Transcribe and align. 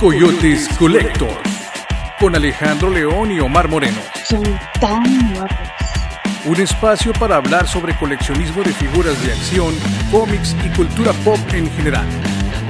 Coyotes 0.00 0.68
Collector 0.78 1.38
con 2.20 2.34
Alejandro 2.34 2.90
León 2.90 3.32
y 3.32 3.40
Omar 3.40 3.66
Moreno. 3.66 3.96
Son 4.28 4.42
tan 4.78 5.32
guapos. 5.32 5.56
Un 6.44 6.56
espacio 6.56 7.14
para 7.14 7.36
hablar 7.36 7.66
sobre 7.66 7.96
coleccionismo 7.96 8.62
de 8.62 8.74
figuras 8.74 9.24
de 9.24 9.32
acción, 9.32 9.72
cómics 10.10 10.54
y 10.64 10.76
cultura 10.76 11.12
pop 11.24 11.38
en 11.54 11.70
general. 11.70 12.04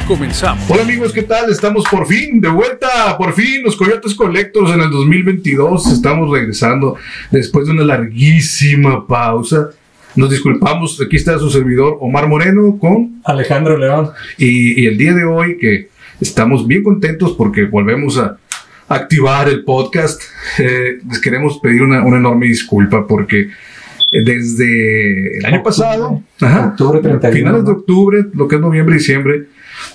Comenzamos. 0.06 0.70
Hola 0.70 0.82
amigos, 0.82 1.12
¿qué 1.12 1.24
tal? 1.24 1.50
Estamos 1.50 1.84
por 1.90 2.06
fin 2.06 2.40
de 2.40 2.48
vuelta, 2.48 3.18
por 3.18 3.32
fin 3.32 3.64
los 3.64 3.74
Coyotes 3.74 4.14
Collectors 4.14 4.70
en 4.70 4.82
el 4.82 4.90
2022. 4.90 5.92
Estamos 5.92 6.30
regresando 6.30 6.94
después 7.32 7.66
de 7.66 7.72
una 7.72 7.84
larguísima 7.84 9.04
pausa. 9.04 9.70
Nos 10.14 10.30
disculpamos, 10.30 11.00
aquí 11.04 11.16
está 11.16 11.36
su 11.40 11.50
servidor 11.50 11.98
Omar 12.00 12.28
Moreno 12.28 12.78
con 12.78 13.20
Alejandro 13.24 13.76
León. 13.76 14.10
y, 14.38 14.80
y 14.80 14.86
el 14.86 14.96
día 14.96 15.12
de 15.12 15.24
hoy 15.24 15.58
que 15.58 15.95
estamos 16.20 16.66
bien 16.66 16.82
contentos 16.82 17.32
porque 17.32 17.64
volvemos 17.64 18.18
a 18.18 18.38
activar 18.88 19.48
el 19.48 19.64
podcast. 19.64 20.22
Eh, 20.58 21.00
les 21.06 21.20
queremos 21.20 21.58
pedir 21.58 21.82
una, 21.82 22.02
una 22.02 22.16
enorme 22.16 22.46
disculpa 22.46 23.06
porque 23.06 23.50
eh, 24.12 24.24
desde 24.24 25.38
el 25.38 25.44
año 25.44 25.62
pasado, 25.62 26.22
ajá, 26.40 26.68
Octubre 26.68 27.00
31. 27.00 27.36
finales 27.36 27.64
de 27.64 27.70
octubre, 27.72 28.24
lo 28.32 28.48
que 28.48 28.54
es 28.54 28.60
noviembre 28.60 28.94
y 28.94 28.98
diciembre, 28.98 29.46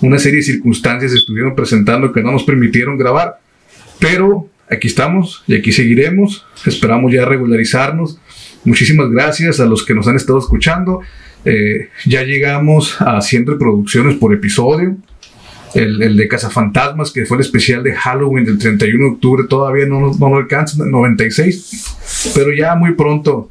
una 0.01 0.19
serie 0.19 0.37
de 0.37 0.43
circunstancias 0.43 1.13
estuvieron 1.13 1.55
presentando 1.55 2.11
que 2.11 2.21
no 2.21 2.31
nos 2.31 2.43
permitieron 2.43 2.97
grabar, 2.97 3.39
pero 3.99 4.49
aquí 4.69 4.87
estamos 4.87 5.43
y 5.47 5.55
aquí 5.55 5.71
seguiremos. 5.71 6.45
Esperamos 6.65 7.11
ya 7.11 7.25
regularizarnos. 7.25 8.19
Muchísimas 8.63 9.09
gracias 9.09 9.59
a 9.59 9.65
los 9.65 9.85
que 9.85 9.95
nos 9.95 10.07
han 10.07 10.15
estado 10.15 10.39
escuchando. 10.39 11.01
Eh, 11.45 11.89
ya 12.05 12.23
llegamos 12.23 13.01
a 13.01 13.21
100 13.21 13.47
reproducciones 13.47 14.15
por 14.15 14.33
episodio. 14.33 14.97
El, 15.73 16.01
el 16.01 16.17
de 16.17 16.27
Cazafantasmas, 16.27 17.11
que 17.11 17.25
fue 17.25 17.37
el 17.37 17.41
especial 17.41 17.83
de 17.83 17.93
Halloween 17.93 18.45
del 18.45 18.57
31 18.57 19.05
de 19.05 19.11
octubre, 19.11 19.43
todavía 19.49 19.85
no, 19.85 20.13
no 20.19 20.29
lo 20.29 20.37
alcanza, 20.37 20.83
96. 20.85 22.31
Pero 22.35 22.51
ya 22.53 22.75
muy 22.75 22.93
pronto, 22.95 23.49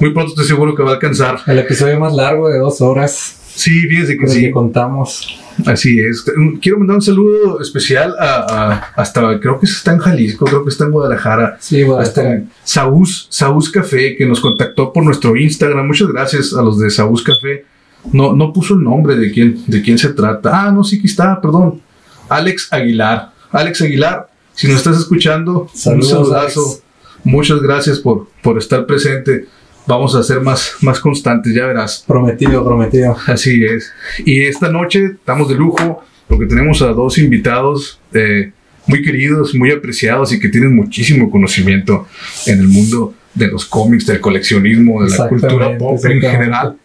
muy 0.00 0.12
pronto 0.12 0.30
estoy 0.30 0.46
seguro 0.46 0.74
que 0.74 0.82
va 0.82 0.90
a 0.90 0.94
alcanzar. 0.94 1.38
El 1.46 1.58
episodio 1.58 1.98
más 2.00 2.14
largo 2.14 2.48
de 2.48 2.58
dos 2.58 2.80
horas 2.80 3.40
Sí, 3.54 3.82
fíjense 3.82 4.18
que 4.18 4.26
sí. 4.26 4.40
que 4.40 4.50
contamos. 4.50 5.40
Así 5.64 6.00
es. 6.00 6.24
Quiero 6.60 6.78
mandar 6.80 6.96
un 6.96 7.02
saludo 7.02 7.60
especial 7.60 8.12
a, 8.18 8.34
a- 8.48 9.00
hasta, 9.00 9.38
creo 9.38 9.60
que 9.60 9.66
está 9.66 9.92
en 9.92 9.98
Jalisco, 10.00 10.44
creo 10.44 10.64
que 10.64 10.70
está 10.70 10.86
en 10.86 10.90
Guadalajara. 10.90 11.56
Sí, 11.60 11.84
bueno, 11.84 12.02
Hasta 12.02 12.42
Saús, 12.64 13.28
Saús 13.30 13.70
Café, 13.70 14.16
que 14.16 14.26
nos 14.26 14.40
contactó 14.40 14.92
por 14.92 15.04
nuestro 15.04 15.36
Instagram. 15.36 15.86
Muchas 15.86 16.08
gracias 16.08 16.52
a 16.52 16.62
los 16.62 16.80
de 16.80 16.90
Saús 16.90 17.22
Café. 17.22 17.64
No, 18.12 18.34
no 18.34 18.52
puso 18.52 18.74
el 18.74 18.82
nombre 18.82 19.16
de 19.16 19.30
quién, 19.32 19.62
de 19.66 19.82
quién 19.82 19.98
se 19.98 20.10
trata. 20.10 20.66
Ah, 20.66 20.70
no, 20.70 20.84
sí 20.84 21.00
que 21.00 21.06
está, 21.06 21.40
perdón. 21.40 21.80
Alex 22.28 22.72
Aguilar. 22.72 23.32
Alex 23.50 23.82
Aguilar, 23.82 24.28
si 24.52 24.68
nos 24.68 24.78
estás 24.78 24.98
escuchando, 24.98 25.68
Saludos, 25.72 26.12
un 26.12 26.18
saludazo. 26.18 26.60
Alex. 26.60 26.82
Muchas 27.24 27.60
gracias 27.60 27.98
por, 27.98 28.28
por 28.42 28.58
estar 28.58 28.84
presente. 28.86 29.46
Vamos 29.86 30.14
a 30.14 30.22
ser 30.22 30.40
más, 30.40 30.74
más 30.80 31.00
constantes, 31.00 31.54
ya 31.54 31.66
verás. 31.66 32.04
prometido, 32.06 32.64
prometido. 32.64 33.16
Así 33.26 33.64
es. 33.64 33.92
Y 34.24 34.44
esta 34.44 34.70
noche 34.70 35.04
estamos 35.04 35.48
de 35.48 35.54
lujo 35.54 36.02
porque 36.28 36.46
tenemos 36.46 36.80
a 36.82 36.88
dos 36.88 37.18
invitados 37.18 38.00
eh, 38.12 38.52
muy 38.86 39.02
queridos, 39.02 39.54
muy 39.54 39.70
apreciados 39.70 40.32
y 40.32 40.40
que 40.40 40.48
tienen 40.48 40.74
muchísimo 40.74 41.30
conocimiento 41.30 42.06
en 42.46 42.60
el 42.60 42.68
mundo 42.68 43.14
de 43.34 43.48
los 43.48 43.64
cómics, 43.66 44.06
del 44.06 44.20
coleccionismo, 44.20 45.02
de 45.02 45.16
la 45.16 45.28
cultura 45.28 45.76
pop 45.76 45.98
en 46.04 46.20
general. 46.20 46.76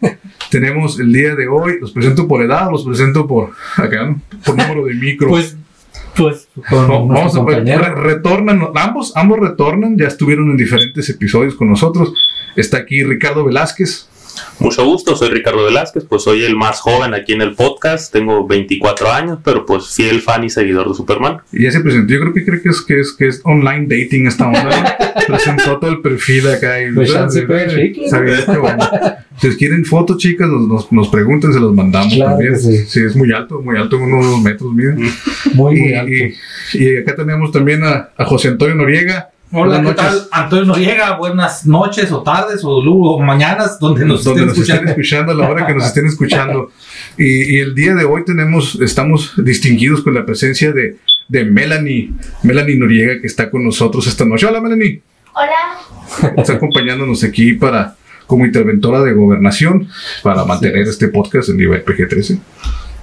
tenemos 0.50 0.98
el 1.00 1.12
día 1.12 1.34
de 1.34 1.48
hoy, 1.48 1.78
los 1.80 1.92
presento 1.92 2.26
por 2.28 2.42
edad, 2.42 2.70
los 2.70 2.84
presento 2.84 3.26
por 3.26 3.50
acá, 3.76 4.14
por 4.44 4.56
número 4.56 4.84
de 4.86 4.94
micro. 4.94 5.28
Pues, 5.28 5.56
pues, 6.16 6.48
con 6.68 6.88
No, 6.88 7.06
nuestro 7.06 7.44
vamos 7.44 7.56
a 7.56 7.62
ver, 7.62 7.64
re- 7.80 7.94
retornan, 7.94 8.60
ambos, 8.74 9.16
ambos 9.16 9.38
retornan, 9.40 9.96
ya 9.96 10.08
estuvieron 10.08 10.50
en 10.50 10.56
diferentes 10.56 11.08
episodios 11.08 11.54
con 11.54 11.68
nosotros. 11.70 12.12
Está 12.56 12.78
aquí 12.78 13.04
Ricardo 13.04 13.44
Velázquez, 13.44 14.08
Mucho 14.58 14.84
gusto, 14.84 15.16
soy 15.16 15.30
Ricardo 15.30 15.64
Velázquez, 15.64 16.04
pues 16.08 16.22
soy 16.22 16.44
el 16.44 16.54
más 16.56 16.80
joven 16.80 17.14
aquí 17.14 17.32
en 17.32 17.40
el 17.42 17.54
podcast, 17.54 18.12
tengo 18.12 18.46
24 18.46 19.10
años, 19.12 19.38
pero 19.44 19.64
pues 19.64 19.88
fiel 19.94 20.20
fan 20.20 20.44
y 20.44 20.50
seguidor 20.50 20.88
de 20.88 20.94
Superman. 20.94 21.38
Y 21.52 21.64
ya 21.64 21.70
se 21.72 21.80
presentó. 21.80 22.12
Yo 22.12 22.20
creo 22.20 22.34
que 22.34 22.44
cree 22.44 22.60
que 22.62 22.68
es 22.68 22.82
que 22.82 23.00
es 23.00 23.12
que 23.12 23.28
es 23.28 23.40
online 23.44 23.86
dating 23.88 24.26
esta 24.26 24.46
onda. 24.48 24.96
Presentó 25.26 25.78
todo 25.78 25.90
el 25.90 26.00
perfil 26.00 26.48
acá 26.48 26.82
y 26.82 26.92
Pues 26.92 27.10
sí, 27.30 27.40
que 27.46 28.58
bueno. 28.58 28.88
Si 29.38 29.46
les 29.48 29.56
quieren 29.56 29.84
fotos, 29.86 30.18
chicas, 30.18 30.48
nos, 30.48 30.68
nos, 30.68 30.92
nos 30.92 31.08
preguntan, 31.08 31.52
se 31.52 31.60
los 31.60 31.74
mandamos 31.74 32.12
Claro 32.14 32.32
también. 32.32 32.52
que 32.52 32.58
sí. 32.58 33.00
es 33.00 33.16
muy 33.16 33.32
alto, 33.32 33.60
muy 33.62 33.76
alto, 33.78 33.96
unos 33.96 34.24
dos 34.26 34.42
metros, 34.42 34.72
miren. 34.74 34.98
Muy, 35.54 35.76
Y, 35.76 35.80
muy 35.80 35.94
alto. 35.94 36.12
y- 36.12 36.34
y 36.74 36.96
acá 36.98 37.16
tenemos 37.16 37.50
también 37.50 37.82
a, 37.84 38.10
a 38.16 38.24
José 38.26 38.48
Antonio 38.48 38.74
Noriega. 38.74 39.30
Hola, 39.52 39.78
Buenas 39.78 39.96
¿qué 39.96 40.02
noches. 40.02 40.28
tal? 40.30 40.42
Antonio 40.44 40.64
Noriega, 40.66 41.16
buenas 41.16 41.66
noches 41.66 42.12
o 42.12 42.22
tardes 42.22 42.62
o, 42.62 42.70
o 42.70 43.20
mañanas, 43.20 43.80
donde 43.80 44.04
nos 44.04 44.22
donde 44.22 44.42
estén 44.42 44.48
nos 44.48 44.58
estén 44.58 44.86
escuchando. 44.86 44.90
escuchando 44.90 45.32
a 45.32 45.34
la 45.34 45.50
hora 45.50 45.66
que 45.66 45.74
nos 45.74 45.86
estén 45.86 46.06
escuchando. 46.06 46.70
Y, 47.18 47.56
y 47.56 47.58
el 47.58 47.74
día 47.74 47.94
de 47.96 48.04
hoy 48.04 48.24
tenemos, 48.24 48.78
estamos 48.80 49.32
distinguidos 49.36 50.02
con 50.02 50.14
la 50.14 50.24
presencia 50.24 50.70
de, 50.70 50.98
de 51.26 51.44
Melanie, 51.44 52.12
Melanie 52.44 52.76
Noriega, 52.76 53.20
que 53.20 53.26
está 53.26 53.50
con 53.50 53.64
nosotros 53.64 54.06
esta 54.06 54.24
noche. 54.24 54.46
Hola, 54.46 54.60
Melanie. 54.60 55.02
Hola. 55.32 56.32
está 56.36 56.52
acompañándonos 56.54 57.24
aquí 57.24 57.54
para 57.54 57.96
como 58.28 58.46
interventora 58.46 59.02
de 59.02 59.12
gobernación 59.14 59.88
para 60.22 60.44
mantener 60.44 60.82
este 60.86 61.08
podcast 61.08 61.48
en 61.48 61.56
nivel 61.56 61.84
PG-13. 61.84 62.38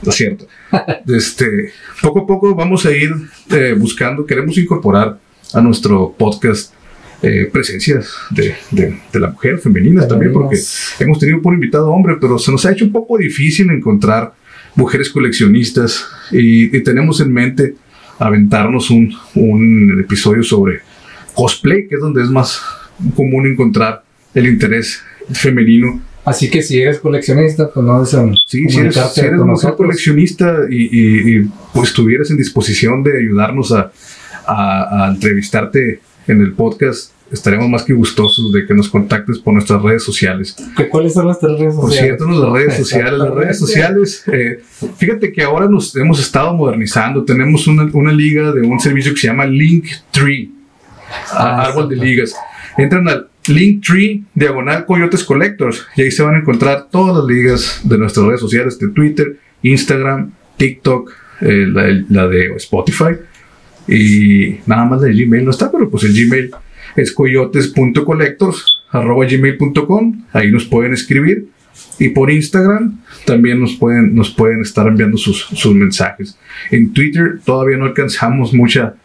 Lo 0.04 0.12
cierto. 0.14 0.48
Este, 1.08 1.74
poco 2.02 2.20
a 2.22 2.28
poco 2.28 2.56
vamos 2.56 2.86
a 2.86 2.92
ir 2.92 3.12
eh, 3.52 3.76
buscando, 3.78 4.26
queremos 4.26 4.58
incorporar 4.58 5.18
a 5.54 5.62
nuestro 5.62 6.14
podcast 6.18 6.74
eh, 7.22 7.50
presencias 7.52 8.12
de, 8.30 8.54
de, 8.72 8.96
de 9.12 9.20
la 9.20 9.30
mujer, 9.32 9.58
femeninas 9.60 10.08
también, 10.08 10.32
porque 10.34 10.58
hemos 11.00 11.18
tenido 11.20 11.42
por 11.42 11.54
invitado 11.54 11.90
hombre, 11.92 12.16
pero 12.22 12.38
se 12.38 12.52
nos 12.52 12.66
ha 12.66 12.72
hecho 12.72 12.86
un 12.86 12.92
poco 12.92 13.18
difícil 13.18 13.70
encontrar 13.72 14.34
mujeres 14.76 15.10
coleccionistas 15.10 16.06
y, 16.32 16.76
y 16.76 16.84
tenemos 16.84 17.20
en 17.22 17.34
mente 17.34 17.76
aventarnos 18.20 18.90
un, 18.92 19.14
un 19.36 20.00
episodio 20.00 20.44
sobre 20.44 20.80
cosplay, 21.34 21.88
que 21.88 21.96
es 21.96 22.02
donde 22.02 22.22
es 22.24 22.30
más 22.30 22.62
común 23.16 23.48
encontrar 23.48 24.04
el 24.34 24.48
interés 24.48 25.02
femenino. 25.32 26.02
Así 26.26 26.50
que 26.50 26.62
si 26.62 26.80
eres 26.82 27.00
coleccionista, 27.00 27.72
pues 27.72 27.86
no 27.86 28.02
desen 28.02 28.36
Sí, 28.46 28.68
si 28.70 28.80
eres, 28.80 28.96
si 29.14 29.22
eres 29.22 29.40
mujer 29.40 29.74
coleccionista 29.78 30.58
y, 30.70 30.76
y- 30.76 31.38
y, 31.38 31.48
pues 31.74 31.90
estuvieras 31.90 32.30
en 32.32 32.38
disposición 32.38 33.02
de 33.04 33.18
ayudarnos 33.18 33.72
a, 33.72 33.92
a- 34.48 35.06
a 35.06 35.10
entrevistarte 35.10 36.00
en 36.28 36.42
el 36.42 36.54
podcast, 36.54 37.12
estaremos 37.32 37.68
más 37.70 37.84
que 37.84 37.94
gustosos 37.94 38.52
de 38.54 38.66
que 38.66 38.74
nos 38.74 38.88
contactes 38.90 39.40
por 39.40 39.54
nuestras 39.54 39.82
redes 39.82 40.04
sociales. 40.04 40.56
¿Qué- 40.76 40.88
¿Cuáles 40.88 41.14
son 41.14 41.28
las 41.28 41.40
tres 41.40 41.60
redes 41.60 41.76
Por 41.76 41.90
sociales? 41.90 42.18
cierto, 42.18 42.40
las 42.40 42.52
redes 42.54 42.78
sociales, 42.78 43.20
las 43.20 43.34
redes 43.34 43.60
sociales, 43.60 44.24
eh, 44.32 44.60
fíjate 44.98 45.32
que 45.34 45.44
ahora 45.44 45.68
nos 45.68 45.96
hemos 45.96 46.20
estado 46.20 46.54
modernizando. 46.54 47.24
Tenemos 47.26 47.68
una, 47.68 47.90
una 47.94 48.12
liga 48.12 48.52
de 48.52 48.62
un 48.62 48.80
servicio 48.80 49.14
que 49.14 49.20
se 49.20 49.28
llama 49.28 49.46
Linktree, 49.46 50.52
Ah, 51.32 51.64
árbol 51.68 51.88
de 51.90 51.96
ligas. 51.96 52.36
Entran 52.78 53.08
al 53.08 53.28
Linktree, 53.48 54.24
diagonal 54.36 54.86
Coyotes 54.86 55.24
Collectors, 55.24 55.86
y 55.96 56.02
ahí 56.02 56.12
se 56.12 56.22
van 56.24 56.36
a 56.36 56.40
encontrar 56.40 56.88
todas 56.92 57.16
las 57.16 57.26
ligas 57.26 57.82
de 57.84 57.98
nuestras 57.98 58.26
redes 58.26 58.42
sociales, 58.42 58.78
de 58.78 58.90
Twitter, 58.90 59.38
Instagram, 59.64 60.32
TikTok, 60.58 61.12
eh, 61.42 61.66
la, 61.68 62.04
la 62.10 62.28
de 62.28 62.54
Spotify, 62.56 63.16
y 63.88 64.60
nada 64.66 64.86
más 64.86 65.02
de 65.02 65.14
Gmail 65.14 65.46
no 65.46 65.52
está, 65.52 65.72
pero 65.72 65.90
pues 65.90 66.04
el 66.04 66.14
Gmail 66.14 66.52
es 66.96 67.12
coyotes.collectors 67.12 68.78
arroba 68.92 69.26
gmail.com, 69.26 70.26
ahí 70.34 70.52
nos 70.52 70.66
pueden 70.66 70.94
escribir. 70.94 71.48
Y 72.00 72.10
por 72.10 72.32
Instagram 72.32 73.00
también 73.26 73.60
nos 73.60 73.76
pueden, 73.76 74.16
nos 74.16 74.32
pueden 74.32 74.62
estar 74.62 74.88
enviando 74.88 75.18
sus, 75.18 75.46
sus 75.54 75.76
mensajes. 75.76 76.38
En 76.72 76.92
Twitter 76.94 77.40
todavía 77.44 77.78
no 77.78 77.86
alcanzamos 77.86 78.54
mucha, 78.54 78.96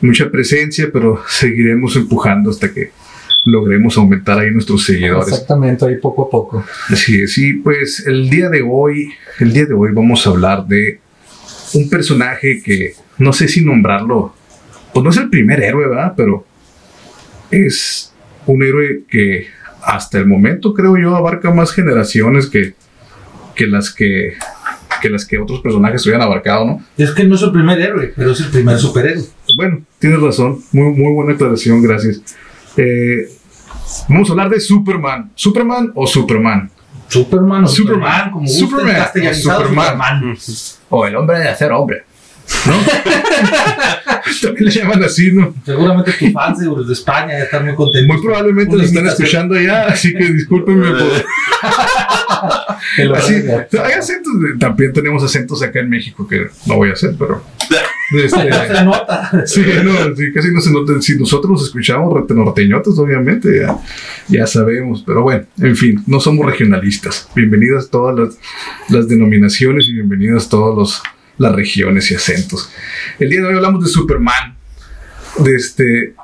mucha 0.00 0.30
presencia, 0.30 0.90
pero 0.92 1.22
seguiremos 1.26 1.96
empujando 1.96 2.50
hasta 2.50 2.72
que 2.72 2.90
logremos 3.44 3.96
aumentar 3.96 4.38
ahí 4.38 4.50
nuestros 4.50 4.84
seguidores. 4.84 5.28
Exactamente, 5.28 5.86
ahí 5.86 5.96
poco 5.96 6.24
a 6.24 6.30
poco. 6.30 6.64
Así 6.88 7.22
es, 7.22 7.36
y 7.38 7.54
pues 7.54 8.06
el 8.06 8.28
día 8.28 8.48
de 8.48 8.62
hoy, 8.62 9.10
el 9.40 9.52
día 9.52 9.66
de 9.66 9.74
hoy 9.74 9.92
vamos 9.92 10.26
a 10.26 10.30
hablar 10.30 10.66
de 10.66 11.00
un 11.74 11.88
personaje 11.88 12.62
que 12.62 12.94
no 13.18 13.32
sé 13.32 13.48
si 13.48 13.64
nombrarlo, 13.64 14.34
pues 14.92 15.04
no 15.04 15.10
es 15.10 15.16
el 15.16 15.30
primer 15.30 15.62
héroe, 15.62 15.88
¿verdad? 15.88 16.14
Pero 16.16 16.44
es 17.50 18.12
un 18.46 18.62
héroe 18.62 19.02
que 19.08 19.48
hasta 19.82 20.18
el 20.18 20.26
momento 20.26 20.74
creo 20.74 20.96
yo 20.96 21.16
abarca 21.16 21.50
más 21.52 21.72
generaciones 21.72 22.46
que, 22.46 22.74
que 23.54 23.66
las 23.66 23.90
que 23.90 24.34
que 25.00 25.10
las 25.10 25.24
que 25.24 25.38
otros 25.38 25.60
personajes 25.60 26.04
hubieran 26.06 26.22
abarcado, 26.22 26.64
¿no? 26.64 26.84
Es 26.96 27.10
que 27.12 27.24
no 27.24 27.36
es 27.36 27.42
el 27.42 27.52
primer 27.52 27.80
héroe, 27.80 28.12
pero 28.16 28.32
es 28.32 28.40
el 28.40 28.50
primer 28.50 28.78
superhéroe. 28.78 29.24
Bueno, 29.54 29.82
tienes 29.98 30.20
razón, 30.20 30.60
muy, 30.72 30.92
muy 30.92 31.12
buena 31.12 31.34
aclaración, 31.34 31.82
gracias. 31.82 32.20
Eh, 32.76 33.28
vamos 34.08 34.28
a 34.28 34.32
hablar 34.32 34.50
de 34.50 34.60
Superman. 34.60 35.30
¿Superman 35.34 35.92
o 35.94 36.06
Superman? 36.06 36.70
Superman 37.08 37.64
o 37.64 37.68
Superman. 37.68 37.68
Superman, 37.68 38.30
como 38.30 38.46
gusten, 38.46 38.68
Superman 38.68 38.96
castellanizado, 38.96 39.62
Superman. 39.62 40.36
Superman. 40.36 40.36
O 40.90 41.06
el 41.06 41.16
hombre 41.16 41.38
de 41.38 41.48
hacer 41.48 41.72
hombre. 41.72 42.04
¿No? 42.66 42.72
También 44.42 44.64
le 44.66 44.70
llaman 44.70 45.02
así, 45.02 45.32
¿no? 45.32 45.54
Seguramente 45.64 46.12
tus 46.12 46.32
fans 46.32 46.58
de, 46.58 46.92
España 46.92 47.38
ya 47.38 47.44
están 47.44 47.64
muy 47.64 47.74
contentos. 47.74 48.16
Muy 48.16 48.24
probablemente 48.24 48.76
lo 48.76 48.82
están 48.82 49.06
escuchando 49.06 49.54
allá, 49.54 49.86
así 49.86 50.12
que 50.12 50.32
discúlpenme 50.32 50.90
por... 50.90 51.08
Así, 53.16 53.34
hay 53.34 53.92
acentos, 53.92 54.32
también 54.58 54.92
tenemos 54.92 55.22
acentos 55.22 55.62
acá 55.62 55.80
en 55.80 55.90
México 55.90 56.26
que 56.26 56.46
no 56.66 56.76
voy 56.76 56.90
a 56.90 56.92
hacer, 56.92 57.14
pero... 57.18 57.42
este, 58.16 58.52
Se 58.52 58.84
nota. 58.84 59.46
sí, 59.46 59.62
no, 59.84 60.16
sí, 60.16 60.32
casi 60.32 60.52
no 60.52 60.60
se 60.60 60.72
nota. 60.72 61.00
Si 61.00 61.18
nosotros 61.18 61.52
nos 61.52 61.64
escuchamos 61.64 62.24
norteñotes, 62.28 62.98
obviamente, 62.98 63.60
ya, 63.60 63.78
ya 64.28 64.46
sabemos. 64.46 65.02
Pero 65.06 65.22
bueno, 65.22 65.44
en 65.60 65.76
fin, 65.76 66.02
no 66.06 66.20
somos 66.20 66.46
regionalistas. 66.46 67.28
Bienvenidas 67.34 67.90
todas 67.90 68.18
las, 68.18 68.38
las 68.88 69.08
denominaciones 69.08 69.86
y 69.88 69.94
bienvenidas 69.94 70.48
todas 70.48 70.76
los- 70.76 71.02
las 71.38 71.54
regiones 71.54 72.10
y 72.10 72.14
acentos. 72.14 72.70
El 73.18 73.30
día 73.30 73.40
de 73.40 73.46
hoy 73.46 73.54
hablamos 73.54 73.84
de 73.84 73.90
Superman. 73.90 74.56
De 75.38 75.54
este, 75.54 76.14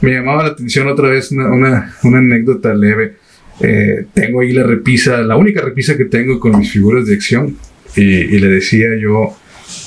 me 0.00 0.12
llamaba 0.12 0.42
la 0.44 0.48
atención 0.50 0.88
otra 0.88 1.08
vez 1.08 1.30
una, 1.32 1.50
una, 1.50 1.96
una 2.02 2.18
anécdota 2.18 2.74
leve. 2.74 3.16
Eh, 3.60 4.06
tengo 4.12 4.40
ahí 4.40 4.52
la 4.52 4.64
repisa, 4.64 5.18
la 5.18 5.36
única 5.36 5.60
repisa 5.60 5.96
que 5.96 6.06
tengo 6.06 6.40
con 6.40 6.58
mis 6.58 6.72
figuras 6.72 7.06
de 7.06 7.14
acción. 7.14 7.56
Y, 7.96 8.02
y 8.02 8.38
le 8.38 8.48
decía 8.48 8.88
yo 9.00 9.36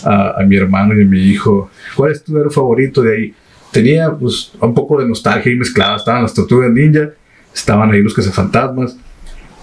a, 0.06 0.42
a 0.42 0.44
mi 0.46 0.56
hermano 0.56 0.98
y 0.98 1.02
a 1.02 1.06
mi 1.06 1.22
hijo, 1.22 1.70
¿cuál 1.96 2.12
es 2.14 2.24
tu 2.24 2.38
héroe 2.38 2.52
favorito 2.52 3.02
de 3.02 3.16
ahí? 3.16 3.34
Tenía 3.72 4.12
pues 4.12 4.54
un 4.62 4.74
poco 4.74 5.02
de 5.02 5.08
nostalgia 5.08 5.52
ahí 5.52 5.58
mezclada. 5.58 5.98
Estaban 5.98 6.22
las 6.22 6.34
tortugas 6.34 6.72
ninja, 6.72 7.10
estaban 7.54 7.92
ahí 7.92 8.02
los 8.02 8.14
cazafantasmas, 8.14 8.98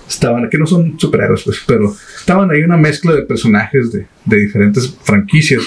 estaban, 0.09 0.49
que 0.49 0.59
no 0.59 0.67
son 0.67 0.99
superhéroes, 0.99 1.43
pues, 1.43 1.63
pero 1.67 1.95
estaban 2.19 2.51
ahí 2.51 2.63
una 2.63 2.77
mezcla 2.77 3.13
de 3.13 3.23
personajes 3.23 3.93
de, 3.93 4.07
de 4.25 4.37
diferentes 4.37 4.97
franquicias. 5.03 5.63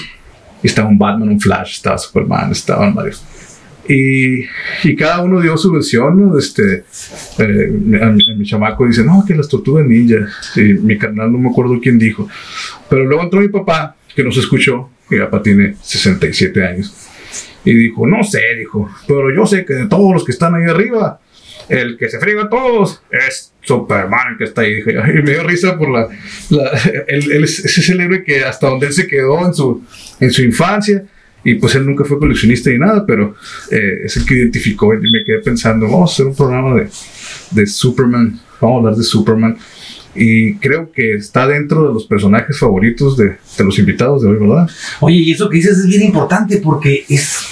Y 0.64 0.68
estaba 0.68 0.90
un 0.90 0.98
Batman, 0.98 1.30
un 1.30 1.40
Flash, 1.40 1.76
estaba 1.76 1.98
Superman, 1.98 2.52
estaban 2.52 2.94
varios. 2.94 3.24
Y, 3.90 4.42
y 4.84 4.96
cada 4.98 5.22
uno 5.24 5.40
dio 5.40 5.56
su 5.56 5.72
versión, 5.72 6.20
¿no? 6.20 6.38
Este, 6.38 6.84
eh, 7.38 8.00
a, 8.02 8.08
mi, 8.08 8.46
chamaco 8.46 8.86
dice, 8.86 9.04
no, 9.04 9.24
que 9.26 9.34
las 9.34 9.48
tortugas 9.48 9.86
ninja. 9.86 10.28
Y 10.56 10.74
mi 10.74 10.98
carnal 10.98 11.32
no 11.32 11.38
me 11.38 11.50
acuerdo 11.50 11.80
quién 11.82 11.98
dijo. 11.98 12.28
Pero 12.90 13.06
luego 13.06 13.24
entró 13.24 13.40
mi 13.40 13.48
papá, 13.48 13.96
que 14.14 14.24
nos 14.24 14.38
escuchó, 14.38 14.90
mi 15.10 15.20
papá 15.20 15.42
tiene 15.42 15.76
67 15.82 16.66
años. 16.66 16.94
Y 17.64 17.74
dijo, 17.74 18.06
no 18.06 18.24
sé, 18.24 18.42
dijo, 18.58 18.90
pero 19.08 19.34
yo 19.34 19.46
sé 19.46 19.64
que 19.66 19.74
de 19.74 19.88
todos 19.88 20.14
los 20.14 20.26
que 20.26 20.32
están 20.32 20.56
ahí 20.56 20.64
arriba, 20.64 21.20
el 21.70 21.98
que 21.98 22.10
se 22.10 22.20
friega 22.20 22.44
a 22.44 22.50
todos 22.50 23.02
es 23.12 23.54
Superman 23.62 24.38
que 24.38 24.46
está 24.46 24.62
ahí. 24.62 24.76
Dije, 24.76 24.92
y 24.92 25.22
me 25.22 25.32
dio 25.32 25.44
risa 25.44 25.78
por 25.78 25.90
la... 25.90 26.08
la 26.50 26.72
él, 27.08 27.44
es 27.44 27.90
el 27.90 28.02
héroe 28.02 28.24
que 28.24 28.44
hasta 28.44 28.68
donde 28.68 28.88
él 28.88 28.94
se 28.94 29.08
quedó 29.08 29.46
en 29.46 29.54
su, 29.54 29.84
en 30.20 30.32
su 30.32 30.44
infancia. 30.44 31.04
Y 31.44 31.56
pues 31.56 31.76
él 31.76 31.86
nunca 31.86 32.04
fue 32.04 32.20
coleccionista 32.20 32.70
ni 32.70 32.78
nada, 32.78 33.06
pero 33.06 33.36
eh, 33.72 34.00
es 34.04 34.18
el 34.18 34.26
que 34.26 34.36
identificó 34.36 34.94
y 34.94 35.00
me 35.00 35.24
quedé 35.24 35.40
pensando, 35.40 35.86
vamos 35.86 36.12
a 36.12 36.14
hacer 36.14 36.26
un 36.26 36.36
programa 36.36 36.76
de, 36.76 36.90
de 37.52 37.68
Superman, 37.68 38.38
vamos 38.60 38.76
a 38.76 38.80
hablar 38.80 38.96
de 38.96 39.04
Superman. 39.04 39.58
Y 40.14 40.56
creo 40.56 40.92
que 40.92 41.14
está 41.14 41.48
dentro 41.48 41.88
de 41.88 41.94
los 41.94 42.06
personajes 42.06 42.58
favoritos 42.58 43.16
de, 43.16 43.38
de 43.58 43.64
los 43.64 43.78
invitados 43.78 44.24
de 44.24 44.30
hoy, 44.30 44.38
¿verdad? 44.40 44.68
Oye, 45.00 45.18
y 45.18 45.32
eso 45.32 45.48
que 45.48 45.58
dices 45.58 45.78
es 45.78 45.88
bien 45.88 46.02
importante 46.02 46.58
porque 46.58 47.06
es 47.08 47.47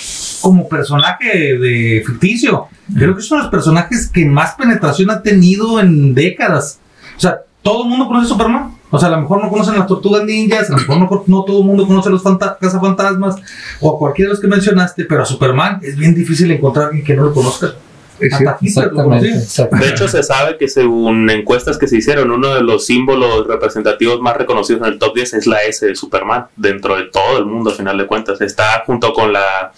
como 0.45 0.69
personaje 0.69 1.57
de 1.57 2.03
ficticio. 2.06 2.68
Creo 2.95 3.15
que 3.15 3.21
es 3.21 3.31
uno 3.31 3.39
de 3.42 3.44
los 3.45 3.51
personajes 3.51 4.07
que 4.13 4.25
más 4.25 4.53
penetración 4.53 5.09
ha 5.09 5.21
tenido 5.24 5.80
en 5.80 6.13
décadas. 6.13 6.80
O 7.18 7.19
sea, 7.19 7.39
todo 7.63 7.83
el 7.83 7.89
mundo 7.89 8.07
conoce 8.07 8.27
a 8.27 8.30
Superman. 8.30 8.75
O 8.92 9.00
sea, 9.00 9.07
a 9.07 9.12
lo 9.12 9.21
mejor 9.21 9.44
no 9.44 9.50
conocen 9.50 9.74
las 9.77 9.88
tortugas 9.88 10.24
ninjas, 10.24 10.69
a 10.69 10.77
lo 10.77 11.00
mejor 11.00 11.24
no, 11.27 11.44
todo 11.44 11.59
el 11.62 11.65
mundo 11.65 11.88
conoce 11.88 12.09
a 12.09 12.12
los 12.12 12.24
fanta- 12.24 12.57
cazafantasmas 12.62 13.36
o 13.81 13.95
a 13.95 13.97
cualquiera 14.00 14.30
de 14.30 14.33
los 14.36 14.39
que 14.39 14.47
mencionaste, 14.47 15.06
pero 15.06 15.24
a 15.24 15.25
Superman 15.25 15.80
es 15.81 15.97
bien 15.97 16.13
difícil 16.13 16.50
encontrar 16.51 16.86
a 16.86 16.88
alguien 16.89 17.03
que 17.03 17.15
no 17.15 17.24
lo 17.24 17.33
conozca. 17.33 17.74
Exactamente, 18.19 19.29
exactamente. 19.29 19.85
De 19.85 19.91
hecho, 19.91 20.07
se 20.07 20.23
sabe 20.23 20.57
que 20.57 20.67
según 20.67 21.29
encuestas 21.29 21.77
que 21.77 21.88
se 21.88 21.97
hicieron, 21.97 22.31
uno 22.31 22.53
de 22.56 22.62
los 22.62 22.85
símbolos 22.85 23.47
representativos 23.47 24.21
más 24.21 24.38
reconocidos 24.38 24.81
en 24.81 24.94
el 24.94 25.00
top 25.00 25.15
10 25.15 25.33
es 25.35 25.47
la 25.47 25.62
S 25.63 25.85
de 25.85 25.95
Superman, 25.95 26.47
dentro 26.56 26.95
de 26.95 27.06
todo 27.06 27.38
el 27.38 27.45
mundo, 27.45 27.71
a 27.71 27.73
final 27.73 27.97
de 27.97 28.06
cuentas. 28.06 28.41
Está 28.41 28.83
junto 28.85 29.13
con 29.13 29.33
la 29.33 29.71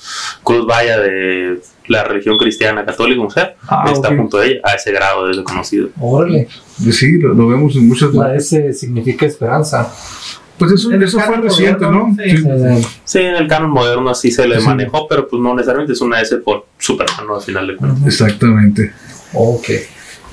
Cruz 0.44 0.66
Vaya 0.66 1.00
de 1.00 1.60
la 1.88 2.04
religión 2.04 2.38
cristiana 2.38 2.86
católica, 2.86 3.22
o 3.22 3.30
sea, 3.30 3.56
Ah, 3.68 3.90
está 3.92 4.10
junto 4.10 4.38
a 4.40 4.46
ella, 4.46 4.60
a 4.64 4.74
ese 4.74 4.92
grado 4.92 5.28
de 5.28 5.34
reconocido. 5.34 5.90
Órale. 6.00 6.48
Sí, 6.92 7.18
lo, 7.20 7.34
lo 7.34 7.48
vemos 7.48 7.76
en 7.76 7.88
muchas... 7.88 8.14
La 8.14 8.36
S 8.36 8.74
significa 8.74 9.26
esperanza. 9.26 9.92
Pues 10.58 10.72
eso, 10.72 10.92
eso 10.92 11.20
fue 11.20 11.38
reciente, 11.38 11.86
moderno, 11.86 12.08
¿no? 12.18 12.24
sí. 12.24 12.38
Sí. 12.38 12.44
Eh, 12.48 12.82
Sí, 13.04 13.20
en 13.20 13.36
el 13.36 13.48
canon 13.48 13.70
moderno 13.72 14.10
así 14.10 14.32
se 14.32 14.48
le 14.48 14.60
Sí. 14.60 14.66
manejó, 14.66 15.08
pero 15.08 15.28
pues 15.28 15.42
no 15.42 15.54
necesariamente 15.54 15.94
es 15.94 16.02
una 16.02 16.20
S 16.22 16.36
por 16.38 16.66
Superman, 16.80 17.28
¿no? 17.28 17.36
Al 17.36 17.42
final 17.42 17.68
de 17.68 17.76
cuentas. 17.78 18.06
Exactamente. 18.06 18.92
ok. 19.34 19.66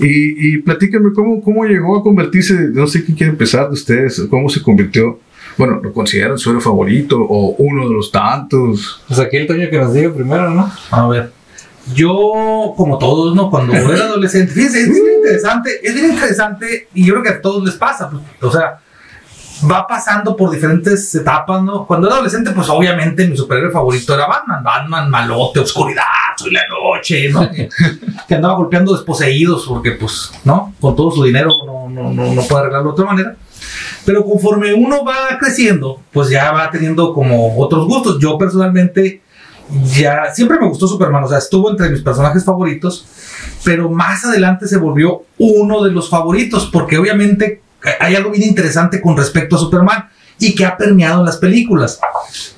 Y, 0.01 0.55
y 0.55 0.59
platícame 0.59 1.13
cómo, 1.15 1.41
cómo 1.43 1.65
llegó 1.65 1.97
a 1.99 2.03
convertirse, 2.03 2.55
no 2.73 2.87
sé 2.87 3.05
quién 3.05 3.17
quiere 3.17 3.31
empezar 3.33 3.69
de 3.69 3.75
ustedes, 3.75 4.27
cómo 4.29 4.49
se 4.49 4.61
convirtió, 4.61 5.21
bueno, 5.57 5.79
¿lo 5.83 5.93
consideran 5.93 6.37
su 6.37 6.51
héroe 6.51 6.61
favorito 6.63 7.21
o 7.21 7.55
uno 7.59 7.89
de 7.89 7.95
los 7.95 8.11
tantos? 8.11 9.03
Pues 9.07 9.21
aquí 9.21 9.37
el 9.37 9.47
Toño 9.47 9.71
que 9.71 9.79
nos 9.79 9.93
diga 9.95 10.13
primero, 10.13 10.51
¿no? 10.51 10.69
A 10.91 11.07
ver. 11.07 11.31
Yo, 11.95 12.75
como 12.77 12.99
todos, 12.99 13.37
¿no? 13.37 13.51
Cuando 13.51 13.73
era 13.93 14.07
adolescente, 14.07 14.53
fíjense, 14.53 14.81
es 14.83 14.89
bien 14.91 15.05
interesante, 15.17 15.71
es 15.83 15.95
bien 15.95 16.11
interesante 16.11 16.89
y 16.95 17.05
yo 17.05 17.13
creo 17.15 17.23
que 17.23 17.29
a 17.31 17.41
todos 17.43 17.65
les 17.65 17.75
pasa, 17.77 18.11
pues, 18.11 18.23
o 18.41 18.51
sea, 18.51 18.79
va 19.71 19.87
pasando 19.87 20.37
por 20.37 20.51
diferentes 20.51 21.15
etapas, 21.15 21.63
¿no? 21.63 21.87
Cuando 21.87 22.07
era 22.07 22.17
adolescente, 22.17 22.51
pues 22.51 22.69
obviamente 22.69 23.27
mi 23.27 23.37
superhéroe 23.37 23.71
favorito 23.71 24.15
era 24.15 24.27
Batman, 24.27 24.63
Batman, 24.63 25.11
malote, 25.11 25.61
oscuridad, 25.61 26.03
soy 26.37 26.53
la 26.53 26.63
noche, 26.69 27.29
¿no? 27.31 27.51
que, 27.51 27.69
que 28.29 28.35
andaba 28.35 28.55
golpeando 28.55 28.93
desposeídos 28.93 29.67
porque, 29.67 29.93
pues, 29.93 30.33
¿no? 30.45 30.75
Con 30.81 30.97
todo 30.97 31.11
su 31.11 31.25
dinero 31.25 31.51
no, 31.67 31.89
no, 31.89 32.13
no, 32.13 32.35
no 32.35 32.43
puede 32.43 32.63
arreglarlo 32.63 32.89
de 32.89 32.93
otra 32.93 33.05
manera. 33.05 33.37
Pero 34.05 34.25
conforme 34.25 34.75
uno 34.75 35.05
va 35.05 35.39
creciendo, 35.39 36.01
pues 36.13 36.29
ya 36.29 36.53
va 36.53 36.71
teniendo 36.71 37.15
como 37.15 37.57
otros 37.59 37.87
gustos. 37.87 38.19
Yo 38.21 38.37
personalmente 38.37 39.23
ya 39.97 40.35
siempre 40.35 40.59
me 40.59 40.69
gustó 40.69 40.87
Superman, 40.87 41.25
o 41.25 41.29
sea, 41.29 41.39
estuvo 41.39 41.71
entre 41.71 41.89
mis 41.89 42.03
personajes 42.03 42.45
favoritos, 42.45 43.07
pero 43.65 43.89
más 43.89 44.25
adelante 44.25 44.69
se 44.69 44.77
volvió 44.77 45.25
uno 45.39 45.83
de 45.83 45.91
los 45.91 46.11
favoritos, 46.11 46.69
porque 46.71 46.99
obviamente 46.99 47.63
hay 48.01 48.15
algo 48.15 48.31
bien 48.31 48.49
interesante 48.49 49.01
con 49.01 49.17
respecto 49.17 49.57
a 49.57 49.59
Superman 49.59 50.09
y 50.39 50.55
que 50.55 50.65
ha 50.65 50.77
permeado 50.77 51.21
en 51.21 51.27
las 51.27 51.37
películas. 51.37 52.01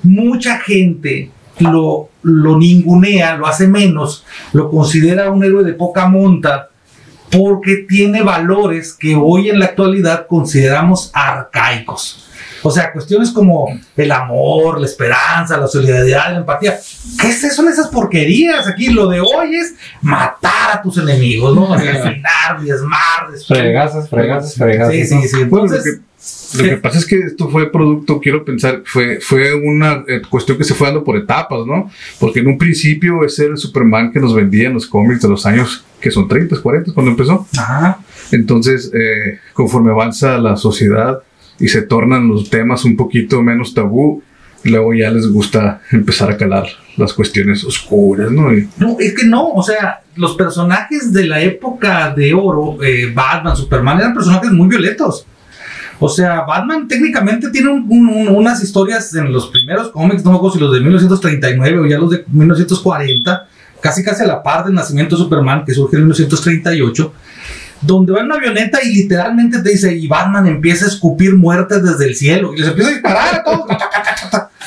Mucha 0.03 0.59
gente 0.59 1.31
lo, 1.59 2.09
lo 2.23 2.57
ningunea, 2.57 3.35
lo 3.37 3.47
hace 3.47 3.67
menos, 3.67 4.25
lo 4.53 4.69
considera 4.69 5.31
un 5.31 5.43
héroe 5.43 5.63
de 5.63 5.73
poca 5.73 6.07
monta, 6.07 6.69
porque 7.31 7.85
tiene 7.87 8.21
valores 8.21 8.93
que 8.93 9.15
hoy 9.15 9.49
en 9.49 9.59
la 9.59 9.65
actualidad 9.65 10.27
consideramos 10.27 11.11
arcaicos. 11.13 12.26
O 12.63 12.71
sea, 12.71 12.91
cuestiones 12.91 13.31
como 13.31 13.67
el 13.95 14.11
amor, 14.11 14.79
la 14.79 14.85
esperanza, 14.85 15.57
la 15.57 15.67
solidaridad, 15.67 16.31
la 16.31 16.39
empatía. 16.39 16.77
¿Qué 17.19 17.27
es 17.29 17.43
eso? 17.43 17.57
Son 17.57 17.67
esas 17.67 17.87
porquerías. 17.87 18.67
Aquí 18.67 18.89
lo 18.89 19.07
de 19.07 19.19
hoy 19.19 19.55
es 19.55 19.75
matar 20.01 20.77
a 20.77 20.81
tus 20.81 20.97
enemigos, 20.97 21.55
¿no? 21.55 21.73
Asesinar, 21.73 22.61
diezmar. 22.61 23.27
Fregazas, 23.47 24.09
fregazas, 24.09 24.55
fregazas. 24.55 24.93
Sí, 24.93 25.05
sí, 25.05 25.27
sí. 25.27 25.41
Entonces, 25.41 25.83
que, 25.83 26.63
lo 26.63 26.69
que 26.69 26.77
pasa 26.77 26.97
es 26.97 27.05
que 27.05 27.19
esto 27.19 27.49
fue 27.49 27.71
producto, 27.71 28.19
quiero 28.19 28.43
pensar, 28.43 28.83
fue, 28.85 29.19
fue 29.21 29.53
una 29.53 30.03
eh, 30.07 30.21
cuestión 30.29 30.57
que 30.57 30.63
se 30.63 30.73
fue 30.73 30.87
dando 30.87 31.03
por 31.03 31.17
etapas, 31.17 31.65
¿no? 31.65 31.89
Porque 32.19 32.39
en 32.39 32.47
un 32.47 32.57
principio 32.57 33.23
ese 33.23 33.45
era 33.45 33.53
el 33.53 33.57
Superman 33.57 34.11
que 34.11 34.19
nos 34.19 34.33
vendía 34.33 34.67
en 34.67 34.73
los 34.73 34.87
cómics 34.87 35.21
de 35.21 35.29
los 35.29 35.45
años 35.45 35.85
que 35.99 36.11
son 36.11 36.27
30, 36.27 36.61
40, 36.61 36.93
cuando 36.93 37.11
empezó. 37.11 37.47
ajá. 37.57 37.99
Entonces, 38.31 38.91
eh, 38.93 39.39
conforme 39.53 39.91
avanza 39.91 40.37
la 40.37 40.57
sociedad 40.57 41.21
y 41.59 41.67
se 41.67 41.81
tornan 41.83 42.27
los 42.27 42.49
temas 42.49 42.85
un 42.85 42.95
poquito 42.95 43.41
menos 43.41 43.73
tabú, 43.73 44.21
luego 44.63 44.93
ya 44.93 45.09
les 45.11 45.27
gusta 45.31 45.81
empezar 45.91 46.31
a 46.31 46.37
calar 46.37 46.65
las 46.97 47.13
cuestiones 47.13 47.63
oscuras, 47.63 48.31
¿no? 48.31 48.53
Y- 48.53 48.67
No, 48.77 48.97
es 48.99 49.13
que 49.13 49.25
no, 49.25 49.49
o 49.49 49.63
sea, 49.63 50.01
los 50.15 50.35
personajes 50.35 51.13
de 51.13 51.25
la 51.25 51.41
época 51.41 52.13
de 52.15 52.33
oro, 52.33 52.81
eh, 52.83 53.11
Batman, 53.13 53.55
Superman, 53.55 53.99
eran 53.99 54.13
personajes 54.13 54.51
muy 54.51 54.67
violentos. 54.67 55.25
O 55.99 56.09
sea, 56.09 56.41
Batman 56.41 56.87
técnicamente 56.87 57.49
tiene 57.49 57.69
un- 57.69 57.85
un- 57.89 58.07
un- 58.09 58.27
unas 58.35 58.61
historias 58.63 59.13
en 59.15 59.31
los 59.33 59.47
primeros 59.47 59.89
cómics, 59.89 60.23
no 60.23 60.31
me 60.31 60.37
acuerdo 60.37 60.55
si 60.55 60.61
los 60.61 60.73
de 60.73 60.79
1939 60.81 61.79
o 61.79 61.85
ya 61.87 61.97
los 61.97 62.11
de 62.11 62.23
1940, 62.27 63.47
casi 63.81 64.03
casi 64.03 64.23
a 64.23 64.27
la 64.27 64.43
par 64.43 64.65
del 64.65 64.73
nacimiento 64.75 65.15
de 65.15 65.23
Superman, 65.23 65.63
que 65.65 65.73
surge 65.73 65.95
en 65.97 66.03
1938, 66.03 67.13
donde 67.81 68.13
va 68.13 68.19
en 68.19 68.25
una 68.25 68.35
avioneta 68.35 68.79
y 68.83 68.93
literalmente 68.93 69.61
te 69.61 69.69
dice, 69.69 69.95
y 69.95 70.07
Batman 70.07 70.47
empieza 70.47 70.85
a 70.85 70.87
escupir 70.89 71.35
muertes 71.35 71.83
desde 71.83 72.05
el 72.05 72.15
cielo, 72.15 72.53
y 72.53 72.57
les 72.57 72.69
empieza 72.69 72.89
a 72.89 72.93
disparar 72.93 73.35
a 73.35 73.43
todos, 73.43 73.67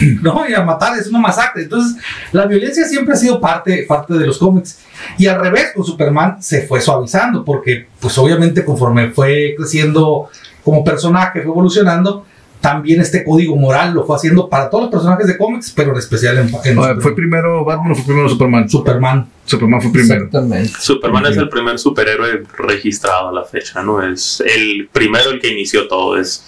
¿no? 0.22 0.48
Y 0.48 0.54
a 0.54 0.62
matar, 0.62 0.98
es 0.98 1.06
una 1.08 1.18
masacre. 1.18 1.64
Entonces, 1.64 2.02
la 2.32 2.46
violencia 2.46 2.86
siempre 2.86 3.14
ha 3.14 3.16
sido 3.16 3.40
parte, 3.40 3.84
parte 3.88 4.14
de 4.14 4.26
los 4.26 4.38
cómics. 4.38 4.78
Y 5.18 5.26
al 5.26 5.40
revés, 5.40 5.72
con 5.74 5.84
Superman 5.84 6.42
se 6.42 6.66
fue 6.66 6.80
suavizando, 6.80 7.44
porque 7.44 7.88
pues 7.98 8.16
obviamente 8.18 8.64
conforme 8.64 9.10
fue 9.10 9.54
creciendo 9.56 10.28
como 10.64 10.84
personaje, 10.84 11.42
fue 11.42 11.50
evolucionando, 11.50 12.26
también 12.60 13.00
este 13.00 13.24
código 13.24 13.56
moral 13.56 13.94
lo 13.94 14.04
fue 14.04 14.16
haciendo 14.16 14.48
para 14.48 14.68
todos 14.68 14.84
los 14.84 14.90
personajes 14.90 15.26
de 15.26 15.38
cómics, 15.38 15.72
pero 15.74 15.92
en 15.92 15.98
especial 15.98 16.38
en, 16.38 16.50
en 16.64 17.00
¿Fue 17.00 17.14
primero 17.14 17.64
Batman 17.64 17.92
o 17.92 17.94
fue 17.94 18.04
primero 18.04 18.28
Superman? 18.28 18.68
Superman. 18.68 19.28
Superman 19.44 19.80
fue 19.82 19.92
primero. 19.92 20.24
Exactamente. 20.26 20.72
Superman 20.78 21.26
es 21.26 21.36
el 21.38 21.48
primer 21.48 21.78
superhéroe 21.78 22.42
registrado 22.58 23.28
a 23.30 23.32
la 23.32 23.44
fecha, 23.44 23.82
¿no? 23.82 24.02
Es 24.02 24.42
el 24.46 24.88
primero 24.92 25.30
el 25.30 25.40
que 25.40 25.48
inició 25.48 25.88
todo, 25.88 26.18
es 26.18 26.44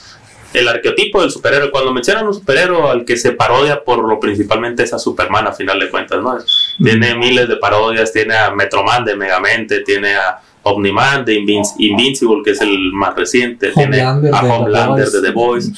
el 0.52 0.68
arquetipo 0.68 1.22
del 1.22 1.30
superhéroe. 1.30 1.70
Cuando 1.70 1.92
mencionan 1.94 2.26
un 2.26 2.34
superhéroe 2.34 2.90
al 2.90 3.04
que 3.06 3.16
se 3.16 3.32
parodia 3.32 3.82
por 3.82 4.06
lo 4.06 4.20
principalmente 4.20 4.82
es 4.82 4.92
a 4.92 4.98
Superman 4.98 5.46
a 5.46 5.52
final 5.52 5.80
de 5.80 5.88
cuentas, 5.88 6.22
¿no? 6.22 6.36
Es- 6.36 6.74
Tiene 6.82 7.14
miles 7.16 7.48
de 7.48 7.56
parodias, 7.56 8.12
tiene 8.12 8.36
a 8.36 8.50
Metroman 8.54 9.04
de 9.04 9.16
Megamente, 9.16 9.80
tiene 9.80 10.14
a 10.14 10.40
Omniman 10.64 11.24
de 11.24 11.34
Invinci- 11.40 11.74
Invincible, 11.78 12.42
que 12.44 12.52
es 12.52 12.60
el 12.60 12.92
más 12.92 13.16
reciente, 13.16 13.70
tiene 13.72 14.00
Homelander 14.06 14.34
a 14.34 14.40
de 14.42 14.46
The 14.48 14.52
Homelander 14.54 15.08
de 15.10 15.22
The 15.22 15.30
Voice, 15.32 15.72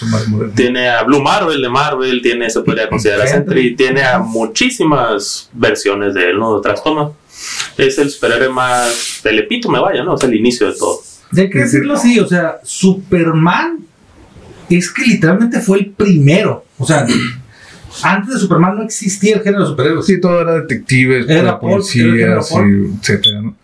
tiene 0.54 0.88
a 0.90 1.02
Blue 1.04 1.22
Marvel 1.22 1.62
de 1.62 1.68
Marvel, 1.68 2.20
tiene, 2.22 2.50
se 2.50 2.60
podría 2.60 2.88
considerar 2.88 3.26
Sentry. 3.26 3.62
Sentry, 3.62 3.76
tiene 3.76 4.02
a 4.02 4.18
muchísimas 4.18 5.48
versiones 5.52 6.14
de 6.14 6.30
él, 6.30 6.38
¿no? 6.38 6.50
De 6.52 6.56
otras 6.58 6.82
tomas. 6.82 7.12
Es 7.78 7.98
el 7.98 8.10
superhéroe 8.10 8.48
más, 8.50 9.20
el 9.24 9.38
epítome, 9.38 9.78
vaya, 9.80 10.04
¿no? 10.04 10.16
Es 10.16 10.24
el 10.24 10.34
inicio 10.34 10.70
de 10.70 10.78
todo. 10.78 11.00
Y 11.32 11.40
hay 11.40 11.50
que 11.50 11.58
decirlo 11.60 11.94
así, 11.94 12.20
o 12.20 12.26
sea, 12.26 12.58
Superman 12.62 13.78
es 14.70 14.90
que 14.90 15.02
literalmente 15.04 15.60
fue 15.60 15.78
el 15.78 15.86
primero. 15.90 16.64
O 16.78 16.86
sea, 16.86 17.06
antes 18.02 18.34
de 18.34 18.40
Superman 18.40 18.76
no 18.76 18.82
existía 18.82 19.36
el 19.36 19.42
género 19.42 19.62
de 19.64 19.70
superhéroes. 19.70 20.06
Sí, 20.06 20.20
todo 20.20 20.40
era 20.40 20.60
detectives, 20.60 21.28
Era 21.28 21.58
y 21.62 22.00
etcétera, 23.00 23.40
¿no? 23.40 23.56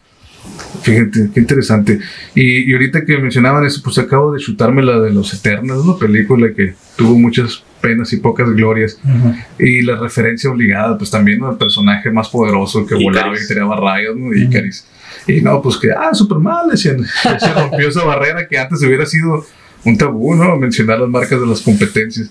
Fíjate, 0.83 1.31
qué 1.33 1.41
interesante. 1.41 2.01
Y, 2.35 2.71
y 2.71 2.73
ahorita 2.73 3.05
que 3.05 3.19
mencionaban 3.19 3.65
eso, 3.65 3.81
pues 3.83 3.99
acabo 3.99 4.33
de 4.33 4.41
chutarme 4.41 4.83
la 4.83 4.99
de 5.01 5.11
Los 5.11 5.33
Eternos, 5.35 5.85
una 5.85 5.99
película 5.99 6.53
que 6.55 6.75
tuvo 6.97 7.19
muchas 7.19 7.63
penas 7.81 8.13
y 8.13 8.19
pocas 8.19 8.49
glorias. 8.51 8.99
Ujú. 9.05 9.35
Y 9.59 9.83
la 9.83 9.97
referencia 9.97 10.51
obligada, 10.51 10.97
pues 10.97 11.11
también 11.11 11.43
al 11.45 11.57
personaje 11.57 12.11
más 12.11 12.29
poderoso 12.29 12.87
que 12.87 12.95
volaba 12.95 13.35
y 13.35 13.47
tiraba 13.47 13.77
rayos, 13.77 14.17
¿no? 14.17 14.35
Icaris. 14.35 14.87
Y 15.27 15.41
no, 15.41 15.61
pues 15.61 15.77
que, 15.77 15.91
ah, 15.93 16.15
Superman, 16.15 16.67
le 16.67 16.73
decían, 16.73 17.05
se 17.39 17.55
rompió 17.55 17.89
esa 17.89 18.05
barrera 18.05 18.47
que 18.49 18.59
antes 18.59 18.83
hubiera 18.83 19.07
sido 19.07 19.45
un 19.85 19.97
tabú, 19.97 20.35
¿no? 20.35 20.57
Mencionar 20.57 21.01
las 21.01 21.09
marcas 21.09 21.41
de 21.41 21.47
las 21.47 21.61
competencias. 21.61 22.31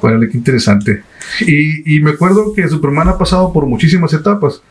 Órale, 0.00 0.28
qué 0.28 0.36
interesante. 0.36 1.02
Y, 1.40 1.96
y 1.96 2.00
me 2.00 2.12
acuerdo 2.12 2.52
que 2.54 2.68
Superman 2.68 3.08
ha 3.08 3.18
pasado 3.18 3.52
por 3.52 3.66
muchísimas 3.66 4.12
etapas. 4.12 4.62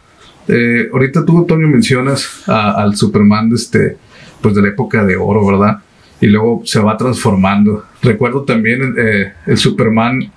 Eh, 0.47 0.89
ahorita 0.91 1.25
tú, 1.25 1.37
Antonio, 1.39 1.67
mencionas 1.67 2.43
a- 2.47 2.81
al 2.81 2.95
Superman 2.95 3.49
de, 3.49 3.55
este, 3.55 3.97
pues 4.41 4.55
de 4.55 4.61
la 4.61 4.69
época 4.69 5.03
de 5.05 5.15
oro, 5.15 5.45
¿verdad? 5.45 5.79
Y 6.21 6.27
luego 6.27 6.61
se 6.65 6.79
va 6.79 6.95
transformando. 6.97 7.85
Recuerdo 8.01 8.43
también 8.43 8.95
eh, 8.97 9.33
el 9.45 9.57
Superman 9.57 10.31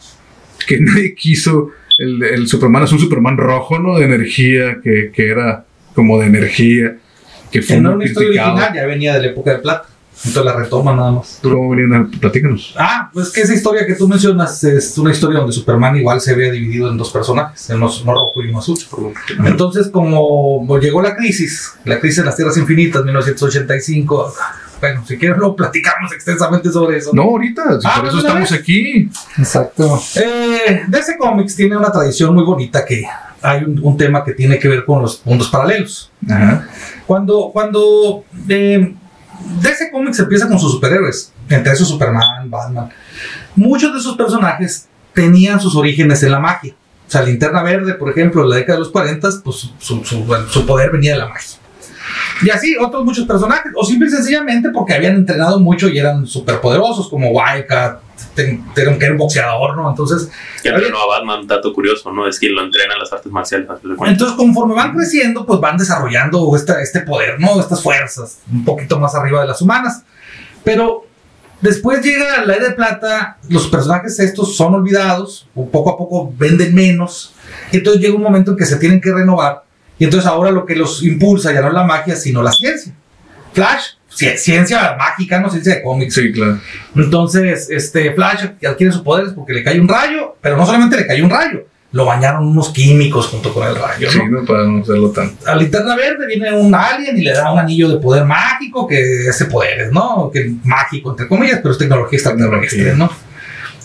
que 0.67 0.81
nadie 0.81 1.15
quiso. 1.15 1.71
El, 1.99 2.23
el 2.23 2.47
Superman 2.49 2.85
es 2.85 2.93
un 2.93 2.99
Superman 2.99 3.37
rojo, 3.37 3.79
¿no? 3.79 3.99
De 3.99 4.05
energía, 4.07 4.79
que, 4.83 5.11
que 5.13 5.29
era 5.31 5.65
como 5.95 6.19
de 6.19 6.27
energía, 6.27 6.97
que 7.53 7.63
fue 7.63 7.77
En 7.77 7.87
una 7.87 8.05
historia 8.05 8.47
original 8.53 8.75
ya 8.75 8.87
venía 8.87 9.15
de 9.15 9.21
la 9.21 9.27
época 9.29 9.53
de 9.53 9.59
plata. 9.59 9.89
Entonces 10.25 10.45
la 10.45 10.59
retoma 10.59 10.95
nada 10.95 11.13
más. 11.13 11.39
¿Cómo 11.43 11.71
venían? 11.71 11.95
a- 11.95 12.11
Platícanos. 12.21 12.75
Ah, 12.79 13.11
pues 13.13 13.31
que 13.31 13.41
esa 13.41 13.55
historia 13.55 13.87
que 13.87 13.95
tú 13.95 14.07
mencionas 14.07 14.63
es 14.65 14.97
una 14.99 15.11
historia 15.13 15.39
donde 15.39 15.53
Superman 15.53 15.97
igual 15.97 16.21
se 16.21 16.33
había 16.33 16.51
dividido 16.53 16.91
en 16.91 16.97
dos 16.99 17.11
personajes, 17.11 17.71
en 17.71 17.77
uno, 17.77 17.91
uno 18.03 18.13
rojo 18.13 18.43
y 18.43 18.49
uno 18.49 18.59
azul. 18.59 18.79
Entonces, 19.45 19.89
como 19.89 20.67
llegó 20.79 21.01
la 21.01 21.17
crisis, 21.17 21.73
la 21.85 21.99
crisis 22.01 22.19
de 22.19 22.25
las 22.27 22.37
Tierras 22.37 22.57
Infinitas, 22.59 23.03
1985, 23.05 24.35
bueno, 24.81 25.05
si 25.07 25.19
quieres 25.19 25.37
luego 25.39 25.57
platicamos 25.57 26.13
extensamente 26.13 26.71
sobre 26.71 26.99
eso. 26.99 27.11
No, 27.13 27.23
ahorita, 27.23 27.81
si 27.81 27.87
Ah, 27.87 27.97
por 27.97 28.07
eso 28.09 28.17
¿de 28.17 28.21
una 28.23 28.29
estamos 28.29 28.51
vez? 28.51 28.61
aquí. 28.61 29.11
Exacto. 29.39 30.01
Eh, 30.17 30.83
DC 30.89 31.17
Comics 31.19 31.57
tiene 31.57 31.77
una 31.77 31.93
tradición 31.93 32.35
muy 32.35 32.45
bonita 32.45 32.85
que 32.85 33.05
hay 33.43 33.65
un, 33.65 33.79
un 33.83 33.97
tema 33.97 34.25
que 34.25 34.33
tiene 34.33 34.59
que 34.59 34.69
ver 34.69 34.85
con 34.85 35.03
los 35.03 35.21
mundos 35.25 35.49
paralelos. 35.49 36.11
Ajá. 36.29 36.67
Cuando, 37.07 37.51
cuando 37.53 38.25
eh, 38.49 38.95
DC 39.61 39.91
Comics 39.91 40.19
empieza 40.19 40.49
con 40.49 40.59
sus 40.59 40.73
superhéroes, 40.73 41.33
entre 41.49 41.73
esos 41.73 41.89
Superman, 41.89 42.51
Batman, 42.51 42.91
muchos 43.57 43.93
de 43.93 43.99
esos 43.99 44.17
personajes 44.17 44.89
tenían 45.13 45.61
sus 45.61 45.75
orígenes 45.77 46.23
en 46.23 46.33
la 46.33 46.39
magia. 46.39 46.75
O 47.07 47.11
sea, 47.11 47.23
Linterna 47.23 47.63
Verde, 47.63 47.95
por 47.95 48.11
ejemplo, 48.11 48.43
en 48.43 48.51
la 48.51 48.57
década 48.57 48.79
de 48.79 48.85
los 48.85 48.91
40, 48.91 49.29
pues 49.43 49.71
su, 49.79 50.67
poder 50.67 50.91
venía 50.93 51.13
de 51.13 51.19
la 51.19 51.29
magia. 51.29 51.59
Y 52.43 52.51
así 52.51 52.77
otros 52.77 53.05
muchos 53.05 53.27
personajes, 53.27 53.73
o 53.75 53.85
simple 53.85 54.09
y 54.09 54.11
sencillamente 54.11 54.71
porque 54.71 54.95
habían 54.95 55.17
entrenado 55.17 55.59
mucho 55.59 55.89
y 55.89 55.99
eran 55.99 56.27
superpoderosos, 56.27 57.09
como 57.09 57.31
Wildcat, 57.31 58.01
era 58.77 59.13
un 59.13 59.19
boxeador, 59.19 59.77
¿no? 59.77 59.91
Entonces, 59.91 60.31
Que 60.63 60.69
entrenó 60.71 60.99
a 61.03 61.07
Batman, 61.19 61.47
dato 61.47 61.73
curioso, 61.73 62.13
¿no? 62.13 62.27
Es 62.27 62.39
quien 62.39 62.55
lo 62.55 62.63
entrena 62.63 62.95
en 62.95 63.01
las 63.01 63.13
artes 63.13 63.31
marciales. 63.33 63.67
Entonces, 64.07 64.37
conforme 64.37 64.75
van 64.75 64.95
creciendo, 64.95 65.45
pues 65.47 65.61
van 65.61 65.77
desarrollando 65.77 66.55
esta- 66.57 66.81
este 66.83 67.01
poder, 67.01 67.39
¿no? 67.41 67.59
Estas 67.61 67.83
fuerzas, 67.83 68.39
un 68.51 68.65
poquito 68.65 68.99
más 68.99 69.15
arriba 69.15 69.41
de 69.43 69.47
las 69.49 69.61
humanas. 69.63 70.03
Pero 70.65 71.07
después 71.61 72.03
llega 72.03 72.45
la 72.45 72.55
era 72.55 72.69
de 72.69 72.75
plata, 72.75 73.39
los 73.49 73.67
personajes 73.69 74.19
estos 74.19 74.57
son 74.57 74.75
olvidados, 74.75 75.47
poco 75.73 75.91
a 75.91 75.97
poco 75.99 76.33
venden 76.37 76.75
menos. 76.75 77.35
Y 77.73 77.79
entonces 77.79 78.03
llega 78.03 78.15
un 78.15 78.23
momento 78.23 78.53
en 78.53 78.57
que 78.57 78.67
se 78.67 78.77
tienen 78.77 79.01
que 79.01 79.13
renovar. 79.13 79.65
Y 79.99 80.05
entonces 80.05 80.27
ahora 80.29 80.51
lo 80.51 80.65
que 80.65 80.77
los 80.77 81.03
impulsa 81.03 81.53
ya 81.53 81.61
no 81.61 81.69
es 81.69 81.75
la 81.75 81.85
magia, 81.85 82.17
sino 82.17 82.43
la 82.43 82.53
ciencia. 82.53 82.95
Flash, 83.53 83.95
ciencia 84.11 84.97
mágica, 84.99 85.41
no 85.41 85.51
ciencia 85.51 85.77
de 85.77 85.83
cómics. 85.83 86.15
Sí, 86.15 86.33
claro. 86.33 86.59
Entonces, 86.95 87.69
este 87.71 88.13
Flash 88.13 88.45
adquiere 88.67 88.93
sus 88.93 89.03
poderes 89.03 89.33
porque 89.33 89.53
le 89.55 89.63
cae 89.63 89.81
un 89.81 89.89
rayo, 89.89 90.37
pero 90.41 90.57
no 90.57 90.67
solamente 90.67 90.97
le 90.97 91.07
cae 91.07 91.23
un 91.23 91.31
rayo, 91.31 91.67
lo 91.93 92.05
bañaron 92.05 92.47
unos 92.47 92.71
químicos 92.71 93.27
junto 93.27 93.53
con 93.53 93.67
el 93.67 93.75
rayo. 93.75 94.11
Sí, 94.11 94.21
¿no? 94.29 94.45
Para 94.45 94.65
no 94.65 94.83
hacerlo 94.83 95.11
tan. 95.11 95.33
A 95.47 95.55
Linterna 95.57 95.97
Verde 95.97 96.27
viene 96.27 96.53
un 96.53 96.75
alien 96.75 97.19
y 97.19 97.23
le 97.23 97.33
da 97.33 97.53
un 97.53 97.59
anillo 97.59 97.89
de 97.89 97.97
poder 97.99 98.25
mágico 98.25 98.87
que 98.87 99.27
hace 99.29 99.47
poderes, 99.47 99.91
¿no? 99.91 100.31
Que 100.33 100.53
mágico, 100.65 101.11
entre 101.11 101.27
comillas, 101.27 101.59
pero 101.63 101.73
es 101.73 101.79
tecnología 101.79 102.19
extraterrestre. 102.19 102.95
¿no? 102.95 103.11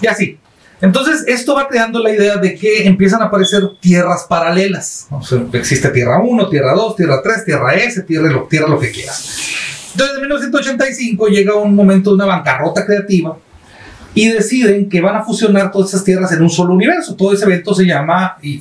Y 0.01 0.07
así. 0.07 0.37
Entonces, 0.81 1.23
esto 1.27 1.55
va 1.55 1.67
creando 1.67 1.99
la 1.99 2.11
idea 2.11 2.35
de 2.35 2.53
que 2.55 2.85
empiezan 2.85 3.21
a 3.21 3.25
aparecer 3.25 3.63
tierras 3.79 4.25
paralelas. 4.27 5.07
O 5.09 5.23
sea, 5.23 5.41
existe 5.53 5.89
Tierra 5.89 6.19
1, 6.19 6.49
Tierra 6.49 6.73
2, 6.73 6.95
Tierra 6.97 7.21
3, 7.23 7.45
Tierra 7.45 7.73
S, 7.75 8.01
Tierra 8.03 8.29
lo, 8.29 8.43
tierra 8.43 8.67
lo 8.67 8.77
que 8.77 8.91
quieras. 8.91 9.55
Entonces, 9.95 10.15
en 10.17 10.21
1985 10.23 11.27
llega 11.27 11.55
un 11.55 11.73
momento 11.73 12.09
de 12.09 12.15
una 12.17 12.25
bancarrota 12.25 12.85
creativa 12.85 13.37
y 14.13 14.27
deciden 14.27 14.89
que 14.89 14.99
van 14.99 15.15
a 15.15 15.23
fusionar 15.23 15.71
todas 15.71 15.89
esas 15.89 16.03
tierras 16.03 16.31
en 16.33 16.41
un 16.41 16.49
solo 16.49 16.73
universo. 16.73 17.15
Todo 17.15 17.33
ese 17.33 17.45
evento 17.45 17.73
se 17.73 17.85
llama 17.85 18.37
eh, 18.43 18.59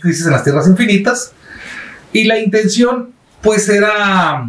Crisis 0.00 0.26
en 0.26 0.32
las 0.32 0.44
Tierras 0.44 0.68
Infinitas. 0.68 1.32
Y 2.12 2.24
la 2.24 2.38
intención, 2.38 3.10
pues, 3.42 3.68
era 3.68 4.48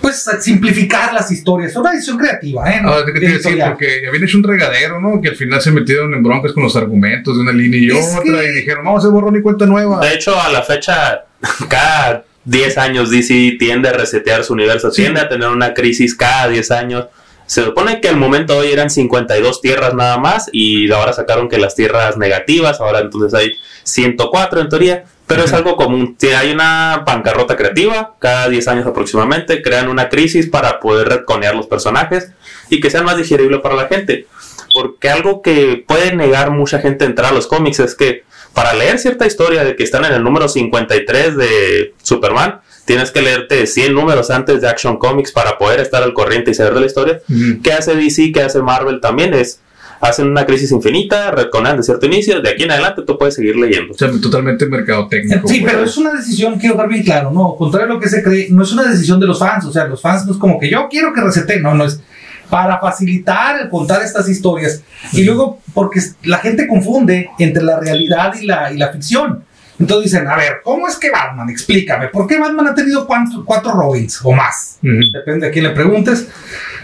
pues 0.00 0.24
simplificar 0.40 1.12
las 1.12 1.30
historias. 1.30 1.76
Una 1.76 1.92
decisión 1.92 2.16
creativa, 2.16 2.70
¿eh? 2.70 2.80
Ah, 2.82 3.02
¿de 3.04 3.12
qué 3.12 3.20
te 3.20 3.28
decir? 3.28 3.58
Porque 3.66 4.04
habían 4.08 4.24
hecho 4.24 4.38
un 4.38 4.44
regadero, 4.44 5.00
¿no? 5.00 5.20
Que 5.20 5.28
al 5.28 5.36
final 5.36 5.60
se 5.60 5.70
metieron 5.70 6.14
en 6.14 6.22
broncas 6.22 6.52
con 6.52 6.62
los 6.62 6.76
argumentos 6.76 7.36
de 7.36 7.42
una 7.42 7.52
línea 7.52 7.78
y 7.78 7.88
Es 7.98 8.14
otra 8.16 8.40
que- 8.40 8.48
y 8.48 8.52
dijeron, 8.56 8.84
vamos 8.84 9.02
a 9.02 9.06
hacer 9.06 9.12
borrón 9.12 9.36
y 9.36 9.42
cuenta 9.42 9.66
nueva. 9.66 10.00
De 10.00 10.14
hecho, 10.14 10.40
a 10.40 10.48
la 10.50 10.62
fecha, 10.62 11.24
cada 11.68 12.24
10 12.46 12.78
años 12.78 13.10
DC 13.10 13.56
tiende 13.58 13.88
a 13.88 13.92
resetear 13.92 14.44
su 14.44 14.54
universo, 14.54 14.90
tiende 14.90 15.20
a 15.20 15.28
tener 15.28 15.48
una 15.48 15.74
crisis 15.74 16.14
cada 16.14 16.48
10 16.48 16.70
años. 16.70 17.06
Se 17.44 17.64
supone 17.64 18.00
que 18.00 18.08
al 18.08 18.16
momento 18.16 18.56
hoy 18.56 18.68
eran 18.72 18.88
52 18.88 19.60
tierras 19.60 19.94
nada 19.94 20.16
más 20.18 20.48
y 20.52 20.90
ahora 20.90 21.12
sacaron 21.12 21.48
que 21.48 21.58
las 21.58 21.74
tierras 21.74 22.16
negativas, 22.16 22.80
ahora 22.80 23.00
entonces 23.00 23.34
hay 23.34 23.52
104 23.82 24.60
en 24.60 24.68
teoría, 24.68 25.04
pero 25.26 25.42
es 25.42 25.52
algo 25.52 25.76
común. 25.76 26.16
Hay 26.36 26.52
una 26.52 27.02
bancarrota 27.04 27.56
creativa, 27.56 28.14
cada 28.20 28.48
10 28.48 28.68
años 28.68 28.86
aproximadamente, 28.86 29.60
crean 29.60 29.88
una 29.88 30.08
crisis 30.08 30.48
para 30.48 30.78
poder 30.78 31.08
retconear 31.08 31.54
los 31.54 31.66
personajes 31.66 32.30
y 32.70 32.80
que 32.80 32.90
sean 32.90 33.04
más 33.04 33.16
digeribles 33.16 33.60
para 33.60 33.74
la 33.74 33.88
gente. 33.88 34.26
Porque 34.72 35.08
algo 35.08 35.42
que 35.42 35.84
puede 35.86 36.14
negar 36.14 36.50
mucha 36.50 36.78
gente 36.78 37.04
a 37.04 37.08
entrar 37.08 37.32
a 37.32 37.34
los 37.34 37.48
cómics 37.48 37.80
es 37.80 37.94
que 37.96 38.24
para 38.56 38.72
leer 38.72 38.98
cierta 38.98 39.26
historia 39.26 39.64
de 39.64 39.76
que 39.76 39.84
están 39.84 40.06
en 40.06 40.14
el 40.14 40.24
número 40.24 40.48
53 40.48 41.36
de 41.36 41.94
Superman, 42.02 42.60
tienes 42.86 43.10
que 43.10 43.20
leerte 43.20 43.66
100 43.66 43.94
números 43.94 44.30
antes 44.30 44.62
de 44.62 44.68
Action 44.68 44.96
Comics 44.96 45.30
para 45.30 45.58
poder 45.58 45.80
estar 45.80 46.02
al 46.02 46.14
corriente 46.14 46.52
y 46.52 46.54
saber 46.54 46.72
de 46.72 46.80
la 46.80 46.86
historia. 46.86 47.20
Ujú. 47.28 47.60
¿Qué 47.62 47.74
hace 47.74 47.94
DC? 47.94 48.32
¿Qué 48.32 48.40
hace 48.40 48.62
Marvel? 48.62 49.02
También 49.02 49.34
es, 49.34 49.60
hacen 50.00 50.28
una 50.28 50.46
crisis 50.46 50.72
infinita, 50.72 51.32
retconean 51.32 51.76
de 51.76 51.82
cierto 51.82 52.06
inicio, 52.06 52.40
de 52.40 52.48
aquí 52.48 52.62
en 52.62 52.70
adelante 52.70 53.02
tú 53.06 53.18
puedes 53.18 53.34
seguir 53.34 53.56
leyendo. 53.56 53.92
O 53.92 53.98
sea, 53.98 54.10
totalmente 54.10 54.64
mercadotécnico. 54.64 55.46
Sí, 55.46 55.60
pues. 55.60 55.72
pero 55.74 55.84
es 55.84 55.98
una 55.98 56.14
decisión, 56.14 56.58
quiero 56.58 56.76
dejar 56.76 56.88
bien 56.88 57.02
claro, 57.02 57.30
¿no? 57.30 57.56
Contrario 57.56 57.90
a 57.90 57.94
lo 57.96 58.00
que 58.00 58.08
se 58.08 58.22
cree, 58.22 58.48
no 58.48 58.62
es 58.62 58.72
una 58.72 58.84
decisión 58.84 59.20
de 59.20 59.26
los 59.26 59.38
fans, 59.38 59.66
o 59.66 59.72
sea, 59.72 59.84
los 59.84 60.00
fans 60.00 60.24
no 60.24 60.32
es 60.32 60.38
como 60.38 60.58
que 60.58 60.70
yo 60.70 60.88
quiero 60.88 61.12
que 61.12 61.20
reseten, 61.20 61.60
no, 61.62 61.74
no 61.74 61.84
es 61.84 62.00
para 62.50 62.78
facilitar 62.78 63.60
el 63.60 63.68
contar 63.68 64.02
estas 64.02 64.28
historias. 64.28 64.82
Y 65.12 65.24
luego, 65.24 65.60
porque 65.74 66.00
la 66.24 66.38
gente 66.38 66.66
confunde 66.66 67.28
entre 67.38 67.62
la 67.62 67.78
realidad 67.80 68.34
y 68.40 68.46
la, 68.46 68.72
y 68.72 68.76
la 68.78 68.88
ficción. 68.92 69.44
Entonces 69.78 70.10
dicen, 70.10 70.26
a 70.26 70.36
ver, 70.36 70.60
¿cómo 70.64 70.88
es 70.88 70.96
que 70.96 71.10
Batman? 71.10 71.50
Explícame, 71.50 72.08
¿por 72.08 72.26
qué 72.26 72.38
Batman 72.38 72.68
ha 72.68 72.74
tenido 72.74 73.06
cuatro, 73.06 73.42
cuatro 73.44 73.72
Robins 73.72 74.20
o 74.24 74.32
más? 74.32 74.78
Ujú. 74.82 74.94
Depende 75.12 75.48
a 75.48 75.50
quién 75.50 75.64
le 75.64 75.70
preguntes. 75.70 76.26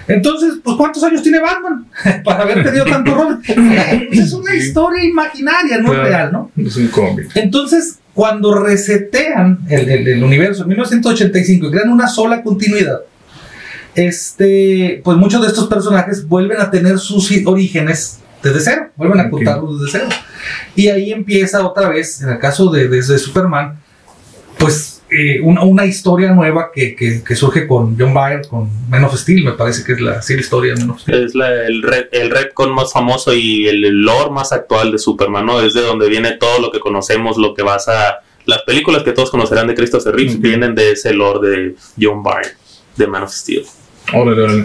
Entonces, 0.08 0.54
pues, 0.62 0.76
¿cuántos 0.76 1.02
años 1.04 1.22
tiene 1.22 1.40
Batman? 1.40 1.86
Para 2.24 2.42
haber 2.42 2.62
tenido 2.64 2.84
tanto 2.84 3.14
rol. 3.14 3.40
es 4.10 4.32
una 4.34 4.54
historia 4.54 5.04
imaginaria, 5.04 5.78
no 5.78 5.88
Claro. 5.90 6.04
real, 6.08 6.32
¿no? 6.32 6.50
Es 6.56 6.76
un 6.76 6.88
cómic. 6.88 7.30
Entonces, 7.34 7.98
cuando 8.12 8.60
resetean 8.62 9.60
el, 9.70 9.88
el- 9.88 10.08
el 10.08 10.22
universo 10.24 10.62
en 10.64 10.68
1985 10.68 11.68
y 11.68 11.70
crean 11.70 11.88
una 11.88 12.08
sola 12.08 12.42
continuidad, 12.42 12.98
este, 13.94 15.00
pues 15.04 15.16
muchos 15.18 15.40
de 15.42 15.48
estos 15.48 15.66
personajes 15.66 16.26
vuelven 16.28 16.60
a 16.60 16.70
tener 16.70 16.98
sus 16.98 17.30
orígenes 17.46 18.20
desde 18.42 18.60
cero, 18.60 18.90
vuelven 18.96 19.20
a 19.20 19.30
contarlos 19.30 19.80
desde 19.80 19.98
cero. 19.98 20.08
Y 20.74 20.88
ahí 20.88 21.12
empieza 21.12 21.64
otra 21.66 21.88
vez, 21.88 22.20
en 22.22 22.30
el 22.30 22.38
caso 22.38 22.70
de, 22.70 22.88
desde 22.88 23.18
Superman, 23.18 23.80
pues 24.58 25.02
eh, 25.10 25.40
una, 25.42 25.62
una 25.62 25.84
historia 25.84 26.32
nueva 26.32 26.70
que, 26.74 26.96
que- 26.96 27.22
que 27.22 27.36
surge 27.36 27.66
con 27.66 27.96
John 27.98 28.14
Byrne, 28.14 28.46
con 28.48 28.68
Man 28.88 29.04
of 29.04 29.14
Steel, 29.16 29.44
me 29.44 29.52
parece 29.52 29.84
que 29.84 29.92
es 29.92 30.00
la, 30.00 30.22
sí, 30.22 30.34
la 30.34 30.40
historia 30.40 30.74
de 30.74 30.80
Man 30.80 30.90
of 30.90 31.00
Steel. 31.00 31.24
Es 31.24 31.34
la- 31.34 31.66
el, 31.66 31.82
red, 31.82 32.06
el 32.12 32.30
retcon 32.30 32.72
más 32.74 32.92
famoso 32.92 33.34
y 33.34 33.68
el 33.68 33.82
lore 34.02 34.30
más 34.30 34.52
actual 34.52 34.90
de 34.90 34.98
Superman, 34.98 35.44
¿no? 35.46 35.60
Es 35.60 35.74
de 35.74 35.82
donde 35.82 36.08
viene 36.08 36.32
todo 36.32 36.58
lo 36.60 36.70
que 36.72 36.80
conocemos, 36.80 37.36
lo 37.36 37.54
que 37.54 37.62
basa... 37.62 38.20
Las 38.44 38.62
películas 38.62 39.04
que 39.04 39.12
todos 39.12 39.30
conocerán 39.30 39.68
de 39.68 39.74
Christopher 39.76 40.16
Reeves 40.16 40.40
vienen 40.40 40.74
de 40.74 40.90
ese 40.92 41.12
lore 41.12 41.48
de 41.48 41.76
John 42.00 42.24
Byrne, 42.24 42.48
de 42.96 43.06
Man 43.06 43.22
of 43.22 43.30
Steel. 43.32 43.64
Órale, 44.14 44.42
órale. 44.42 44.64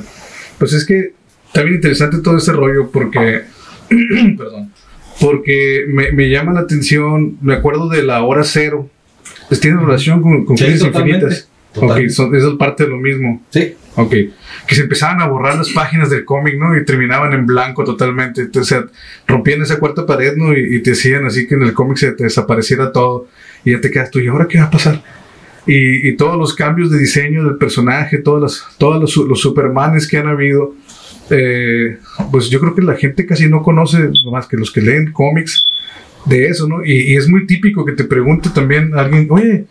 Pues 0.58 0.74
es 0.74 0.86
que 0.86 1.14
está 1.48 1.64
bien 1.64 1.76
interesante 1.76 2.18
todo 2.20 2.38
ese 2.38 2.52
rollo 2.54 2.90
porque. 2.92 3.42
perdón. 4.38 4.72
Porque 5.20 5.86
me, 5.88 6.12
me 6.12 6.30
llama 6.30 6.54
la 6.54 6.62
atención. 6.62 7.38
Me 7.42 7.54
acuerdo 7.56 7.90
de 7.90 8.04
la 8.04 8.22
hora 8.24 8.44
cero. 8.44 8.90
Pues 9.48 9.60
tiene 9.60 9.80
relación 9.80 10.22
con, 10.22 10.46
con 10.46 10.58
Sí, 10.58 10.66
Crisis 10.66 10.82
totalmente, 10.84 11.26
infinitas. 11.26 11.50
totalmente. 11.74 12.06
Ok, 12.06 12.10
son, 12.12 12.36
eso 12.36 12.52
es 12.52 12.56
parte 12.58 12.84
de 12.84 12.90
lo 12.90 12.98
mismo. 12.98 13.42
Sí, 13.50 13.76
Ok. 13.96 14.12
Que 14.68 14.76
se 14.76 14.82
empezaban 14.82 15.22
a 15.22 15.28
borrar 15.28 15.56
las 15.58 15.72
páginas 15.72 16.12
del 16.12 16.24
cómic, 16.24 16.56
¿no? 16.60 16.78
Y 16.78 16.86
terminaban 16.86 17.34
en 17.34 17.48
blanco 17.48 17.84
totalmente. 17.84 18.42
Entonces, 18.42 18.78
o 18.78 18.82
sea, 18.82 18.90
rompían 19.26 19.62
esa 19.64 19.80
cuarta 19.80 20.06
pared, 20.06 20.36
¿no? 20.36 20.56
Y, 20.56 20.76
y 20.76 20.80
te 20.84 20.92
hacían 20.92 21.26
así 21.26 21.48
que 21.48 21.56
en 21.56 21.64
el 21.64 21.74
cómic 21.74 21.98
se 21.98 22.12
te 22.12 22.26
desapareciera 22.26 22.92
todo. 22.92 23.28
Y 23.66 23.72
ya 23.72 23.82
te 23.82 23.90
quedas 23.90 24.12
tú, 24.12 24.20
¿y 24.20 24.28
ahora 24.28 24.48
qué 24.48 24.60
va 24.60 24.66
a 24.66 24.70
pasar? 24.72 25.02
Y, 25.68 26.16
todos 26.16 26.38
los 26.38 26.56
cambios 26.56 26.90
de 26.90 26.98
diseño 26.98 27.44
del 27.44 27.58
personaje, 27.58 28.20
todos 28.20 28.42
los, 28.42 28.66
todos 28.78 29.18
los, 29.18 29.40
Supermanes 29.42 30.08
que 30.08 30.18
han 30.18 30.28
habido, 30.28 30.74
eh, 31.30 31.98
pues 32.32 32.50
yo 32.50 32.60
creo 32.60 32.74
que 32.74 32.82
la 32.82 32.96
gente 32.96 33.26
casi 33.26 33.50
no 33.50 33.62
conoce, 33.62 34.10
más 34.32 34.48
que 34.48 34.58
los 34.58 34.72
que 34.72 34.82
leen 34.82 35.12
cómics, 35.12 35.68
de 36.26 36.48
eso, 36.48 36.68
¿no? 36.68 36.84
Y, 36.86 37.16
es 37.16 37.28
muy 37.28 37.46
típico 37.46 37.86
que 37.86 37.94
te 37.94 38.04
pregunte 38.04 38.50
también 38.50 38.94
alguien, 38.96 39.28
oye, 39.30 39.66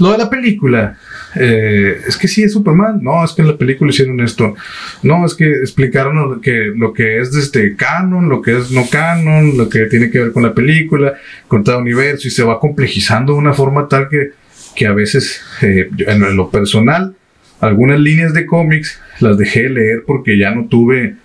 lo 0.00 0.12
de 0.12 0.18
la 0.18 0.28
película, 0.28 0.98
eh, 1.36 2.00
es 2.06 2.16
que 2.16 2.26
sí 2.26 2.42
es 2.42 2.52
Superman, 2.52 2.98
no, 3.02 3.24
es 3.24 3.32
que 3.32 3.42
en 3.42 3.48
la 3.48 3.58
película 3.58 3.90
hicieron 3.90 4.20
esto, 4.20 4.54
no, 5.02 5.24
es 5.24 5.34
que 5.34 5.48
explicaron 5.48 6.16
lo 6.16 6.40
que, 6.40 6.72
lo 6.74 6.92
que 6.92 7.20
es 7.20 7.34
este 7.34 7.76
canon, 7.76 8.28
lo 8.28 8.42
que 8.42 8.58
es 8.58 8.70
no 8.70 8.88
canon, 8.90 9.56
lo 9.56 9.68
que 9.68 9.86
tiene 9.86 10.10
que 10.10 10.20
ver 10.20 10.32
con 10.32 10.42
la 10.42 10.54
película, 10.54 11.14
con 11.48 11.62
cada 11.62 11.78
universo, 11.78 12.28
y 12.28 12.30
se 12.30 12.42
va 12.42 12.60
complejizando 12.60 13.34
de 13.34 13.38
una 13.38 13.54
forma 13.54 13.88
tal 13.88 14.08
que, 14.08 14.30
que 14.74 14.86
a 14.86 14.92
veces, 14.92 15.40
eh, 15.62 15.88
en 16.06 16.36
lo 16.36 16.50
personal, 16.50 17.14
algunas 17.60 17.98
líneas 18.00 18.34
de 18.34 18.46
cómics 18.46 19.00
las 19.20 19.38
dejé 19.38 19.64
de 19.64 19.68
leer 19.70 20.02
porque 20.06 20.36
ya 20.38 20.50
no 20.50 20.66
tuve, 20.66 21.16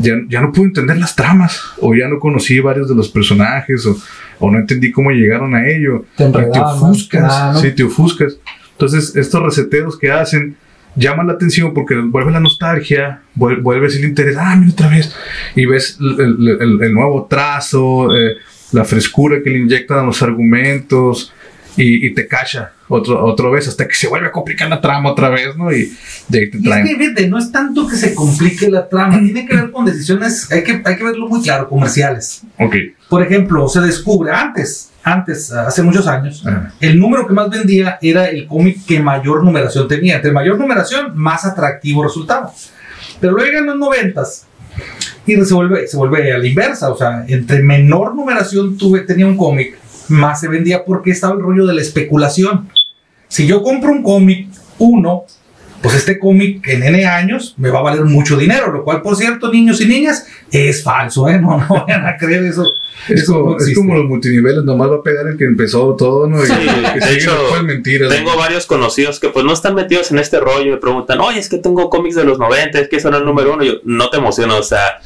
ya, 0.00 0.14
ya 0.28 0.40
no 0.40 0.52
pude 0.52 0.66
entender 0.66 0.98
las 0.98 1.14
tramas, 1.14 1.60
o 1.80 1.94
ya 1.94 2.08
no 2.08 2.18
conocí 2.18 2.58
varios 2.60 2.88
de 2.88 2.94
los 2.94 3.08
personajes, 3.08 3.86
o, 3.86 3.96
o 4.40 4.50
no 4.50 4.58
entendí 4.58 4.90
cómo 4.92 5.10
llegaron 5.10 5.54
a 5.54 5.68
ello. 5.68 6.04
Te 6.16 6.24
enredaban 6.24 6.52
te 6.52 6.58
ofuscas, 6.86 7.54
¿no? 7.54 7.60
sí, 7.60 7.70
te 7.72 7.82
ofuscas. 7.84 8.38
Entonces, 8.72 9.14
estos 9.16 9.42
reseteos 9.42 9.98
que 9.98 10.10
hacen 10.10 10.56
llaman 10.96 11.26
la 11.26 11.34
atención 11.34 11.74
porque 11.74 11.94
vuelve 11.96 12.32
la 12.32 12.40
nostalgia, 12.40 13.20
vuel- 13.36 13.60
vuelves 13.62 13.96
el 13.96 14.04
interés, 14.06 14.36
ah, 14.38 14.56
mira 14.56 14.72
otra 14.72 14.88
vez, 14.88 15.14
y 15.54 15.66
ves 15.66 15.98
el, 16.00 16.20
el- 16.20 16.48
el- 16.60 16.82
el 16.82 16.92
nuevo 16.94 17.26
trazo, 17.28 18.14
eh, 18.16 18.36
la 18.72 18.84
frescura 18.84 19.42
que 19.42 19.50
le 19.50 19.58
inyectan 19.58 19.98
a 19.98 20.02
los 20.02 20.22
argumentos, 20.22 21.32
y, 21.76 22.06
y 22.06 22.14
te 22.14 22.26
cacha 22.26 22.72
otro, 22.88 23.24
otra 23.24 23.50
vez 23.50 23.68
hasta 23.68 23.86
que 23.86 23.94
se 23.94 24.08
vuelve 24.08 24.28
a 24.28 24.32
complicar 24.32 24.68
la 24.68 24.80
trama 24.80 25.10
otra 25.10 25.28
vez, 25.28 25.56
¿no? 25.56 25.72
Y 25.72 25.92
de 26.28 26.38
ahí 26.38 26.50
te 26.50 26.56
Y 26.58 26.60
es 26.60 26.64
traen. 26.66 26.86
que, 26.86 26.96
fíjate, 26.96 27.28
no 27.28 27.38
es 27.38 27.50
tanto 27.52 27.86
que 27.86 27.96
se 27.96 28.14
complique 28.14 28.70
la 28.70 28.88
trama, 28.88 29.18
tiene 29.20 29.46
que 29.46 29.54
ver 29.56 29.70
con 29.70 29.84
decisiones, 29.84 30.50
hay 30.52 30.62
que, 30.64 30.80
hay 30.84 30.96
que 30.96 31.04
verlo 31.04 31.28
muy 31.28 31.42
claro, 31.42 31.68
comerciales. 31.68 32.42
Ok. 32.58 32.74
Por 33.08 33.22
ejemplo, 33.22 33.68
se 33.68 33.80
descubre 33.80 34.30
antes, 34.32 34.90
antes, 35.02 35.52
hace 35.52 35.82
muchos 35.82 36.06
años, 36.06 36.44
Ajá. 36.46 36.72
el 36.80 36.98
número 36.98 37.26
que 37.26 37.34
más 37.34 37.50
vendía 37.50 37.98
era 38.02 38.26
el 38.26 38.46
cómic 38.46 38.84
que 38.86 38.98
mayor 39.00 39.44
numeración 39.44 39.86
tenía. 39.86 40.16
Entre 40.16 40.32
mayor 40.32 40.58
numeración, 40.58 41.12
más 41.14 41.44
atractivo 41.44 42.02
resultaba. 42.04 42.52
Pero 43.20 43.32
luego 43.34 43.46
llegan 43.48 43.66
los 43.66 43.78
noventas 43.78 44.46
y 45.26 45.34
se 45.44 45.54
vuelve, 45.54 45.86
se 45.86 45.96
vuelve 45.96 46.32
a 46.32 46.38
la 46.38 46.46
inversa. 46.46 46.90
O 46.90 46.96
sea, 46.96 47.24
entre 47.28 47.62
menor 47.62 48.14
numeración 48.14 48.76
tuve, 48.76 49.00
tenía 49.00 49.26
un 49.26 49.36
cómic, 49.36 49.76
más 50.08 50.40
se 50.40 50.48
vendía 50.48 50.84
porque 50.84 51.10
estaba 51.10 51.34
el 51.34 51.40
rollo 51.40 51.66
de 51.66 51.74
la 51.74 51.80
especulación. 51.80 52.68
Si 53.28 53.46
yo 53.46 53.62
compro 53.62 53.92
un 53.92 54.02
cómic, 54.02 54.48
uno, 54.78 55.24
pues 55.82 55.94
este 55.94 56.18
cómic 56.18 56.66
en 56.68 56.82
N 56.82 57.06
años 57.06 57.54
me 57.58 57.70
va 57.70 57.80
a 57.80 57.82
valer 57.82 58.04
mucho 58.04 58.36
dinero, 58.36 58.72
lo 58.72 58.84
cual, 58.84 59.02
por 59.02 59.16
cierto, 59.16 59.52
niños 59.52 59.80
y 59.80 59.86
niñas, 59.86 60.26
es 60.50 60.82
falso, 60.82 61.28
¿eh? 61.28 61.38
No, 61.38 61.58
no 61.58 61.66
vayan 61.86 62.06
a 62.06 62.16
creer 62.16 62.44
eso. 62.44 62.72
Es 63.08 63.22
Eso 63.22 63.34
como, 63.34 63.50
no 63.52 63.64
es 63.64 63.74
como 63.74 63.94
los 63.94 64.04
multiniveles, 64.06 64.64
nomás 64.64 64.90
va 64.90 64.96
a 64.96 65.02
pegar 65.02 65.26
el 65.26 65.36
que 65.36 65.44
empezó 65.44 65.94
todo, 65.96 66.26
¿no? 66.26 66.42
Y 66.42 66.46
Sí, 66.46 66.52
que 66.54 67.00
de 67.00 67.06
sigue 67.06 67.14
hecho, 67.20 67.30
después 67.38 67.62
mentiras. 67.62 68.08
Tengo 68.12 68.36
varios 68.36 68.66
conocidos 68.66 69.20
que 69.20 69.28
pues 69.28 69.44
no 69.44 69.52
están 69.52 69.74
metidos 69.74 70.10
en 70.10 70.18
este 70.18 70.40
rollo 70.40 70.62
y 70.66 70.70
me 70.70 70.76
preguntan, 70.78 71.20
oye, 71.20 71.38
es 71.38 71.48
que 71.48 71.58
tengo 71.58 71.88
cómics 71.90 72.16
de 72.16 72.24
los 72.24 72.38
90, 72.38 72.80
es 72.80 72.88
que 72.88 72.98
son 73.00 73.14
el 73.14 73.24
número 73.24 73.54
uno. 73.54 73.62
Y 73.64 73.68
yo, 73.68 73.72
no 73.84 74.10
te 74.10 74.16
emociono, 74.16 74.56
o 74.56 74.62
sea, 74.62 75.00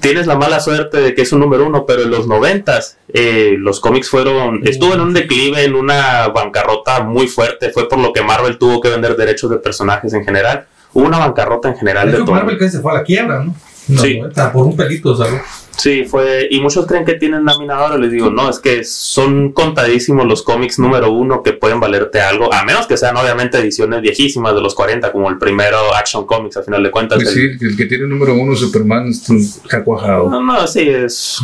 tienes 0.00 0.26
la 0.26 0.36
mala 0.36 0.60
suerte 0.60 0.98
de 1.00 1.14
que 1.14 1.22
es 1.22 1.32
un 1.32 1.40
número 1.40 1.66
uno, 1.66 1.86
pero 1.86 2.02
en 2.02 2.10
los 2.10 2.26
90 2.26 2.80
eh, 3.14 3.54
los 3.58 3.80
cómics 3.80 4.10
fueron, 4.10 4.66
estuvo 4.66 4.94
en 4.94 5.00
un 5.00 5.14
declive, 5.14 5.64
en 5.64 5.74
una 5.74 6.28
bancarrota 6.28 7.00
muy 7.02 7.28
fuerte, 7.28 7.70
fue 7.70 7.88
por 7.88 7.98
lo 7.98 8.12
que 8.12 8.22
Marvel 8.22 8.58
tuvo 8.58 8.80
que 8.80 8.90
vender 8.90 9.16
derechos 9.16 9.50
de 9.50 9.56
personajes 9.58 10.12
en 10.12 10.24
general. 10.24 10.66
Hubo 10.92 11.06
una 11.06 11.18
bancarrota 11.18 11.68
en 11.68 11.76
general 11.76 12.06
De 12.06 12.12
de 12.12 12.16
hecho, 12.18 12.24
todo. 12.26 12.34
Marvel 12.34 12.58
que 12.58 12.68
se 12.68 12.80
fue 12.80 12.92
a 12.92 12.96
la 12.96 13.04
quiebra, 13.04 13.44
¿no? 13.44 13.54
No, 13.88 14.02
Sí. 14.02 14.20
por 14.52 14.66
un 14.66 14.76
pelito, 14.76 15.16
¿sabes? 15.16 15.40
Sí, 15.78 16.04
fue. 16.04 16.48
Y 16.50 16.60
muchos 16.60 16.86
creen 16.86 17.04
que 17.04 17.14
tienen 17.14 17.44
laminador. 17.44 17.98
Les 18.00 18.10
digo, 18.10 18.30
no, 18.30 18.50
es 18.50 18.58
que 18.58 18.82
son 18.82 19.52
contadísimos 19.52 20.26
los 20.26 20.42
cómics 20.42 20.78
número 20.80 21.12
uno 21.12 21.42
que 21.42 21.52
pueden 21.52 21.78
valerte 21.78 22.20
algo, 22.20 22.52
a 22.52 22.64
menos 22.64 22.86
que 22.88 22.96
sean 22.96 23.16
obviamente 23.16 23.58
ediciones 23.58 24.00
viejísimas 24.02 24.54
de 24.56 24.60
los 24.60 24.74
40, 24.74 25.12
como 25.12 25.30
el 25.30 25.38
primero 25.38 25.94
Action 25.94 26.26
Comics, 26.26 26.56
a 26.56 26.62
final 26.64 26.82
de 26.82 26.90
cuentas. 26.90 27.22
Pues 27.22 27.36
el- 27.36 27.58
sí, 27.58 27.64
el 27.64 27.76
que 27.76 27.86
tiene 27.86 28.08
número 28.08 28.34
uno, 28.34 28.56
Superman, 28.56 29.06
es 29.08 29.28
un 29.30 29.40
jacuajado. 29.68 30.28
No, 30.28 30.42
no, 30.42 30.66
sí, 30.66 30.80
es. 30.80 31.38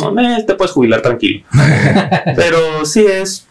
no, 0.00 0.20
eh, 0.20 0.44
te 0.46 0.54
puedes 0.54 0.70
jubilar 0.72 1.02
tranquilo. 1.02 1.44
Pero 2.36 2.84
sí 2.84 3.04
es. 3.04 3.46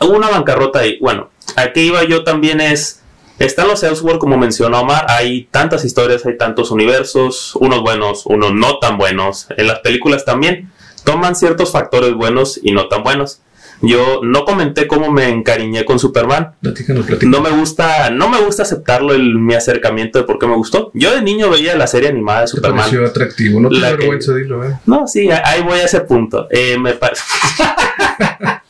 Hubo 0.00 0.16
una 0.16 0.30
bancarrota 0.30 0.78
ahí. 0.80 0.98
Bueno, 0.98 1.28
aquí 1.56 1.80
iba 1.82 2.02
yo 2.04 2.24
también 2.24 2.60
es. 2.62 3.01
Están 3.42 3.68
los 3.68 3.82
Elseworld, 3.82 4.18
como 4.20 4.38
mencionó 4.38 4.80
Omar. 4.80 5.06
Hay 5.08 5.48
tantas 5.50 5.84
historias, 5.84 6.24
hay 6.26 6.36
tantos 6.38 6.70
universos, 6.70 7.54
unos 7.56 7.82
buenos, 7.82 8.24
unos 8.26 8.52
no 8.54 8.78
tan 8.78 8.98
buenos. 8.98 9.48
En 9.56 9.66
las 9.66 9.80
películas 9.80 10.24
también 10.24 10.70
toman 11.04 11.34
ciertos 11.34 11.72
factores 11.72 12.14
buenos 12.14 12.60
y 12.62 12.72
no 12.72 12.88
tan 12.88 13.02
buenos. 13.02 13.40
Yo 13.84 14.20
no 14.22 14.44
comenté 14.44 14.86
cómo 14.86 15.10
me 15.10 15.28
encariñé 15.28 15.84
con 15.84 15.98
Superman. 15.98 16.52
Platícanos, 16.62 17.04
platícanos. 17.04 17.36
No 17.36 17.50
me 17.50 17.50
gusta, 17.58 18.10
no 18.10 18.28
me 18.28 18.38
gusta 18.40 18.62
aceptarlo 18.62 19.12
el, 19.12 19.34
mi 19.34 19.54
acercamiento 19.54 20.20
de 20.20 20.24
por 20.24 20.38
qué 20.38 20.46
me 20.46 20.54
gustó. 20.54 20.92
Yo 20.94 21.12
de 21.12 21.20
niño 21.20 21.50
veía 21.50 21.74
la 21.74 21.88
serie 21.88 22.08
animada 22.10 22.42
de 22.42 22.46
¿Te 22.46 22.50
Superman. 22.52 22.78
pareció 22.78 23.04
atractivo? 23.04 23.58
No 23.58 23.68
te 23.70 23.74
La 23.74 23.80
da 23.90 23.90
que- 23.94 23.96
vergüenza 24.02 24.34
dilo, 24.36 24.64
¿eh? 24.64 24.78
No, 24.86 25.08
sí, 25.08 25.28
ahí 25.32 25.62
voy 25.62 25.80
a 25.80 25.86
ese 25.86 25.98
punto. 26.02 26.46
Eh, 26.52 26.78
me 26.78 26.92
pa- 26.92 27.10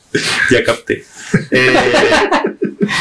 ya 0.50 0.64
capté. 0.64 1.04
Eh, 1.50 1.76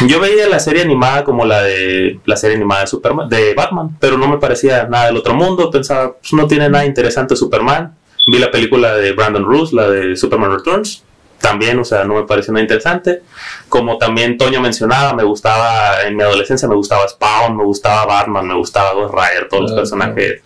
yo 0.07 0.19
veía 0.19 0.47
la 0.47 0.59
serie 0.59 0.81
animada 0.81 1.23
como 1.23 1.45
la 1.45 1.61
de 1.63 2.19
la 2.25 2.35
serie 2.35 2.55
animada 2.57 2.81
de 2.81 2.87
Superman, 2.87 3.29
de 3.29 3.53
Batman, 3.53 3.97
pero 3.99 4.17
no 4.17 4.27
me 4.27 4.37
parecía 4.37 4.85
nada 4.89 5.07
del 5.07 5.17
otro 5.17 5.33
mundo. 5.33 5.69
Pensaba, 5.71 6.13
pues, 6.13 6.33
no 6.33 6.47
tiene 6.47 6.69
nada 6.69 6.85
interesante 6.85 7.35
Superman. 7.35 7.95
Vi 8.27 8.37
la 8.37 8.51
película 8.51 8.95
de 8.95 9.13
Brandon 9.13 9.43
Roos, 9.45 9.73
la 9.73 9.89
de 9.89 10.15
Superman 10.15 10.51
Returns. 10.51 11.03
También, 11.39 11.79
o 11.79 11.83
sea, 11.83 12.03
no 12.03 12.13
me 12.13 12.23
pareció 12.23 12.53
nada 12.53 12.61
interesante. 12.61 13.23
Como 13.67 13.97
también 13.97 14.37
Toño 14.37 14.61
mencionaba, 14.61 15.13
me 15.13 15.23
gustaba, 15.23 16.03
en 16.05 16.15
mi 16.15 16.21
adolescencia 16.21 16.67
me 16.67 16.75
gustaba 16.75 17.07
Spawn, 17.07 17.57
me 17.57 17.63
gustaba 17.63 18.05
Batman, 18.05 18.47
me 18.47 18.53
gustaba 18.53 18.93
Ghost 18.93 19.13
Rider, 19.15 19.49
todos 19.49 19.63
los 19.63 19.71
Ah, 19.71 19.75
personajes 19.75 20.41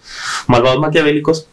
malvados 0.47 0.79
maquiavélicos. 0.79 1.47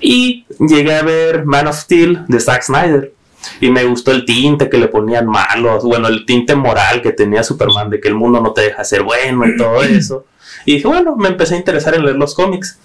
Y 0.00 0.46
llegué 0.58 0.94
a 0.94 1.02
ver 1.02 1.44
Man 1.44 1.66
of 1.66 1.76
Steel 1.76 2.24
de 2.28 2.40
Zack 2.40 2.62
Snyder. 2.62 3.12
Y 3.60 3.70
me 3.70 3.84
gustó 3.84 4.12
el 4.12 4.24
tinte 4.24 4.68
que 4.68 4.78
le 4.78 4.88
ponían 4.88 5.26
malos, 5.26 5.84
bueno, 5.84 6.08
el 6.08 6.24
tinte 6.26 6.54
moral 6.54 7.02
que 7.02 7.12
tenía 7.12 7.42
Superman 7.42 7.90
de 7.90 8.00
que 8.00 8.08
el 8.08 8.14
mundo 8.14 8.40
no 8.40 8.52
te 8.52 8.62
deja 8.62 8.84
ser 8.84 9.02
bueno 9.02 9.46
y 9.46 9.56
todo 9.56 9.82
eso. 9.84 10.24
Y 10.64 10.74
dije, 10.76 10.88
bueno, 10.88 11.14
me 11.14 11.28
empecé 11.28 11.54
a 11.54 11.58
interesar 11.58 11.94
en 11.94 12.04
leer 12.04 12.16
los 12.16 12.34
cómics. 12.34 12.78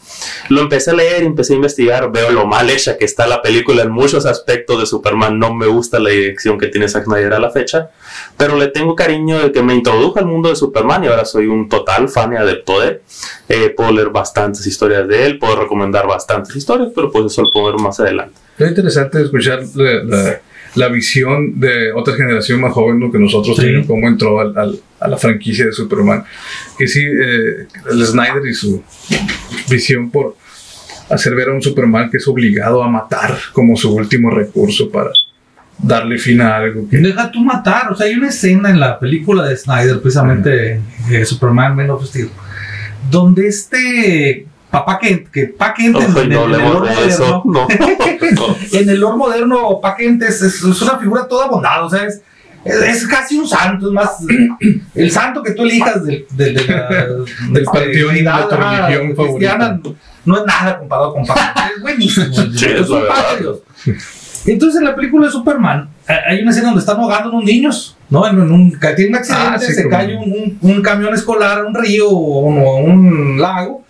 Lo 0.50 0.62
empecé 0.62 0.92
a 0.92 0.94
leer, 0.94 1.24
empecé 1.24 1.54
a 1.54 1.56
investigar, 1.56 2.12
veo 2.12 2.30
lo 2.30 2.46
mal 2.46 2.70
hecha 2.70 2.96
que 2.96 3.06
está 3.06 3.26
la 3.26 3.42
película 3.42 3.82
en 3.82 3.90
muchos 3.92 4.28
aspectos 4.28 4.80
de 4.80 4.86
Superman. 4.86 5.40
No 5.40 5.52
me 5.56 5.66
gusta 5.66 5.98
la 6.00 6.12
dirección 6.12 6.60
que 6.60 6.68
tiene 6.68 6.88
Zack 6.88 7.06
Snyder 7.06 7.34
a 7.34 7.40
la 7.40 7.50
fecha, 7.50 7.90
pero 8.38 8.56
le 8.56 8.68
tengo 8.68 8.96
cariño 8.96 9.40
de 9.40 9.52
que 9.52 9.64
me 9.64 9.74
introdujo 9.74 10.20
al 10.20 10.28
mundo 10.28 10.50
de 10.50 10.56
Superman 10.56 11.04
y 11.04 11.08
ahora 11.08 11.26
soy 11.26 11.48
un 11.48 11.70
total 11.70 12.08
fan 12.08 12.34
y 12.34 12.36
adepto 12.36 12.82
de 12.82 12.88
él. 12.88 13.02
Eh, 13.50 13.70
puedo 13.76 13.92
leer 13.92 14.10
bastantes 14.10 14.68
historias 14.68 15.08
de 15.08 15.26
él, 15.26 15.40
puedo 15.40 15.56
recomendar 15.56 16.06
bastantes 16.06 16.56
historias, 16.56 16.90
pero 16.94 17.12
pues 17.12 17.26
eso 17.26 17.42
lo 17.42 17.50
puedo 17.50 17.72
ver 17.72 17.82
más 17.82 18.00
adelante. 18.00 18.36
Es 18.60 18.68
interesante 18.70 19.24
escuchar 19.24 19.64
la, 19.74 20.04
la- 20.04 20.42
la 20.76 20.88
visión 20.88 21.60
de 21.60 21.92
otra 21.92 22.16
generación 22.16 22.62
más 22.62 22.72
joven 22.74 23.00
¿no? 23.00 23.12
que 23.12 23.20
nosotros, 23.20 23.58
Sí. 23.58 23.84
cómo 23.88 24.08
entró 24.08 24.40
al- 24.40 24.58
al- 24.58 24.80
a 25.00 25.08
la 25.08 25.18
franquicia 25.18 25.66
de 25.66 25.74
Superman. 25.74 26.24
Que 26.78 26.88
sí, 26.88 27.02
eh, 27.02 27.68
el 27.92 28.06
Snyder 28.06 28.46
y 28.50 28.54
su 28.54 28.82
visión 29.70 30.10
por 30.12 30.36
hacer 31.10 31.36
ver 31.36 31.50
a 31.50 31.54
un 31.54 31.62
Superman 31.62 32.10
que 32.10 32.18
es 32.18 32.28
obligado 32.28 32.84
a 32.84 32.90
matar 32.90 33.38
como 33.52 33.76
su 33.76 33.94
último 33.94 34.30
recurso 34.30 34.90
para 34.90 35.10
darle 35.78 36.18
fin 36.18 36.40
a 36.42 36.56
algo 36.58 36.88
que... 36.90 36.98
Deja 37.00 37.32
tú 37.32 37.42
matar, 37.44 37.92
o 37.92 37.96
sea, 37.96 38.06
hay 38.06 38.14
una 38.14 38.30
escena 38.30 38.70
en 38.70 38.80
la 38.80 39.00
película 39.00 39.46
de 39.48 39.58
Snyder, 39.58 40.00
precisamente 40.00 40.80
eh, 41.10 41.26
Superman 41.26 41.76
Man 41.76 41.90
of 41.90 42.06
Steel, 42.06 42.30
donde 43.10 43.48
este 43.48 44.46
papá 44.72 44.98
Kent, 45.00 45.28
que 45.30 45.48
papá 45.48 45.74
Kent 45.74 45.98
en, 45.98 46.04
en 46.04 46.14
no 46.14 46.46
el, 46.46 46.56
en 46.56 46.62
el 46.62 46.72
lore 46.72 46.94
moderno, 46.94 47.44
No. 47.46 47.68
en 48.72 48.90
el 48.90 49.00
lore 49.00 49.18
moderno, 49.18 49.80
papá 49.82 49.98
Kent 49.98 50.24
es, 50.24 50.42
es- 50.42 50.64
es 50.64 50.82
una 50.82 50.98
figura 50.98 51.28
toda 51.28 51.48
bondad, 51.48 51.86
o 51.86 51.90
sea, 51.90 52.06
es, 52.06 52.22
es, 52.64 52.76
es 52.82 53.08
casi 53.08 53.38
un 53.38 53.48
santo, 53.48 53.88
es 53.88 53.94
más, 53.94 54.12
el 54.96 55.12
santo 55.12 55.42
que 55.44 55.52
tú 55.52 55.64
elijas 55.64 56.04
del, 56.06 56.26
del, 56.32 56.56
de 56.56 56.68
la- 56.68 56.88
Del 57.52 57.64
panteón 57.66 58.16
de 58.16 58.24
tu 58.50 58.56
religión 58.56 59.16
cristiana, 59.16 59.80
no 60.24 60.38
es 60.38 60.46
nada 60.46 60.80
comparado 60.80 61.14
con 61.14 61.26
papá 61.26 61.54
Kent, 61.56 61.72
es 61.76 61.82
buenísimo, 61.82 62.34
Sí, 62.56 62.66
es 62.66 62.90
un 62.90 63.02
padre. 63.08 63.46
Entonces 64.46 64.80
en 64.80 64.86
la 64.88 64.96
película 64.96 65.28
de 65.28 65.32
Superman 65.34 65.88
eh, 66.10 66.14
hay 66.28 66.42
una 66.42 66.50
escena 66.50 66.68
donde 66.70 66.80
están 66.80 66.98
ahogando 67.00 67.30
unos 67.30 67.44
niños, 67.44 67.96
¿no? 68.10 68.28
En, 68.28 68.40
un, 68.40 68.72
que 68.72 68.88
tiene 68.94 69.10
un 69.12 69.16
accidente, 69.18 69.48
Ah, 69.48 69.60
sí, 69.60 69.72
se 69.74 69.88
cae 69.88 70.16
un, 70.16 70.32
un- 70.32 70.58
un 70.62 70.82
camión 70.82 71.14
escolar 71.14 71.60
a 71.60 71.66
un 71.66 71.76
río 71.76 72.10
o 72.10 72.40
un, 72.40 72.58
o 72.60 72.78
un 72.78 73.40
lago. 73.40 73.84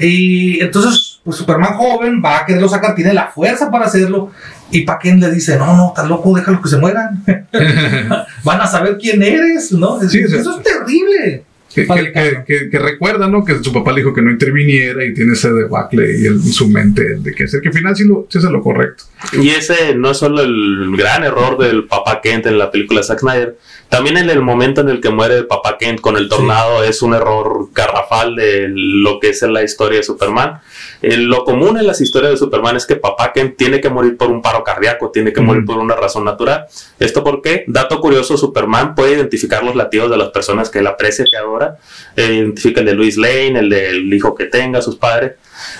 Y 0.00 0.60
entonces 0.60 1.20
pues, 1.24 1.36
Superman 1.36 1.74
joven 1.74 2.22
va 2.24 2.38
a 2.38 2.46
quererlo 2.46 2.68
sacar, 2.68 2.94
tiene 2.94 3.12
la 3.14 3.26
fuerza 3.28 3.70
para 3.70 3.86
hacerlo. 3.86 4.30
Y 4.72 4.82
Paquén 4.82 5.18
le 5.20 5.30
dice, 5.32 5.56
no, 5.58 5.76
no, 5.76 5.88
estás 5.88 6.08
loco, 6.08 6.34
déjalo 6.34 6.62
que 6.62 6.68
se 6.68 6.76
mueran. 6.78 7.22
Van 8.44 8.60
a 8.60 8.66
saber 8.66 8.98
quién 9.00 9.22
eres, 9.22 9.72
¿no? 9.72 10.00
Sí, 10.08 10.20
Eso 10.20 10.58
es 10.58 10.62
terrible. 10.62 11.44
Que, 11.72 11.86
que, 11.86 12.12
que, 12.12 12.42
que- 12.46 12.68
que 12.70 12.78
recuerda, 12.80 13.28
¿no? 13.28 13.44
Que 13.44 13.62
su 13.62 13.72
papá 13.72 13.92
le 13.92 13.98
dijo 14.00 14.12
que 14.12 14.22
no 14.22 14.30
interviniera 14.32 15.04
y 15.04 15.14
tiene 15.14 15.34
ese 15.34 15.52
debacle 15.52 16.18
y 16.18 16.26
en 16.26 16.42
su 16.42 16.66
mente 16.68 17.18
de 17.20 17.32
que 17.32 17.44
hacer 17.44 17.60
que 17.60 17.68
al 17.68 17.74
final 17.74 17.94
sí, 17.94 18.04
lo, 18.04 18.26
sí 18.28 18.38
hace 18.38 18.50
lo 18.50 18.60
correcto. 18.60 19.04
Y 19.40 19.50
ese 19.50 19.94
no 19.94 20.10
es 20.10 20.16
solo 20.16 20.42
el 20.42 20.96
gran 20.96 21.22
error 21.22 21.58
del 21.58 21.84
papá 21.84 22.20
Kent 22.20 22.46
en 22.46 22.58
la 22.58 22.72
película 22.72 22.98
de 23.00 23.06
Zack 23.06 23.20
Snyder, 23.20 23.56
también 23.90 24.16
en 24.16 24.30
el 24.30 24.40
momento 24.40 24.80
en 24.80 24.88
el 24.88 25.00
que 25.00 25.10
muere 25.10 25.36
el 25.36 25.48
papá 25.48 25.76
Kent 25.76 26.00
con 26.00 26.16
el 26.16 26.28
tornado 26.28 26.84
es 26.84 27.02
un 27.02 27.12
error 27.12 27.70
garrafal 27.74 28.36
de 28.36 28.68
lo 28.68 29.18
que 29.18 29.30
es 29.30 29.42
la 29.42 29.64
historia 29.64 29.98
de 29.98 30.04
Superman. 30.04 30.60
Eh, 31.02 31.16
lo 31.16 31.44
común 31.44 31.76
en 31.76 31.88
las 31.88 32.00
historias 32.00 32.30
de 32.30 32.36
Superman 32.36 32.76
es 32.76 32.86
que 32.86 32.94
papá 32.94 33.32
Kent 33.32 33.56
tiene 33.56 33.80
que 33.80 33.90
morir 33.90 34.16
por 34.16 34.30
un 34.30 34.40
paro 34.42 34.62
cardíaco, 34.62 35.10
tiene 35.10 35.32
que 35.32 35.40
morir 35.40 35.64
por 35.64 35.78
una 35.78 35.96
razón 35.96 36.24
natural. 36.24 36.66
¿Esto 37.00 37.24
por 37.24 37.42
qué? 37.42 37.64
Dato 37.66 38.00
curioso, 38.00 38.36
Superman 38.36 38.94
puede 38.94 39.14
identificar 39.14 39.64
los 39.64 39.74
latidos 39.74 40.08
de 40.08 40.16
las 40.16 40.28
personas 40.28 40.70
que 40.70 40.78
él 40.78 40.86
aprecia, 40.86 41.24
que 41.28 41.36
adora. 41.36 41.76
Eh, 42.14 42.34
identifica 42.34 42.80
el 42.80 42.86
de 42.86 42.94
Luis 42.94 43.16
Lane, 43.16 43.58
el 43.58 43.68
del 43.68 44.14
hijo 44.14 44.36
que 44.36 44.44
tenga, 44.44 44.80
sus 44.82 44.96
padres. 44.96 45.32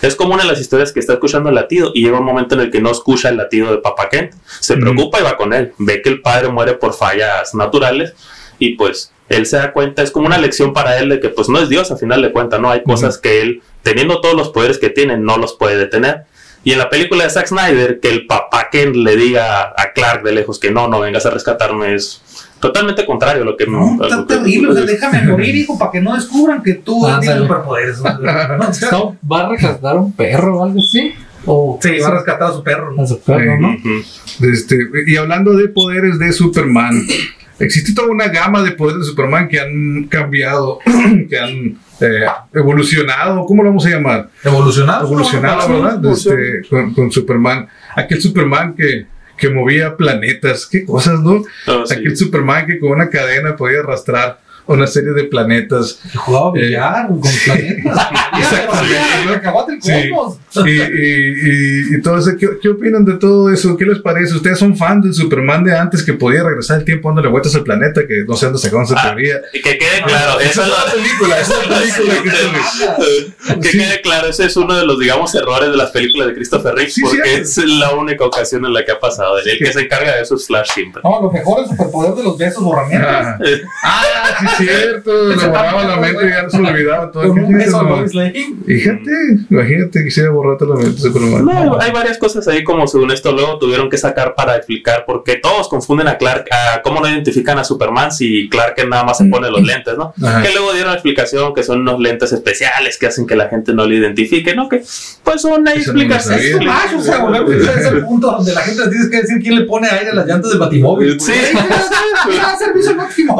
Es 0.02 0.16
común 0.16 0.40
en 0.40 0.48
las 0.48 0.60
historias 0.60 0.92
que 0.92 1.00
está 1.00 1.14
escuchando 1.14 1.48
el 1.48 1.54
latido 1.54 1.92
y 1.94 2.02
llega 2.02 2.18
un 2.18 2.24
momento 2.24 2.54
en 2.54 2.62
el 2.62 2.70
que 2.70 2.80
no 2.80 2.90
escucha 2.90 3.28
el 3.28 3.36
latido 3.36 3.70
de 3.70 3.78
Papá 3.78 4.08
Kent. 4.08 4.32
Se 4.60 4.76
preocupa 4.76 5.20
y 5.20 5.22
va 5.22 5.36
con 5.36 5.52
él. 5.52 5.72
Ve 5.78 6.02
que 6.02 6.08
el 6.08 6.20
padre 6.22 6.48
muere 6.48 6.74
por 6.74 6.94
fallas 6.94 7.54
naturales 7.54 8.14
y 8.58 8.74
pues 8.74 9.12
él 9.28 9.46
se 9.46 9.56
da 9.56 9.72
cuenta, 9.72 10.02
es 10.02 10.10
como 10.10 10.26
una 10.26 10.38
lección 10.38 10.72
para 10.72 10.98
él 10.98 11.08
de 11.08 11.20
que 11.20 11.28
pues 11.28 11.48
no 11.48 11.60
es 11.60 11.68
Dios 11.68 11.90
a 11.90 11.96
final 11.96 12.20
de 12.20 12.32
cuentas, 12.32 12.60
¿no? 12.60 12.70
Hay 12.70 12.82
cosas 12.82 13.16
que 13.16 13.40
él, 13.40 13.62
teniendo 13.82 14.20
todos 14.20 14.34
los 14.34 14.50
poderes 14.50 14.78
que 14.78 14.90
tiene, 14.90 15.16
no 15.16 15.38
los 15.38 15.54
puede 15.54 15.76
detener. 15.76 16.24
Y 16.62 16.72
en 16.72 16.78
la 16.78 16.90
película 16.90 17.24
de 17.24 17.30
Zack 17.30 17.46
Snyder, 17.46 18.00
que 18.00 18.10
el 18.10 18.26
papá 18.26 18.68
Kent 18.70 18.96
le 18.96 19.16
diga 19.16 19.72
a 19.76 19.92
Clark 19.94 20.24
de 20.24 20.32
lejos 20.32 20.58
que 20.58 20.70
no, 20.70 20.88
no 20.88 21.00
vengas 21.00 21.24
a 21.26 21.30
rescatarme 21.30 21.94
es 21.94 22.22
totalmente 22.60 23.04
contrario 23.06 23.42
a 23.42 23.44
lo 23.46 23.56
que... 23.56 23.66
No, 23.66 23.98
a 24.00 24.04
está 24.04 24.16
lo 24.16 24.26
que- 24.26 24.34
terrible. 24.36 24.68
O 24.70 24.74
sea, 24.74 24.84
déjame 24.84 25.22
morir, 25.24 25.54
hijo, 25.56 25.78
para 25.78 25.90
que 25.90 26.00
no 26.00 26.14
descubran 26.14 26.62
que 26.62 26.74
tú 26.74 27.04
Ándale. 27.06 27.22
tienes 27.22 27.42
superpoderes. 27.42 28.00
¿no? 28.58 28.68
O 28.68 28.72
sea, 28.74 28.90
No, 28.92 29.16
¿Va 29.30 29.46
a 29.46 29.48
rescatar 29.50 29.96
un 29.96 30.12
perro 30.12 30.58
o 30.58 30.64
algo 30.64 30.78
así? 30.80 31.12
O 31.46 31.78
Sí, 31.82 31.98
va 32.00 32.08
a 32.08 32.10
rescatar 32.12 32.50
a 32.50 32.52
su 32.52 32.62
perro. 32.62 32.92
¿no? 32.92 33.02
a 33.02 33.06
su 33.06 33.18
perro, 33.20 33.58
¿no? 33.58 33.74
Este, 34.42 34.78
y 35.06 35.16
hablando 35.16 35.54
de 35.56 35.68
poderes 35.68 36.18
de 36.18 36.32
Superman, 36.32 37.02
existe 37.58 37.94
toda 37.94 38.08
una 38.08 38.28
gama 38.28 38.62
de 38.62 38.72
poderes 38.72 39.00
de 39.00 39.06
Superman 39.06 39.48
que 39.48 39.58
han 39.58 40.04
cambiado, 40.04 40.78
que 41.30 41.38
han 41.38 41.78
eh, 42.00 42.26
evolucionado, 42.54 43.44
¿cómo 43.46 43.62
lo 43.62 43.70
vamos 43.70 43.86
a 43.86 43.90
llamar? 43.90 44.28
Evolucionado. 44.44 45.06
Evolucionado, 45.06 45.82
¿verdad? 45.82 46.12
Este, 46.12 46.62
con, 46.68 46.92
con 46.94 47.10
Superman. 47.10 47.66
Aquel 47.96 48.20
Superman 48.20 48.74
que, 48.74 49.06
que 49.40 49.50
movía 49.50 49.96
planetas, 49.96 50.66
qué 50.66 50.84
cosas, 50.84 51.18
¿no? 51.20 51.42
Oh, 51.66 51.86
sí. 51.86 51.94
Aquel 51.94 52.16
Superman 52.16 52.66
que 52.66 52.78
con 52.78 52.92
una 52.92 53.08
cadena 53.08 53.56
podía 53.56 53.80
arrastrar 53.80 54.38
una 54.74 54.86
serie 54.86 55.12
de 55.12 55.24
planetas. 55.24 56.00
Jugaba 56.14 56.52
billar 56.52 57.08
con 57.08 57.20
planetas. 57.20 58.08
Sí. 59.80 59.92
Y, 60.66 60.70
y, 60.70 61.92
y, 61.92 61.96
y 61.96 62.02
todo 62.02 62.18
eso, 62.18 62.30
¿qué, 62.38 62.48
¿qué 62.60 62.68
opinan 62.70 63.04
de 63.04 63.14
todo 63.14 63.52
eso? 63.52 63.76
¿Qué 63.76 63.84
les 63.84 64.00
parece? 64.00 64.34
¿Ustedes 64.34 64.58
son 64.58 64.76
fan 64.76 65.00
del 65.00 65.14
Superman 65.14 65.62
de 65.64 65.76
antes 65.76 66.02
que 66.02 66.12
podía 66.14 66.42
regresar 66.42 66.78
el 66.80 66.84
tiempo 66.84 67.08
dándole 67.08 67.28
vueltas 67.28 67.54
al 67.54 67.62
planeta? 67.62 68.02
Que 68.06 68.24
no 68.26 68.34
sé 68.36 68.46
dónde 68.46 68.58
sacaron 68.60 68.84
esa 68.84 68.96
Ah, 68.98 69.02
teoría. 69.10 69.36
Y 69.52 69.62
que 69.62 69.78
quede 69.78 70.02
claro, 70.04 70.40
eso 70.40 70.62
es 70.62 70.68
una 70.68 70.92
película, 70.92 71.40
esa 71.40 71.52
es 71.62 71.68
la 71.68 71.76
película 71.78 72.14
que 72.22 72.30
se- 72.30 73.60
que 73.60 73.68
Sí. 73.70 73.78
quede 73.78 74.00
claro, 74.02 74.28
ese 74.28 74.46
es 74.46 74.56
uno 74.56 74.74
de 74.76 74.84
los, 74.84 74.98
digamos, 74.98 75.34
errores 75.34 75.70
de 75.70 75.76
las 75.76 75.90
películas 75.90 76.28
de 76.28 76.34
Christopher 76.34 76.74
Reeve, 76.74 76.90
Sí, 76.90 77.00
porque 77.02 77.36
es 77.36 77.56
la 77.58 77.94
única 77.94 78.24
ocasión 78.24 78.64
en 78.64 78.72
la 78.72 78.84
que 78.84 78.92
ha 78.92 78.98
pasado. 79.00 79.38
El 79.38 79.58
que 79.58 79.72
se 79.72 79.80
encarga 79.82 80.16
de 80.16 80.22
eso 80.22 80.34
es 80.34 80.46
Flash 80.46 80.70
siempre. 80.74 81.00
No, 81.04 81.22
lo 81.22 81.30
mejor 81.30 81.60
es 81.60 81.70
el 81.70 81.76
superpoder 81.76 82.14
de 82.14 82.22
los 82.24 82.36
besos 82.36 82.62
borramientos. 82.62 83.08
Ah, 83.10 83.38
Eh, 83.44 83.62
ah, 83.84 84.54
sí, 84.58 84.59
cierto. 84.60 85.28
Le 85.28 85.34
borraba 85.36 85.84
la 85.84 85.96
mente 85.96 86.26
y 86.26 86.28
ya 86.30 86.42
no 86.42 86.50
se 86.50 86.56
olvidaba 86.58 87.10
todo. 87.10 87.28
Con 87.28 87.44
un 87.44 87.52
beso. 87.52 88.06
Fíjate, 88.66 89.10
imagínate, 89.50 90.04
quisiera 90.04 90.30
borrarte 90.30 90.66
la 90.66 90.74
mente 90.76 90.90
de 90.92 90.98
Superman. 90.98 91.44
No, 91.44 91.80
hay 91.80 91.92
varias 91.92 92.18
cosas 92.18 92.46
ahí 92.48 92.64
como 92.64 92.86
según 92.86 93.10
esto 93.10 93.32
luego 93.32 93.58
tuvieron 93.58 93.90
que 93.90 93.98
sacar 93.98 94.34
para 94.34 94.56
explicar 94.56 95.04
por 95.04 95.24
qué 95.24 95.36
todos 95.36 95.68
confunden 95.68 96.08
a 96.08 96.18
Clark, 96.18 96.46
a 96.50 96.82
cómo 96.82 97.00
no 97.00 97.08
identifican 97.08 97.58
a 97.58 97.64
Superman 97.64 98.12
si 98.12 98.48
Clark 98.48 98.76
nada 98.88 99.04
más 99.04 99.18
se 99.18 99.24
pone 99.24 99.50
los 99.50 99.62
lentes, 99.62 99.96
¿no? 99.96 100.14
Ajá. 100.22 100.42
Que 100.42 100.52
luego 100.52 100.72
dieron 100.72 100.90
la 100.90 100.94
explicación 100.94 101.54
que 101.54 101.62
son 101.62 101.80
unos 101.80 102.00
lentes 102.00 102.32
especiales 102.32 102.98
que 102.98 103.06
hacen 103.06 103.26
que 103.26 103.36
la 103.36 103.48
gente 103.48 103.72
no 103.72 103.86
lo 103.86 103.94
identifique, 103.94 104.54
¿no? 104.54 104.68
Que 104.68 104.82
pues 105.24 105.44
una 105.44 105.72
Eso 105.72 105.92
no 105.92 106.00
explicación. 106.00 106.34
sabía. 106.34 106.80
Es 106.86 106.94
o 106.94 107.02
sea, 107.02 107.18
volvemos 107.18 107.68
a 107.68 107.80
ese 107.80 107.92
punto 107.96 108.30
donde 108.30 108.54
la 108.54 108.60
gente 108.62 108.82
tienes 108.88 109.08
que 109.08 109.16
decir 109.22 109.38
quién 109.40 109.56
le 109.56 109.64
pone 109.64 109.88
aire 109.88 110.10
a 110.10 110.14
las 110.14 110.26
llantas 110.26 110.50
del 110.50 110.58
batimóvil. 110.58 111.20
Sí. 111.20 111.32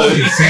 Sí, 0.02 0.44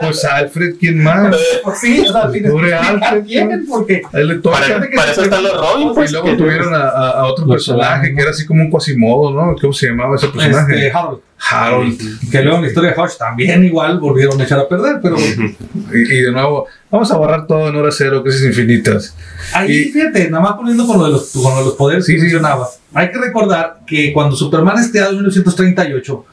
pues 0.00 0.24
Alfred, 0.24 0.74
¿quién 0.78 1.02
más? 1.02 1.36
Pues 1.62 1.78
sí, 1.80 2.04
o 2.08 2.12
sea, 2.12 2.30
tienes 2.30 2.50
que 2.50 2.56
Pobre 2.56 2.70
explicar 2.72 3.02
Alfred, 3.04 3.24
quién, 3.26 3.66
porque 3.68 4.02
le 4.12 4.34
toca. 4.36 4.58
Para, 4.60 4.88
para 4.94 5.12
eso 5.12 5.22
están 5.22 5.42
los 5.42 5.56
Robin, 5.56 5.88
Y 5.90 5.94
pues. 5.94 6.12
luego 6.12 6.26
que- 6.26 6.36
tuvieron 6.36 6.74
a, 6.74 6.78
a- 6.88 7.10
a 7.20 7.24
otro 7.26 7.46
Los 7.46 7.54
personaje 7.56 8.14
que 8.14 8.20
era 8.20 8.30
así 8.30 8.46
como 8.46 8.62
un 8.62 8.70
Quasimodo, 8.70 9.30
¿no? 9.32 9.56
¿Cómo 9.60 9.72
se 9.72 9.88
llamaba 9.88 10.16
ese 10.16 10.28
personaje? 10.28 10.74
este, 10.86 10.96
Harold, 10.96 11.20
Harold. 11.50 12.30
que 12.30 12.40
luego 12.42 12.56
en 12.56 12.62
la 12.62 12.68
historia 12.68 12.90
de 12.90 13.00
Hodge 13.00 13.16
también 13.18 13.64
igual 13.64 13.98
volvieron 13.98 14.40
a 14.40 14.44
echar 14.44 14.58
a 14.60 14.68
perder, 14.68 15.00
pero 15.02 15.16
Y, 15.18 15.98
y 15.98 16.20
de 16.22 16.32
nuevo, 16.32 16.66
vamos 16.90 17.10
a 17.12 17.16
borrar 17.16 17.46
todo 17.46 17.68
en 17.68 17.76
hora 17.76 17.90
cero, 17.92 18.22
crisis 18.22 18.44
infinitas. 18.46 19.14
Ahí, 19.52 19.70
Y- 19.72 19.84
fíjate, 19.92 20.30
nada 20.30 20.42
más 20.42 20.52
poniendo 20.54 20.86
con 20.86 20.98
lo 20.98 21.04
de 21.06 21.10
los, 21.12 21.30
con 21.32 21.52
lo 21.52 21.58
de 21.58 21.64
los 21.66 21.74
poderes 21.74 22.06
Sí, 22.06 22.12
que 22.14 22.18
sí. 22.18 22.22
mencionaba. 22.24 22.68
Hay 22.94 23.10
que 23.10 23.18
recordar 23.18 23.78
que 23.86 24.12
cuando 24.12 24.36
Superman 24.36 24.78
es 24.78 24.90
creado 24.90 25.10
en 25.10 25.16
1938, 25.16 26.24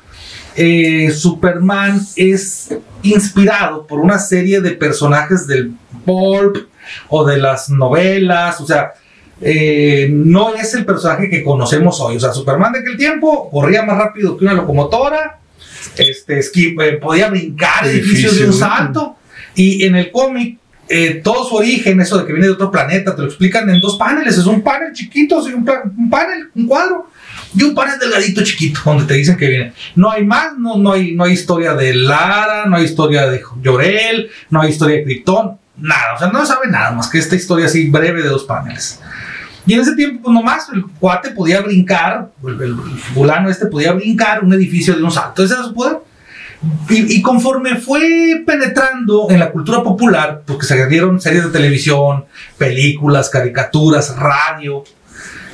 eh, 0.56 1.12
Superman 1.12 2.02
es 2.16 2.76
inspirado 3.04 3.88
por 3.88 4.00
una 4.00 4.20
serie 4.20 4.62
de 4.62 4.72
personajes 4.72 5.48
del 5.48 5.72
pulp 6.06 6.68
o 7.10 7.26
de 7.26 7.38
las 7.38 7.70
novelas, 7.70 8.60
o 8.62 8.66
sea, 8.66 8.94
eh, 9.40 10.08
no 10.12 10.54
es 10.56 10.74
el 10.76 10.86
personaje 10.86 11.30
que 11.30 11.44
conocemos 11.44 12.00
hoy. 12.00 12.18
O 12.18 12.20
sea, 12.20 12.32
Superman 12.32 12.74
de 12.74 12.80
aquel 12.80 12.98
tiempo 12.98 13.50
corría 13.50 13.84
más 13.84 13.98
rápido 13.98 14.38
que 14.38 14.46
una 14.46 14.54
locomotora, 14.54 15.40
este, 15.98 16.40
eh, 16.40 16.92
podía 17.02 17.30
brincar 17.30 17.88
edificios 17.88 18.38
de 18.38 18.46
un 18.46 18.54
salto, 18.54 19.16
y 19.56 19.84
en 19.86 19.96
el 19.96 20.12
cómic 20.12 20.58
eh, 20.90 21.22
todo 21.24 21.48
su 21.48 21.56
origen, 21.56 22.02
eso 22.02 22.18
de 22.18 22.26
que 22.26 22.34
viene 22.34 22.48
de 22.48 22.54
otro 22.54 22.70
planeta, 22.70 23.16
te 23.16 23.22
lo 23.22 23.28
explican 23.30 23.70
en 23.70 23.80
dos 23.80 23.96
paneles. 23.96 24.38
Es 24.38 24.46
un 24.46 24.62
panel 24.62 24.92
chiquito, 24.92 25.42
sí, 25.42 25.54
un, 25.54 25.64
pla- 25.64 25.84
un 25.86 26.10
panel, 26.10 26.50
un 26.54 26.68
cuadro, 26.68 27.08
y 27.54 27.64
un 27.64 27.76
panel 27.76 28.00
delgadito 28.00 28.44
chiquito, 28.44 28.80
donde 28.86 29.06
te 29.06 29.14
dicen 29.16 29.36
que 29.38 29.48
viene. 29.48 29.74
No 29.96 30.10
hay 30.12 30.26
más, 30.26 30.58
no, 30.58 30.78
no, 30.78 30.94
hay, 30.94 31.14
no 31.14 31.24
hay 31.26 31.34
historia 31.34 31.74
de 31.74 31.94
Lara, 31.94 32.66
no 32.66 32.78
hay 32.78 32.86
historia 32.86 33.28
de 33.30 33.42
Llorel, 33.62 34.30
no 34.50 34.62
hay 34.62 34.70
historia 34.72 34.98
de 34.98 35.04
Krypton, 35.04 35.58
nada, 35.78 36.14
o 36.16 36.20
sea, 36.20 36.28
no 36.30 36.46
sabe 36.46 36.68
nada 36.68 36.92
más 36.92 37.10
que 37.10 37.18
esta 37.20 37.36
historia 37.36 37.66
así 37.66 37.90
breve 37.90 38.22
de 38.22 38.30
dos 38.30 38.44
paneles. 38.46 39.00
Y 39.66 39.74
en 39.76 39.82
ese 39.82 39.96
tiempo, 39.96 40.24
pues 40.24 40.34
nomás 40.34 40.68
el 40.74 40.84
cuate 41.00 41.32
podía 41.32 41.62
brincar, 41.62 42.30
el- 42.48 42.62
el 42.62 42.76
fulano 43.14 43.50
este 43.50 43.68
podía 43.68 43.92
brincar 43.94 44.44
un 44.44 44.54
edificio 44.54 44.96
de 44.96 45.04
un 45.04 45.12
salto, 45.12 45.44
ese 45.44 45.54
era 45.54 45.64
su 45.64 45.74
poder. 45.74 45.98
Y, 46.90 47.16
y 47.18 47.22
conforme 47.24 47.76
fue 47.78 48.44
penetrando 48.46 49.28
en 49.32 49.40
la 49.40 49.52
cultura 49.52 49.82
popular, 49.82 50.44
porque 50.46 50.66
se 50.68 50.88
dieron 50.88 51.20
series 51.20 51.44
de 51.46 51.50
televisión, 51.50 52.26
películas, 52.58 53.30
caricaturas, 53.30 54.16
radio, 54.16 54.84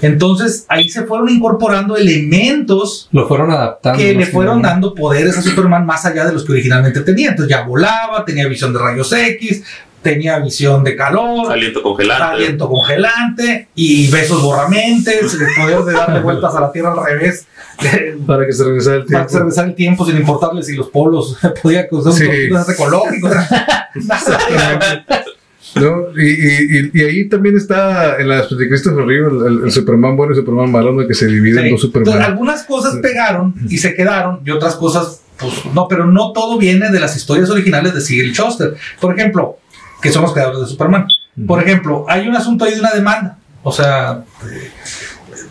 entonces 0.01 0.65
ahí 0.69 0.89
se 0.89 1.03
fueron 1.03 1.29
incorporando 1.29 1.95
elementos 1.97 3.09
Lo 3.11 3.27
fueron 3.27 3.51
adaptando. 3.51 3.99
que 3.99 4.13
le 4.13 4.25
fueron 4.25 4.61
dando 4.61 4.93
poderes 4.93 5.37
a 5.37 5.41
Superman 5.41 5.85
más 5.85 6.05
allá 6.05 6.25
de 6.25 6.33
los 6.33 6.45
que 6.45 6.51
originalmente 6.53 7.01
tenía. 7.01 7.29
Entonces 7.31 7.55
ya 7.55 7.63
volaba, 7.63 8.23
tenía 8.25 8.47
visión 8.47 8.73
de 8.73 8.79
rayos 8.79 9.11
X, 9.11 9.63
tenía 10.01 10.39
visión 10.39 10.83
de 10.83 10.95
calor, 10.95 11.51
Aliento 11.51 11.81
congelante. 11.81 12.23
aliento 12.23 12.69
congelante 12.69 13.67
y 13.75 14.09
besos 14.11 14.41
borramentes, 14.41 15.33
el 15.33 15.47
poder 15.59 15.83
de 15.83 15.93
darle 15.93 16.19
vueltas 16.21 16.53
a 16.55 16.61
la 16.61 16.71
Tierra 16.71 16.93
al 16.93 17.03
revés, 17.05 17.45
Para 18.27 18.45
que 18.45 18.53
se 18.53 18.63
regresara 18.63 18.97
el 18.97 19.05
para 19.05 19.25
tiempo. 19.27 19.37
regresar 19.39 19.65
el 19.67 19.75
tiempo 19.75 20.05
sin 20.05 20.17
importarle 20.17 20.63
si 20.63 20.75
los 20.75 20.89
polos 20.89 21.37
podía 21.61 21.87
causar 21.87 22.13
Sí. 22.13 22.25
un 22.25 22.49
proceso 22.49 22.77
¿No? 25.75 26.07
Y, 26.19 26.25
y, 26.27 26.89
y, 26.93 27.01
y 27.01 27.03
ahí 27.03 27.29
también 27.29 27.55
está 27.57 28.17
en 28.19 28.29
las 28.29 28.49
de 28.55 28.67
Christopher 28.67 29.05
Reeve 29.05 29.27
el, 29.29 29.45
el- 29.59 29.63
el 29.65 29.71
Superman 29.71 30.15
bueno 30.15 30.33
y 30.33 30.37
el 30.37 30.41
Superman 30.43 30.71
malo, 30.71 30.91
¿no? 30.93 31.07
que 31.07 31.13
se 31.13 31.27
divide 31.27 31.59
en 31.59 31.65
Sí. 31.65 31.71
dos 31.71 31.83
Entonces, 31.83 32.05
Superman. 32.13 32.31
algunas 32.31 32.63
cosas 32.63 32.95
pegaron 33.01 33.53
y 33.69 33.77
se 33.77 33.93
quedaron 33.93 34.39
y 34.45 34.51
otras 34.51 34.75
cosas, 34.75 35.21
pues 35.37 35.53
no, 35.73 35.87
pero 35.87 36.05
no 36.05 36.31
todo 36.31 36.57
viene 36.57 36.89
de 36.89 36.99
las 36.99 37.15
historias 37.15 37.49
originales 37.49 37.93
de 37.93 38.01
Sigel 38.01 38.33
Schuster. 38.33 38.75
Por 38.99 39.13
ejemplo, 39.17 39.57
que 40.01 40.11
son 40.11 40.23
los 40.23 40.33
creadores 40.33 40.61
de 40.61 40.67
Superman. 40.67 41.05
Por 41.45 41.61
ejemplo, 41.61 42.05
hay 42.07 42.27
un 42.27 42.35
asunto 42.35 42.65
ahí 42.65 42.73
de 42.73 42.79
una 42.79 42.91
demanda. 42.93 43.37
O 43.61 43.71
sea, 43.71 44.23
eh, 44.49 44.69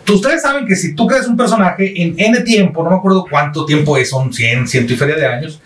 tú- 0.04 0.14
ustedes 0.14 0.42
saben 0.42 0.66
que 0.66 0.74
si 0.74 0.94
tú 0.94 1.06
creas 1.06 1.28
un 1.28 1.36
personaje 1.36 2.02
en 2.02 2.14
N 2.18 2.40
tiempo, 2.40 2.82
no 2.82 2.90
me 2.90 2.96
acuerdo 2.96 3.24
cuánto 3.30 3.64
tiempo 3.66 3.96
es, 3.96 4.10
son 4.10 4.32
100, 4.32 4.66
ciento 4.66 4.92
y 4.92 4.96
feria 4.96 5.14
de 5.16 5.26
años, 5.26 5.60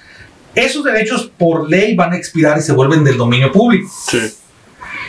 esos 0.54 0.82
derechos 0.84 1.30
por 1.38 1.70
ley 1.70 1.94
van 1.94 2.12
a 2.12 2.16
expirar 2.16 2.58
y 2.58 2.60
se 2.62 2.72
vuelven 2.72 3.04
del 3.04 3.16
dominio 3.16 3.52
público. 3.52 3.88
Sí. 4.10 4.18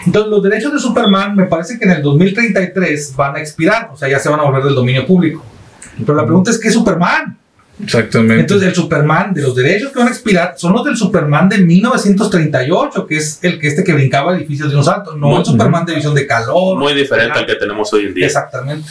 Entonces, 0.06 0.32
los 0.32 0.44
derechos 0.44 0.74
de 0.74 0.80
Superman 0.80 1.36
me 1.36 1.46
parece 1.46 1.78
que 1.78 1.86
en 1.86 1.92
el 1.92 2.02
2033 2.02 3.16
van 3.16 3.36
a 3.36 3.40
expirar, 3.40 3.90
o 3.94 3.98
sea, 3.98 4.10
ya 4.10 4.20
se 4.20 4.30
van 4.30 4.40
a 4.40 4.44
volver 4.44 4.64
del 4.64 4.76
dominio 4.76 5.06
público. 5.06 5.44
Pero 5.98 6.16
la 6.16 6.26
pregunta 6.26 6.52
es, 6.52 6.60
¿qué 6.60 6.70
es 6.70 6.74
Superman? 6.74 7.38
Exactamente. 7.84 8.42
Entonces, 8.42 8.68
el 8.70 8.76
Superman 8.76 9.34
de 9.34 9.42
los 9.42 9.56
derechos 9.56 9.92
que 9.92 10.00
van 10.00 10.08
a 10.08 10.12
expirar 10.12 10.54
son 10.58 10.74
los 10.74 10.84
del 10.86 10.96
Superman 10.98 11.50
de 11.50 11.58
1938, 11.60 13.08
que 13.08 13.18
es 13.18 13.40
el 13.44 13.60
que 13.60 13.68
este 13.68 13.84
que 13.84 13.94
brincaba 13.94 14.36
edificios 14.36 14.70
de 14.72 14.78
un 14.78 14.84
salto, 14.84 15.16
no 15.16 15.40
el 15.40 15.46
Superman 15.46 15.86
de 15.86 15.96
visión 15.96 16.14
de 16.14 16.26
calor. 16.28 16.78
Muy 16.78 16.94
diferente 16.94 17.40
al 17.40 17.46
que 17.46 17.56
tenemos 17.56 17.92
hoy 17.94 18.06
en 18.08 18.14
día. 18.14 18.26
Exactamente. 18.28 18.88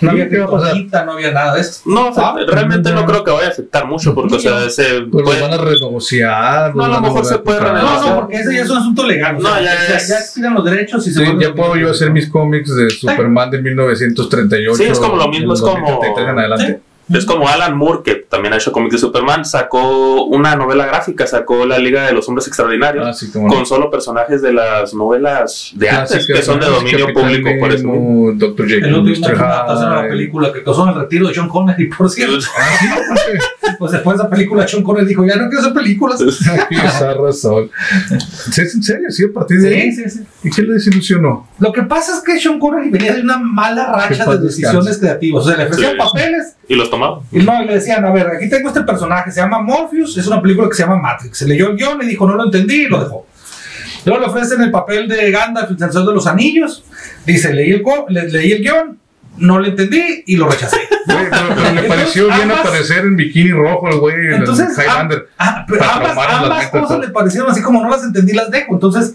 No 0.00 0.10
había 0.10 0.28
¿Qué 0.28 0.38
va 0.38 0.44
a 0.46 0.50
pasar? 0.50 0.70
kriptonita, 0.72 1.04
no 1.04 1.12
había 1.12 1.30
nada 1.32 1.54
de 1.54 1.60
eso. 1.60 1.80
No, 1.86 2.08
o 2.08 2.14
sea, 2.14 2.28
Ah, 2.30 2.36
realmente 2.46 2.90
no 2.90 3.00
no. 3.00 3.06
creo 3.06 3.24
que 3.24 3.30
vaya 3.30 3.48
a 3.48 3.50
afectar 3.50 3.86
mucho 3.86 4.14
porque, 4.14 4.36
o 4.36 4.38
sea, 4.38 4.64
ese. 4.64 5.02
pues 5.10 5.24
puede- 5.24 5.40
van 5.40 5.52
a 5.54 5.56
renegociar. 5.58 6.74
No, 6.74 6.84
a 6.84 6.88
lo 6.88 7.00
mejor 7.00 7.24
se 7.24 7.38
puede 7.38 7.58
tocar. 7.58 7.74
No, 7.82 8.00
no, 8.08 8.20
porque 8.20 8.36
ese 8.36 8.54
ya 8.54 8.62
es 8.62 8.70
un 8.70 8.78
asunto 8.78 9.06
legal. 9.06 9.36
o 9.36 9.40
No, 9.40 9.48
sea, 9.54 9.62
ya 9.62 9.88
ya, 9.88 9.96
es- 9.96 10.08
ya 10.08 10.18
expiran 10.18 10.54
los 10.54 10.64
derechos 10.64 11.06
y 11.06 11.12
se 11.12 11.24
Sí, 11.24 11.32
ya 11.40 11.52
puedo 11.54 11.76
yo 11.76 11.90
hacer 11.90 12.10
mis 12.10 12.28
cómics 12.28 12.74
de 12.74 12.90
Superman 12.90 13.50
de 13.50 13.62
1938. 13.62 14.74
Sí, 14.76 14.84
es 14.84 14.98
como 14.98 15.16
lo 15.16 15.28
mismo, 15.28 15.54
es 15.54 15.60
como- 15.60 15.72
2033 15.74 16.28
en 16.28 16.38
adelante. 16.38 16.80
Es 17.12 17.24
como 17.26 17.48
Alan 17.48 17.76
Moore, 17.76 18.00
que 18.04 18.14
también 18.14 18.54
ha 18.54 18.56
hecho 18.56 18.70
cómics 18.72 18.92
de 18.92 18.98
Superman, 18.98 19.44
sacó 19.44 20.24
una 20.24 20.54
novela 20.54 20.86
gráfica, 20.86 21.26
sacó 21.26 21.66
la 21.66 21.78
Liga 21.78 22.06
de 22.06 22.12
los 22.12 22.28
Hombres 22.28 22.46
Extraordinarios, 22.46 23.06
Ah, 23.06 23.12
sí, 23.12 23.30
como 23.32 23.48
no. 23.48 23.54
con 23.54 23.66
solo 23.66 23.90
personajes 23.90 24.42
de 24.42 24.52
las 24.52 24.94
novelas 24.94 25.72
de 25.74 25.88
antes, 25.90 26.10
Clásicas, 26.26 26.36
que 26.38 26.42
son 26.44 26.60
de 26.60 26.66
dominio 26.66 27.06
Capitán 27.06 27.24
público, 27.24 27.50
por 27.60 27.72
eso. 27.72 27.86
Nemo, 27.86 28.32
Dr. 28.34 28.66
El 28.66 28.72
Jekyll, 28.72 28.94
último 28.94 29.26
a 29.26 29.74
la 30.02 30.08
película 30.08 30.52
que 30.52 30.62
causó 30.62 30.88
el 30.88 30.94
retiro 30.94 31.26
de 31.28 31.34
Sean 31.34 31.48
Connery, 31.48 31.86
por 31.88 32.08
cierto. 32.10 32.38
Ah, 32.56 33.16
sí. 33.16 33.38
Pues 33.78 33.92
después 33.92 34.18
de 34.18 34.24
esa 34.24 34.30
película, 34.30 34.68
Sean 34.68 34.82
Connery 34.82 35.06
dijo, 35.06 35.24
ya 35.24 35.36
no 35.36 35.44
quiero 35.48 35.60
hacer 35.60 35.72
películas. 35.72 36.20
Esa 36.20 37.14
razón. 37.14 37.70
Sí, 38.52 38.60
es 38.60 38.74
en 38.74 38.82
serio, 38.82 39.10
sí, 39.10 39.24
a 39.24 39.32
partir 39.32 39.58
de 39.60 39.68
ahí. 39.74 39.92
Sí, 39.92 40.02
sí, 40.04 40.10
sí. 40.10 40.26
¿Y 40.44 40.50
qué 40.50 40.62
le 40.62 40.74
desilusionó? 40.74 41.48
Lo 41.58 41.72
que 41.72 41.82
pasa 41.84 42.14
es 42.16 42.22
que 42.22 42.38
Sean 42.38 42.58
Connery 42.58 42.90
venía 42.90 43.14
de 43.14 43.22
una 43.22 43.38
mala 43.38 44.04
Que 44.08 44.14
racha 44.16 44.30
de 44.32 44.38
decisiones 44.44 44.98
creativas. 44.98 45.44
O 45.44 45.48
sea, 45.48 45.56
le 45.56 45.64
ofrecían 45.64 45.92
Sí. 45.92 45.96
papeles 45.98 46.56
Y 46.68 46.74
los 46.74 46.90
tomaba. 46.90 46.99
Y 47.32 47.38
no, 47.40 47.62
le 47.62 47.74
decían, 47.74 48.04
a 48.04 48.10
ver, 48.12 48.26
aquí 48.28 48.48
tengo 48.48 48.68
este 48.68 48.82
personaje, 48.82 49.30
se 49.30 49.40
llama 49.40 49.60
Morpheus, 49.62 50.16
es 50.16 50.26
una 50.26 50.40
película 50.42 50.68
que 50.68 50.74
se 50.74 50.82
llama 50.82 50.96
Matrix. 50.96 51.38
Se 51.38 51.46
leyó 51.48 51.70
el 51.70 51.76
guion 51.76 52.00
y 52.02 52.06
dijo, 52.06 52.26
no 52.26 52.34
lo 52.34 52.44
entendí 52.44 52.82
y 52.82 52.88
lo 52.88 53.02
dejó. 53.02 53.26
Luego 54.04 54.20
le 54.20 54.26
ofrecen 54.28 54.60
el 54.62 54.70
papel 54.70 55.08
de 55.08 55.30
Gandalf, 55.30 55.70
el 55.70 55.78
Señor 55.78 56.06
de 56.06 56.14
los 56.14 56.26
Anillos. 56.26 56.84
Dice, 57.26 57.52
leí 57.52 57.70
el, 57.72 57.82
le- 58.08 58.28
leí 58.30 58.52
el 58.52 58.62
guion, 58.62 58.98
no 59.36 59.58
lo 59.58 59.66
entendí 59.66 60.24
y 60.26 60.36
lo 60.36 60.48
rechacé. 60.48 60.76
Güey, 61.06 61.26
pero, 61.30 61.48
pero 61.48 61.60
le 61.62 61.68
Entonces, 61.68 61.88
pareció 61.88 62.24
bien 62.26 62.42
ambas- 62.42 62.60
aparecer 62.60 62.98
en 62.98 63.16
bikini 63.16 63.50
rojo 63.52 63.88
el 63.88 63.98
güey, 63.98 64.14
en 64.26 64.32
Entonces, 64.34 64.76
el 64.78 64.84
Highlander. 64.84 65.28
Ah, 65.38 65.64
pero 65.66 65.82
ambas, 65.82 65.98
traumarnos 66.12 66.16
las 66.26 66.42
ambas 66.44 66.58
metas, 66.64 66.80
cosas 66.82 66.98
le 67.00 67.08
parecieron 67.08 67.50
así 67.50 67.62
como 67.62 67.82
no 67.82 67.88
las 67.90 68.04
entendí, 68.04 68.32
las 68.34 68.50
dejo. 68.50 68.74
Entonces, 68.74 69.14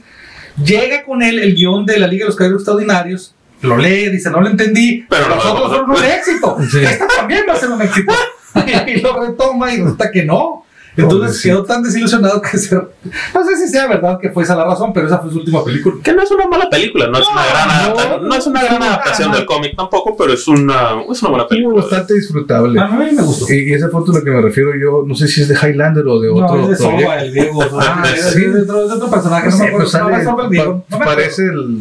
llega 0.63 1.03
con 1.03 1.21
él 1.21 1.39
el 1.39 1.53
guion 1.55 1.85
de 1.85 1.99
la 1.99 2.07
Liga 2.07 2.23
de 2.23 2.29
los 2.29 2.35
Caballeros 2.35 2.61
Extraordinarios, 2.61 3.34
lo 3.65 3.77
lee, 3.77 4.09
dice, 4.09 4.29
no 4.29 4.41
lo 4.41 4.47
entendí, 4.47 5.05
Pero 5.09 5.23
pero 5.25 5.35
no 5.35 5.35
los 5.35 5.45
lo 5.45 5.51
otros 5.53 5.71
dejó. 5.71 5.85
fueron 5.85 6.03
un 6.03 6.11
éxito. 6.11 6.57
Sí. 6.71 6.79
Esta 6.83 7.07
también 7.07 7.43
va 7.47 7.53
a 7.53 7.57
ser 7.57 7.69
un 7.69 7.81
éxito. 7.81 8.13
y 8.87 9.01
lo 9.01 9.19
retoma 9.21 9.73
y 9.73 9.77
resulta 9.81 10.09
que 10.11 10.23
no. 10.23 10.61
Entonces 10.97 11.19
Pobrecito. 11.27 11.55
quedó 11.55 11.65
tan 11.65 11.83
desilusionado 11.83 12.41
que 12.41 12.57
se... 12.57 12.73
No 13.33 13.43
sé 13.45 13.57
si 13.57 13.67
sea 13.67 13.85
verdad 13.87 14.17
que 14.17 14.29
fue 14.29 14.43
esa 14.43 14.55
la 14.55 14.63
razón, 14.63 14.93
pero 14.93 15.07
esa 15.07 15.17
fue 15.19 15.29
su 15.29 15.39
última 15.39 15.61
película. 15.61 15.97
Que 16.01 16.13
no 16.13 16.21
es 16.21 16.31
una 16.31 16.47
mala 16.47 16.69
película, 16.69 17.07
no 17.07 17.17
es 17.19 17.25
una 17.29 17.41
gran, 17.45 18.25
no, 18.29 18.33
es 18.33 18.47
una 18.47 18.63
gran 18.63 18.79
no, 18.79 18.85
adaptación 18.85 19.29
del 19.33 19.45
cómic 19.45 19.75
tampoco, 19.75 20.15
pero 20.15 20.31
es 20.31 20.47
una, 20.47 21.01
es 21.11 21.21
una 21.21 21.31
buena 21.31 21.47
película. 21.49 21.81
bastante 21.81 22.13
disfrutable. 22.13 22.79
A 22.79 22.87
mí 22.87 23.11
me 23.11 23.21
gustó. 23.23 23.53
Y, 23.53 23.71
y 23.71 23.73
esa 23.73 23.89
foto 23.89 24.13
a 24.13 24.19
la 24.19 24.23
que 24.23 24.29
me 24.31 24.41
refiero 24.41 24.71
yo, 24.81 25.03
no 25.05 25.15
sé 25.15 25.27
si 25.27 25.41
es 25.41 25.49
de 25.49 25.55
Highlander 25.55 26.07
o 26.07 26.17
de 26.21 26.29
otro 26.29 26.55
no, 26.55 26.63
es 26.63 26.69
de. 26.69 26.75
Soba, 26.77 27.19
el 27.21 27.33
Diego. 27.33 27.61
Ah, 27.77 28.03
es 28.15 28.21
sí. 28.31 28.45
de 28.45 28.61
otro, 28.61 29.09
personaje, 29.11 29.49
no 29.49 29.57
me 29.57 29.65
acuerdo. 29.67 29.87
sale- 29.89 30.11
no, 30.11 30.17
es 30.17 30.23
Soba 30.23 30.43
el 30.45 30.49
Diego, 30.49 30.71
no 30.71 30.77
me 30.77 30.89
pa- 30.89 30.95
acuerdo. 30.95 31.13
parece 31.13 31.41
el, 31.43 31.77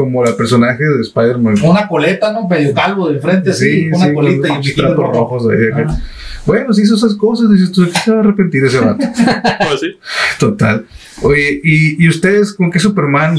como 0.00 0.24
el 0.24 0.34
personaje 0.34 0.82
de 0.84 1.00
Spider-Man. 1.02 1.56
Una 1.62 1.86
coleta, 1.88 2.32
¿no? 2.32 2.48
Medio 2.48 2.72
calvo 2.74 3.08
de 3.10 3.18
frente, 3.20 3.50
así, 3.50 3.88
una 3.92 4.06
sí, 4.06 4.12
colita 4.14 4.48
con 4.48 4.60
y 4.62 4.70
un 4.80 4.86
los 4.86 4.96
rojo. 4.96 5.12
rojos. 5.12 5.52
ahí. 5.52 5.82
Ajá. 5.84 6.00
Bueno, 6.46 6.72
si 6.72 6.82
hizo 6.82 6.94
esas 6.94 7.14
cosas, 7.14 7.50
dices 7.50 7.70
tú, 7.70 7.82
¿de 7.84 7.90
qué 7.90 7.98
se 7.98 8.10
va 8.10 8.18
a 8.18 8.20
arrepentir 8.20 8.64
ese 8.64 8.80
vato? 8.80 9.04
Pues 9.68 9.80
sí. 9.80 9.96
Total. 10.38 10.86
Oye, 11.22 11.60
¿y, 11.62 12.02
y 12.04 12.08
ustedes 12.08 12.54
con 12.54 12.70
qué 12.70 12.78
Superman, 12.78 13.36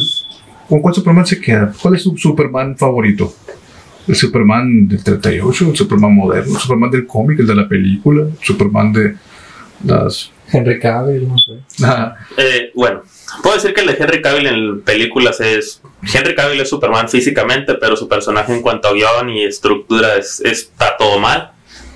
con 0.69 0.82
cuál 0.82 0.93
Superman 0.93 1.26
se 1.26 1.41
queda? 1.41 1.74
¿Cuál 1.82 1.95
es 1.95 2.04
su 2.04 2.15
Superman 2.15 2.78
favorito? 2.78 3.34
¿El 4.08 4.15
Superman 4.15 4.88
del 4.88 5.04
38? 5.04 5.69
¿El 5.71 5.76
Superman 5.76 6.13
moderno? 6.15 6.54
¿El 6.56 6.60
Superman 6.62 6.91
del 6.91 7.08
cómic? 7.08 7.39
¿El 7.39 7.47
de 7.47 7.56
la 7.56 7.67
película? 7.67 8.24
¿El 8.24 8.38
Superman 8.45 8.93
de 8.93 9.15
las... 9.86 10.32
Henry 10.54 10.80
Cavill, 10.80 11.28
no 11.28 11.38
sé. 11.38 11.54
Ah, 11.84 12.15
Eh, 12.38 12.71
bueno, 12.76 13.02
puedo 13.41 13.56
decir 13.56 13.74
que 13.74 13.82
el 13.82 13.88
de 13.88 13.98
Henry 14.00 14.22
Cavill 14.22 14.48
en 14.48 14.82
películas 14.82 15.39
es. 15.39 15.82
Henry 16.13 16.36
Cavill 16.36 16.62
es 16.62 16.70
Superman 16.70 17.10
físicamente, 17.10 17.76
pero 17.76 17.96
su 17.96 18.08
personaje 18.08 18.54
en 18.54 18.62
cuanto 18.62 18.88
a 18.88 18.94
guion 18.94 19.30
y 19.30 19.44
estructura 19.44 20.15
es, 20.15 20.39
está 20.41 20.98
todo 20.98 21.20
mal. 21.20 21.52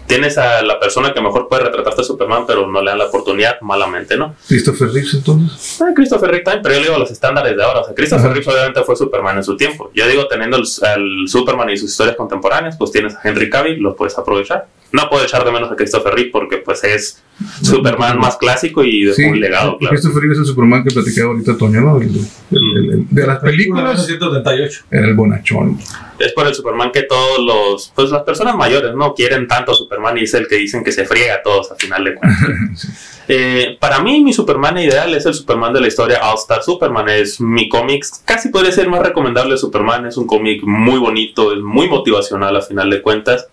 Tienes 0.07 0.37
a 0.37 0.61
la 0.61 0.79
persona 0.79 1.15
que 1.15 1.19
mejor 1.19 1.47
puede 1.47 1.63
retratarte 1.63 2.01
a 2.01 2.03
Superman, 2.03 2.45
pero 2.45 2.67
no 2.67 2.79
le 2.79 2.91
dan 2.91 2.99
la 2.99 3.05
oportunidad, 3.07 3.59
malamente, 3.61 4.15
¿no? 4.15 4.35
Christopher 4.47 4.89
Reeves 4.89 5.15
entonces. 5.15 5.81
Ah, 5.81 5.93
Christopher 5.95 6.29
Reeve 6.29 6.43
también, 6.43 6.61
pero 6.61 6.75
yo 6.75 6.81
le 6.81 6.87
digo 6.87 6.99
los 6.99 7.09
estándares 7.09 7.57
de 7.57 7.63
ahora. 7.63 7.79
O 7.79 7.85
sea, 7.85 7.95
Christopher 7.95 8.27
Ajá. 8.27 8.35
Reeve 8.35 8.51
obviamente 8.51 8.83
fue 8.83 8.95
Superman 8.95 9.37
en 9.37 9.43
su 9.43 9.57
tiempo. 9.57 9.89
Yo 9.95 10.07
digo, 10.07 10.27
teniendo 10.27 10.57
al 10.57 11.27
Superman 11.27 11.71
y 11.71 11.77
sus 11.77 11.89
historias 11.89 12.15
contemporáneas, 12.15 12.77
pues 12.77 12.91
tienes 12.91 13.15
a 13.15 13.21
Henry 13.23 13.49
Cavill, 13.49 13.79
lo 13.79 13.95
puedes 13.95 14.15
aprovechar. 14.15 14.67
No 14.95 15.09
puedo 15.09 15.23
echar 15.23 15.43
de 15.43 15.51
menos 15.51 15.71
a 15.71 15.75
Christopher 15.75 16.13
Reeve 16.13 16.29
porque 16.31 16.57
pues 16.57 16.83
es 16.83 17.21
Superman 17.61 18.17
más 18.19 18.37
clásico 18.37 18.83
y 18.83 19.03
de 19.05 19.13
Sí, 19.13 19.23
un 19.25 19.39
legado, 19.39 19.77
claro. 19.77 19.91
Christopher 19.91 20.21
Reeves 20.21 20.37
es 20.37 20.41
el 20.43 20.47
Superman 20.47 20.83
que 20.83 20.91
platicaba 20.93 21.31
ahorita 21.31 21.57
Toño, 21.57 21.81
¿no? 21.81 21.97
El- 21.97 22.07
el- 22.51 22.77
el- 22.77 22.89
el- 22.93 23.05
de 23.09 23.27
las 23.27 23.39
películas 23.39 23.83
1938. 23.83 24.83
era 24.91 25.07
el 25.07 25.13
bonachón. 25.13 25.77
es 26.17 26.31
por 26.31 26.47
el 26.47 26.55
Superman 26.55 26.91
que 26.93 27.03
todos 27.03 27.39
los, 27.45 27.91
pues 27.93 28.09
las 28.09 28.23
personas 28.23 28.55
mayores, 28.55 28.95
¿no? 28.95 29.13
Quieren 29.13 29.47
tanto 29.49 29.73
a 29.73 29.75
Superman 29.75 30.17
y 30.17 30.21
es 30.23 30.33
el 30.33 30.47
que 30.47 30.55
dicen 30.55 30.81
que 30.83 30.93
se 30.93 31.03
friega 31.05 31.35
a 31.35 31.41
todos 31.43 31.71
a 31.71 31.75
final 31.75 32.03
de 32.05 32.15
cuentas. 32.15 32.87
Eh, 33.27 33.77
para 33.79 34.01
mí, 34.01 34.23
mi 34.23 34.33
Superman 34.33 34.77
ideal 34.77 35.11
es 35.15 35.25
el 35.25 35.33
Superman 35.33 35.73
de 35.73 35.81
la 35.81 35.87
historia 35.87 36.19
All 36.29 36.35
Star 36.37 36.61
Superman. 36.61 37.09
Es 37.09 37.41
mi 37.41 37.67
cómic, 37.67 38.05
casi 38.23 38.49
podría 38.49 38.71
ser 38.71 38.87
más 38.87 39.01
recomendable 39.01 39.57
Superman. 39.57 40.05
Es 40.05 40.15
un 40.17 40.27
cómic 40.27 40.61
muy 40.63 40.99
bonito, 40.99 41.51
es 41.51 41.59
muy 41.59 41.89
motivacional 41.89 42.55
a 42.55 42.61
final 42.61 42.87
de 42.91 43.01
cuentas. 43.01 43.47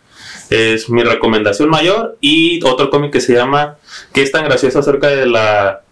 Es 0.53 0.91
mi 0.91 1.03
recomendación 1.03 1.69
mayor. 1.71 2.17
Y 2.21 2.62
otro 2.65 2.91
cómic 2.91 3.12
que 3.12 3.21
se 3.21 3.35
llama, 3.35 3.79
que 4.12 4.23
es 4.23 4.33
tan 4.33 4.45
gracioso 4.45 4.79
acerca 4.79 5.09
de 5.09 5.27
la 5.27 5.83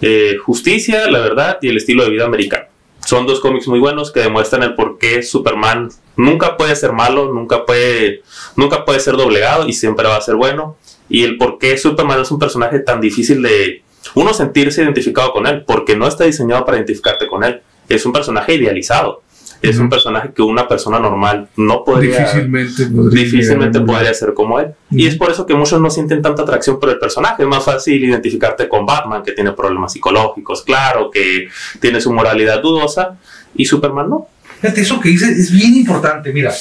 eh, 0.00 0.36
justicia, 0.42 1.10
la 1.10 1.18
verdad 1.20 1.58
y 1.60 1.68
el 1.68 1.76
estilo 1.76 2.04
de 2.04 2.10
vida 2.10 2.24
americano. 2.24 2.66
Son 3.04 3.26
dos 3.26 3.40
cómics 3.40 3.68
muy 3.68 3.80
buenos 3.80 4.12
que 4.12 4.20
demuestran 4.20 4.62
el 4.62 4.74
por 4.74 4.98
qué 4.98 5.22
Superman 5.22 5.88
nunca 6.16 6.56
puede 6.56 6.76
ser 6.76 6.92
malo, 6.92 7.32
nunca 7.32 7.64
puede, 7.64 8.22
nunca 8.54 8.84
puede 8.84 9.00
ser 9.00 9.16
doblegado 9.16 9.66
y 9.66 9.72
siempre 9.72 10.06
va 10.06 10.16
a 10.16 10.20
ser 10.20 10.36
bueno. 10.36 10.76
Y 11.08 11.24
el 11.24 11.38
por 11.38 11.58
qué 11.58 11.78
Superman 11.78 12.20
es 12.20 12.30
un 12.30 12.38
personaje 12.38 12.80
tan 12.80 13.00
difícil 13.00 13.42
de, 13.42 13.82
uno 14.14 14.34
sentirse 14.34 14.82
identificado 14.82 15.32
con 15.32 15.46
él, 15.46 15.64
porque 15.66 15.96
no 15.96 16.06
está 16.06 16.24
diseñado 16.24 16.64
para 16.64 16.78
identificarte 16.78 17.26
con 17.26 17.44
él. 17.44 17.62
Es 17.88 18.04
un 18.06 18.12
personaje 18.12 18.54
idealizado. 18.54 19.22
Es 19.60 19.78
un 19.78 19.88
personaje 19.88 20.30
que 20.32 20.42
una 20.42 20.68
persona 20.68 21.00
normal 21.00 21.48
no 21.56 21.82
podría 21.84 22.18
Difícilmente 22.20 22.86
podría 22.86 23.24
difícilmente 23.24 24.14
ser 24.14 24.32
como 24.34 24.60
él. 24.60 24.68
Y 24.90 25.06
es 25.06 25.16
por 25.16 25.30
eso 25.30 25.46
que 25.46 25.54
muchos 25.54 25.80
no 25.80 25.90
sienten 25.90 26.22
tanta 26.22 26.42
atracción 26.42 26.78
por 26.78 26.90
el 26.90 26.98
personaje. 26.98 27.42
Es 27.42 27.48
más 27.48 27.64
fácil 27.64 28.02
identificarte 28.04 28.68
con 28.68 28.86
Batman, 28.86 29.22
que 29.22 29.32
tiene 29.32 29.52
problemas 29.52 29.92
psicológicos, 29.92 30.62
claro, 30.62 31.10
que 31.10 31.48
tiene 31.80 32.00
su 32.00 32.12
moralidad 32.12 32.62
dudosa, 32.62 33.18
y 33.54 33.64
Superman 33.64 34.08
no. 34.08 34.28
Fíjate, 34.60 34.80
eso 34.82 35.00
que 35.00 35.08
dices 35.08 35.36
es 35.36 35.50
bien 35.50 35.74
importante. 35.76 36.32
Mira, 36.32 36.52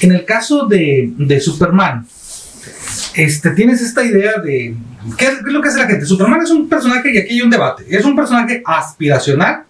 en 0.00 0.12
el 0.12 0.24
caso 0.24 0.66
de, 0.66 1.12
de 1.16 1.40
Superman, 1.40 2.06
este, 3.14 3.50
tienes 3.50 3.80
esta 3.80 4.04
idea 4.04 4.38
de. 4.38 4.74
¿qué 5.16 5.26
es, 5.26 5.30
qué 5.38 5.46
es 5.46 5.52
lo 5.52 5.60
que 5.60 5.68
hace 5.68 5.78
la 5.78 5.86
gente? 5.86 6.04
Superman 6.06 6.42
es 6.42 6.50
un 6.50 6.68
personaje, 6.68 7.12
y 7.12 7.18
aquí 7.18 7.34
hay 7.34 7.42
un 7.42 7.50
debate: 7.50 7.84
¿es 7.88 8.04
un 8.04 8.16
personaje 8.16 8.62
aspiracional 8.64 9.64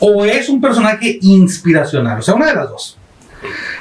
o 0.00 0.24
es 0.24 0.48
un 0.48 0.60
personaje 0.60 1.18
inspiracional? 1.22 2.18
O 2.18 2.22
sea, 2.22 2.34
una 2.34 2.46
de 2.46 2.54
las 2.54 2.68
dos. 2.68 2.96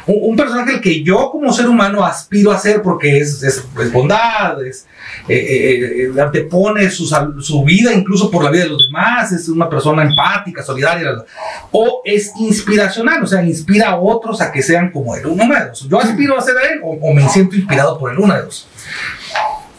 Un, 0.07 0.31
un 0.31 0.35
personaje 0.37 0.75
al 0.75 0.81
que 0.81 1.03
yo 1.03 1.31
como 1.31 1.51
ser 1.51 1.67
humano 1.67 2.05
aspiro 2.05 2.51
a 2.51 2.57
ser 2.57 2.81
porque 2.81 3.19
es, 3.19 3.43
es, 3.43 3.63
es 3.77 3.91
bondad, 3.91 4.63
es, 4.63 4.85
eh, 5.27 5.35
eh, 5.35 6.11
eh, 6.15 6.21
antepone 6.21 6.89
su, 6.89 7.05
su 7.41 7.63
vida 7.63 7.93
incluso 7.93 8.31
por 8.31 8.43
la 8.43 8.49
vida 8.49 8.63
de 8.63 8.69
los 8.69 8.87
demás, 8.87 9.31
es 9.31 9.47
una 9.49 9.69
persona 9.69 10.03
empática, 10.03 10.63
solidaria, 10.63 11.23
o 11.71 12.01
es 12.03 12.31
inspiracional, 12.39 13.21
o 13.23 13.27
sea, 13.27 13.43
inspira 13.43 13.89
a 13.89 13.99
otros 13.99 14.41
a 14.41 14.51
que 14.51 14.63
sean 14.63 14.91
como 14.91 15.15
él, 15.15 15.25
uno 15.27 15.53
de 15.53 15.65
dos. 15.65 15.87
Yo 15.89 15.99
aspiro 15.99 16.37
a 16.37 16.41
ser 16.41 16.55
él 16.71 16.79
o, 16.83 16.91
o 16.91 17.13
me 17.13 17.27
siento 17.29 17.55
inspirado 17.55 17.99
por 17.99 18.11
él, 18.11 18.17
una 18.17 18.37
de 18.37 18.43
dos. 18.43 18.67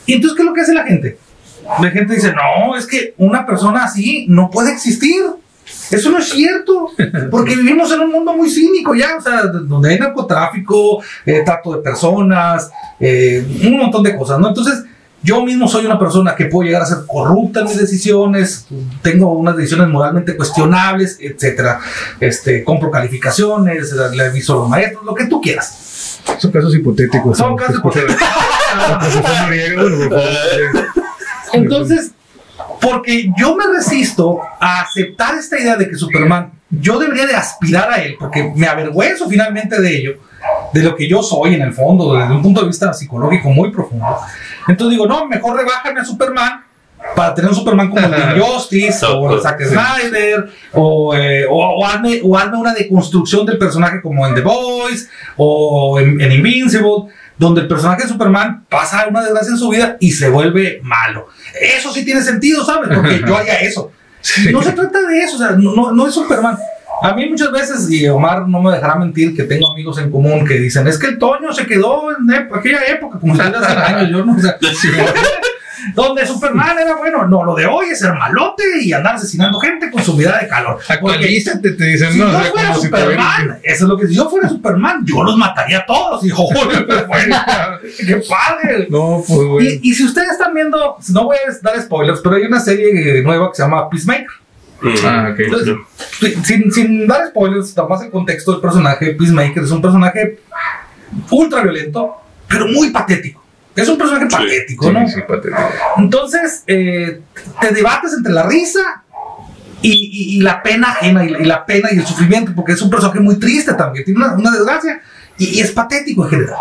Y 0.07 0.15
entonces, 0.15 0.37
¿qué 0.37 0.43
es 0.43 0.49
lo 0.49 0.55
que 0.55 0.61
hace 0.61 0.75
la 0.75 0.85
gente? 0.85 1.19
La 1.81 1.91
gente 1.91 2.15
dice, 2.15 2.33
no, 2.33 2.77
es 2.77 2.87
que 2.87 3.15
una 3.17 3.47
persona 3.47 3.85
así 3.85 4.27
no 4.29 4.51
puede 4.51 4.73
existir. 4.73 5.23
Eso 5.91 6.11
no 6.11 6.19
es 6.19 6.29
cierto, 6.29 6.91
porque 7.31 7.57
vivimos 7.57 7.93
en 7.93 8.01
un 8.01 8.13
mundo 8.13 8.35
muy 8.35 8.49
cínico 8.49 8.95
ya, 8.95 9.17
o 9.19 9.21
sea, 9.21 9.47
donde 9.47 9.91
hay 9.91 9.99
narcotráfico, 9.99 11.03
eh, 11.27 11.43
trato 11.45 11.75
de 11.75 11.83
personas, 11.83 12.71
eh, 12.99 13.45
un 13.65 13.77
montón 13.77 14.03
de 14.03 14.17
cosas, 14.17 14.39
¿no? 14.39 14.49
Entonces, 14.49 14.85
yo 15.23 15.45
mismo 15.45 15.69
soy 15.69 15.85
una 15.85 15.99
persona 15.99 16.35
que 16.35 16.47
puedo 16.47 16.67
llegar 16.67 16.83
a 16.83 16.87
ser 16.87 16.99
corrupta 17.07 17.61
en 17.61 17.67
mis 17.67 17.79
decisiones, 17.79 18.67
tengo 19.03 19.33
unas 19.33 19.57
decisiones 19.57 19.89
moralmente 19.89 20.37
cuestionables, 20.37 21.19
etcétera. 21.21 21.81
Este, 22.19 22.65
compro 22.65 22.91
calificaciones, 22.91 23.93
le 23.93 24.17
le 24.17 24.25
aviso 24.25 24.55
a 24.55 24.57
los 24.57 24.69
maestros, 24.69 25.05
lo 25.05 25.15
que 25.15 25.27
tú 25.27 25.41
quieras. 25.41 26.21
Son 26.39 26.51
casos 26.51 26.75
hipotéticos. 26.75 27.37
Son 27.37 27.57
casos 27.57 27.83
favor. 27.83 28.01
Entonces, 31.53 32.13
porque 32.81 33.31
yo 33.37 33.57
me 33.57 33.67
resisto 33.67 34.41
a 34.59 34.81
aceptar 34.81 35.35
esta 35.37 35.59
idea 35.59 35.77
de 35.77 35.89
que 35.89 35.97
Superman, 35.97 36.53
yo 36.71 36.99
debería 36.99 37.27
de 37.27 37.35
aspirar 37.35 37.91
a 37.91 37.97
él, 37.97 38.17
porque 38.19 38.53
me 38.55 38.67
avergüenzo 38.67 39.29
finalmente 39.29 39.81
de 39.81 39.97
ello, 39.97 40.19
de 40.73 40.83
lo 40.83 40.97
que 40.97 41.09
yo 41.09 41.23
soy 41.23 41.55
en 41.55 41.63
el 41.63 41.73
fondo, 41.73 42.15
desde 42.15 42.33
un 42.33 42.43
punto 42.43 42.63
de 42.63 42.69
vista 42.69 42.93
psicológico 42.93 43.51
muy 43.51 43.71
profundo. 43.71 44.07
Entonces 44.67 44.93
digo, 44.93 45.07
no, 45.07 45.27
mejor 45.27 45.57
rebájame 45.57 46.01
a 46.01 46.05
Superman 46.05 46.65
para 47.17 47.35
tener 47.35 47.51
un 47.51 47.57
Superman 47.57 47.91
como 47.91 48.05
el 48.07 48.11
de 48.11 48.41
Justice 48.41 49.05
o 49.07 49.35
el 49.35 49.41
Zack 49.41 49.63
Snyder 49.65 50.49
o, 50.73 51.15
eh, 51.17 51.47
o, 51.49 51.57
o 51.57 51.87
hazme, 51.87 52.21
o 52.23 52.37
hazme 52.37 52.57
una 52.59 52.73
deconstrucción 52.75 53.47
del 53.47 53.59
personaje 53.59 54.01
como 54.01 54.27
en 54.27 54.35
The 54.35 54.41
Boys 54.43 55.09
o 55.37 55.99
en, 55.99 56.21
en 56.21 56.33
Invincible 56.33 57.13
donde 57.39 57.63
el 57.63 57.69
personaje 57.69 58.03
de 58.03 58.09
Superman 58.09 58.67
pasa 58.69 59.07
una 59.09 59.23
desgracia 59.23 59.53
en 59.53 59.57
su 59.59 59.71
vida 59.71 59.97
y 59.99 60.13
se 60.13 60.29
vuelve 60.29 60.81
malo. 60.83 61.29
Eso 61.59 61.91
sí 61.91 62.05
tiene 62.05 62.21
sentido, 62.21 62.63
¿sabes? 62.67 62.91
Porque 62.95 63.23
yo 63.27 63.35
haría 63.35 63.55
eso. 63.61 63.91
No 64.53 64.63
se 64.63 64.73
trata 64.73 65.01
de 65.01 65.19
eso, 65.23 65.37
o 65.37 65.39
sea, 65.39 65.51
no, 65.53 65.91
no- 65.93 66.07
es 66.07 66.13
Superman. 66.13 66.59
A 67.03 67.15
mí 67.15 67.27
muchas 67.31 67.51
veces, 67.51 67.91
y 67.91 68.07
Omar 68.09 68.47
no 68.47 68.61
me 68.61 68.73
dejará 68.73 68.95
mentir, 68.97 69.35
que 69.35 69.45
tengo 69.45 69.73
amigos 69.73 69.97
en 69.97 70.11
común 70.11 70.47
que 70.47 70.59
dicen, 70.59 70.87
es 70.87 70.99
que 70.99 71.07
el 71.07 71.19
Toño 71.19 71.51
se 71.55 71.65
quedó 71.67 72.11
en 72.15 72.31
aquella 72.31 72.85
época, 72.89 73.19
como 73.19 73.35
si 73.35 73.41
hace 73.41 73.73
años, 73.73 74.11
yo 74.11 74.23
no 74.23 74.39
sé. 74.39 74.55
Donde 75.95 76.27
Superman 76.27 76.79
era 76.79 76.97
bueno, 76.97 77.27
no, 77.27 77.45
lo 77.45 77.55
de 77.55 77.67
hoy 77.67 77.87
es 77.91 77.99
ser 77.99 78.15
malote 78.15 78.63
y 78.83 78.93
andar 78.93 79.17
asesinando 79.17 79.59
gente 79.61 79.91
con 79.91 80.03
su 80.03 80.17
mirada 80.17 80.41
de 80.41 80.49
calor. 80.49 80.77
Porque 80.77 80.93
Actualízate, 80.93 81.73
te 81.73 81.85
dicen, 81.85 82.13
si 82.13 82.19
no, 82.19 82.31
yo 82.31 82.39
o 82.39 82.43
sea, 82.43 82.51
fuera 82.51 82.69
como 82.69 82.81
Superman, 82.83 83.59
eso 83.63 83.85
es 83.85 83.89
lo 83.89 83.97
que 83.97 84.07
si 84.07 84.15
yo 84.15 84.29
fuera 84.29 84.49
Superman, 84.49 85.05
yo 85.05 85.23
los 85.23 85.37
mataría 85.37 85.79
a 85.79 85.87
todos. 85.87 86.21
Bueno, 87.11 87.37
qué 87.97 88.23
padre. 88.29 88.87
No, 88.91 89.23
pues, 89.27 89.41
güey. 89.41 89.81
Y, 89.83 89.91
y 89.91 89.95
si 89.95 90.05
ustedes 90.05 90.31
están 90.31 90.55
viendo, 90.55 90.97
no 91.13 91.25
voy 91.25 91.37
a 91.37 91.53
dar 91.63 91.81
spoilers, 91.81 92.21
pero 92.21 92.37
hay 92.37 92.45
una 92.45 92.61
serie 92.61 93.23
nueva 93.23 93.51
que 93.51 93.57
se 93.57 93.63
llama 93.63 93.89
Peacemaker. 93.89 94.27
Mm. 94.83 94.95
Ah, 95.05 95.29
ok. 95.33 95.41
Entonces, 95.41 95.77
sin, 96.45 96.73
sin 96.73 97.07
dar 97.07 97.29
spoilers, 97.29 97.75
más 97.89 98.03
el 98.03 98.11
contexto 98.11 98.53
del 98.53 98.61
personaje, 98.61 99.15
Peacemaker 99.15 99.63
es 99.63 99.71
un 99.71 99.83
personaje 99.83 100.39
ultra 101.31 101.63
violento, 101.63 102.17
pero 102.49 102.67
muy 102.67 102.91
patético. 102.91 103.40
Es 103.77 103.89
un 103.89 103.97
personaje 103.99 104.27
Sí, 104.29 104.37
patético, 104.37 104.87
Sí, 104.87 104.93
¿no? 104.93 105.09
sí, 105.09 105.21
patético. 105.27 105.63
Entonces, 105.99 106.65
eh, 106.67 107.21
te 107.61 107.71
debates 107.73 108.13
entre 108.15 108.33
la 108.33 108.43
risa 108.47 109.03
y, 109.83 109.91
y- 109.93 110.37
y 110.39 110.41
la 110.43 110.63
pena 110.63 110.89
ajena, 110.91 111.25
y, 111.25 111.29
y 111.29 111.45
la 111.45 111.65
pena 111.65 111.89
y 111.93 111.99
el 111.99 112.07
sufrimiento, 112.07 112.53
porque 112.55 112.73
es 112.73 112.83
un 112.83 112.91
personaje 112.91 113.21
muy 113.21 113.39
triste 113.39 113.73
también, 113.75 114.05
tiene 114.05 114.19
una, 114.21 114.35
una 114.35 114.51
desgracia 114.51 115.01
y, 115.39 115.61
es 115.61 115.71
patético 115.71 116.25
en 116.25 116.31
general. 116.31 116.57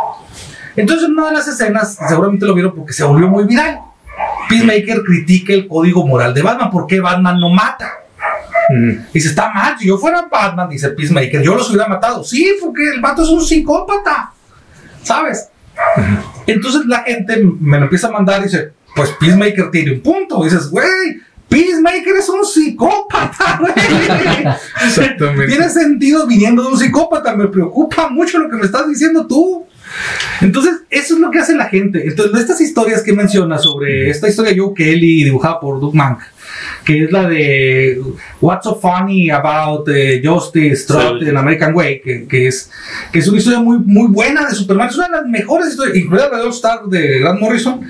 Entonces, 0.75 1.07
en 1.07 1.13
una 1.13 1.27
de 1.27 1.33
las 1.33 1.47
escenas, 1.47 1.97
seguramente 2.07 2.45
lo 2.45 2.53
vieron 2.53 2.73
porque 2.75 2.93
se 2.93 3.03
volvió 3.03 3.27
muy 3.27 3.43
viral. 3.45 3.79
Peacemaker 4.47 5.01
critica 5.03 5.53
el 5.53 5.67
código 5.67 6.05
moral 6.07 6.33
de 6.33 6.41
Batman, 6.41 6.69
¿por 6.71 6.87
qué 6.87 6.99
Batman 7.01 7.39
no 7.39 7.49
mata? 7.49 7.91
Mm. 8.69 9.11
Dice, 9.13 9.29
está 9.29 9.49
mal, 9.51 9.77
si 9.77 9.87
yo 9.87 9.97
fuera 9.97 10.27
Batman, 10.31 10.69
dice 10.69 10.89
Peacemaker, 10.89 11.41
yo 11.41 11.55
los 11.55 11.69
hubiera 11.69 11.87
matado. 11.87 12.23
Sí, 12.23 12.53
porque 12.61 12.83
el 12.93 13.01
vato 13.01 13.23
es 13.23 13.29
un 13.29 13.43
psicópata, 13.43 14.31
¿sabes? 15.03 15.48
Entonces 16.47 16.81
la 16.87 17.03
gente 17.03 17.43
me 17.59 17.77
lo 17.77 17.83
empieza 17.83 18.07
a 18.07 18.11
mandar 18.11 18.41
y 18.41 18.45
dice, 18.45 18.71
pues 18.95 19.11
Peacemaker 19.19 19.71
tiene 19.71 19.93
un 19.93 20.01
punto. 20.01 20.41
Y 20.41 20.49
dices, 20.49 20.69
güey, 20.69 21.21
Peacemaker 21.47 22.15
es 22.17 22.29
un 22.29 22.45
psicópata, 22.45 23.57
güey. 23.59 23.73
Exactamente. 24.85 25.47
Tiene 25.47 25.69
sentido 25.69 26.27
viniendo 26.27 26.63
de 26.63 26.69
un 26.69 26.77
psicópata, 26.77 27.35
me 27.35 27.47
preocupa 27.47 28.09
mucho 28.09 28.39
lo 28.39 28.49
que 28.49 28.57
me 28.57 28.65
estás 28.65 28.87
diciendo 28.87 29.25
tú. 29.27 29.65
Entonces, 30.41 30.81
eso 30.89 31.15
es 31.15 31.19
lo 31.19 31.31
que 31.31 31.39
hace 31.39 31.55
la 31.55 31.65
gente. 31.65 32.07
Entonces, 32.07 32.39
estas 32.39 32.61
historias 32.61 33.01
que 33.01 33.13
menciona 33.13 33.57
sobre 33.57 34.09
esta 34.09 34.29
historia 34.29 34.53
de 34.53 34.59
Joe 34.59 34.73
Kelly 34.75 35.23
dibujada 35.23 35.59
por 35.59 35.79
Doug 35.79 35.95
Mank, 35.95 36.19
que 36.83 37.05
es 37.05 37.11
la 37.11 37.27
de 37.27 38.01
What's 38.41 38.63
so 38.63 38.79
funny 38.79 39.29
about 39.29 39.87
eh, 39.89 40.21
Justice 40.23 40.85
Trot 40.87 41.21
en 41.21 41.37
American 41.37 41.73
Way, 41.73 42.01
que, 42.01 42.27
que 42.27 42.47
es, 42.47 42.71
que 43.11 43.19
es 43.19 43.27
una 43.27 43.37
historia 43.37 43.59
muy, 43.59 43.79
muy 43.79 44.07
buena 44.07 44.47
de 44.47 44.55
Superman. 44.55 44.89
Es 44.89 44.95
una 44.95 45.07
de 45.07 45.11
las 45.17 45.25
mejores 45.27 45.69
historias, 45.69 45.97
incluida 45.97 46.29
la 46.29 46.37
de 46.37 46.43
All 46.43 46.49
Star 46.49 46.85
de 46.85 47.19
Grant 47.19 47.39
Morrison. 47.39 47.81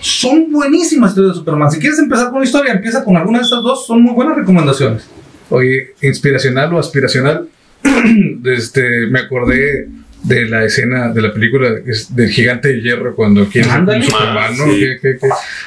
Son 0.00 0.50
buenísimas 0.50 1.10
historias 1.10 1.34
de 1.34 1.38
Superman. 1.38 1.70
Si 1.70 1.78
quieres 1.78 1.98
empezar 1.98 2.26
con 2.26 2.36
una 2.36 2.44
historia, 2.44 2.72
empieza 2.72 3.04
con 3.04 3.16
alguna 3.16 3.38
de 3.38 3.44
estas 3.44 3.62
dos. 3.62 3.86
Son 3.86 4.02
muy 4.02 4.14
buenas 4.14 4.36
recomendaciones. 4.36 5.06
Oye, 5.50 5.94
inspiracional 6.00 6.72
o 6.74 6.78
aspiracional, 6.78 7.48
este, 8.44 9.06
me 9.08 9.20
acordé 9.20 9.88
de 10.22 10.48
la 10.48 10.64
escena 10.64 11.08
de 11.08 11.20
la 11.20 11.32
película 11.32 11.68
es 11.86 12.14
del 12.14 12.30
gigante 12.30 12.68
de 12.68 12.80
hierro 12.80 13.14
cuando 13.14 13.44
quiere 13.46 13.68
ser 13.68 14.04
Superman, 14.04 14.56
¿no? 14.56 14.64
Sí. 14.66 14.86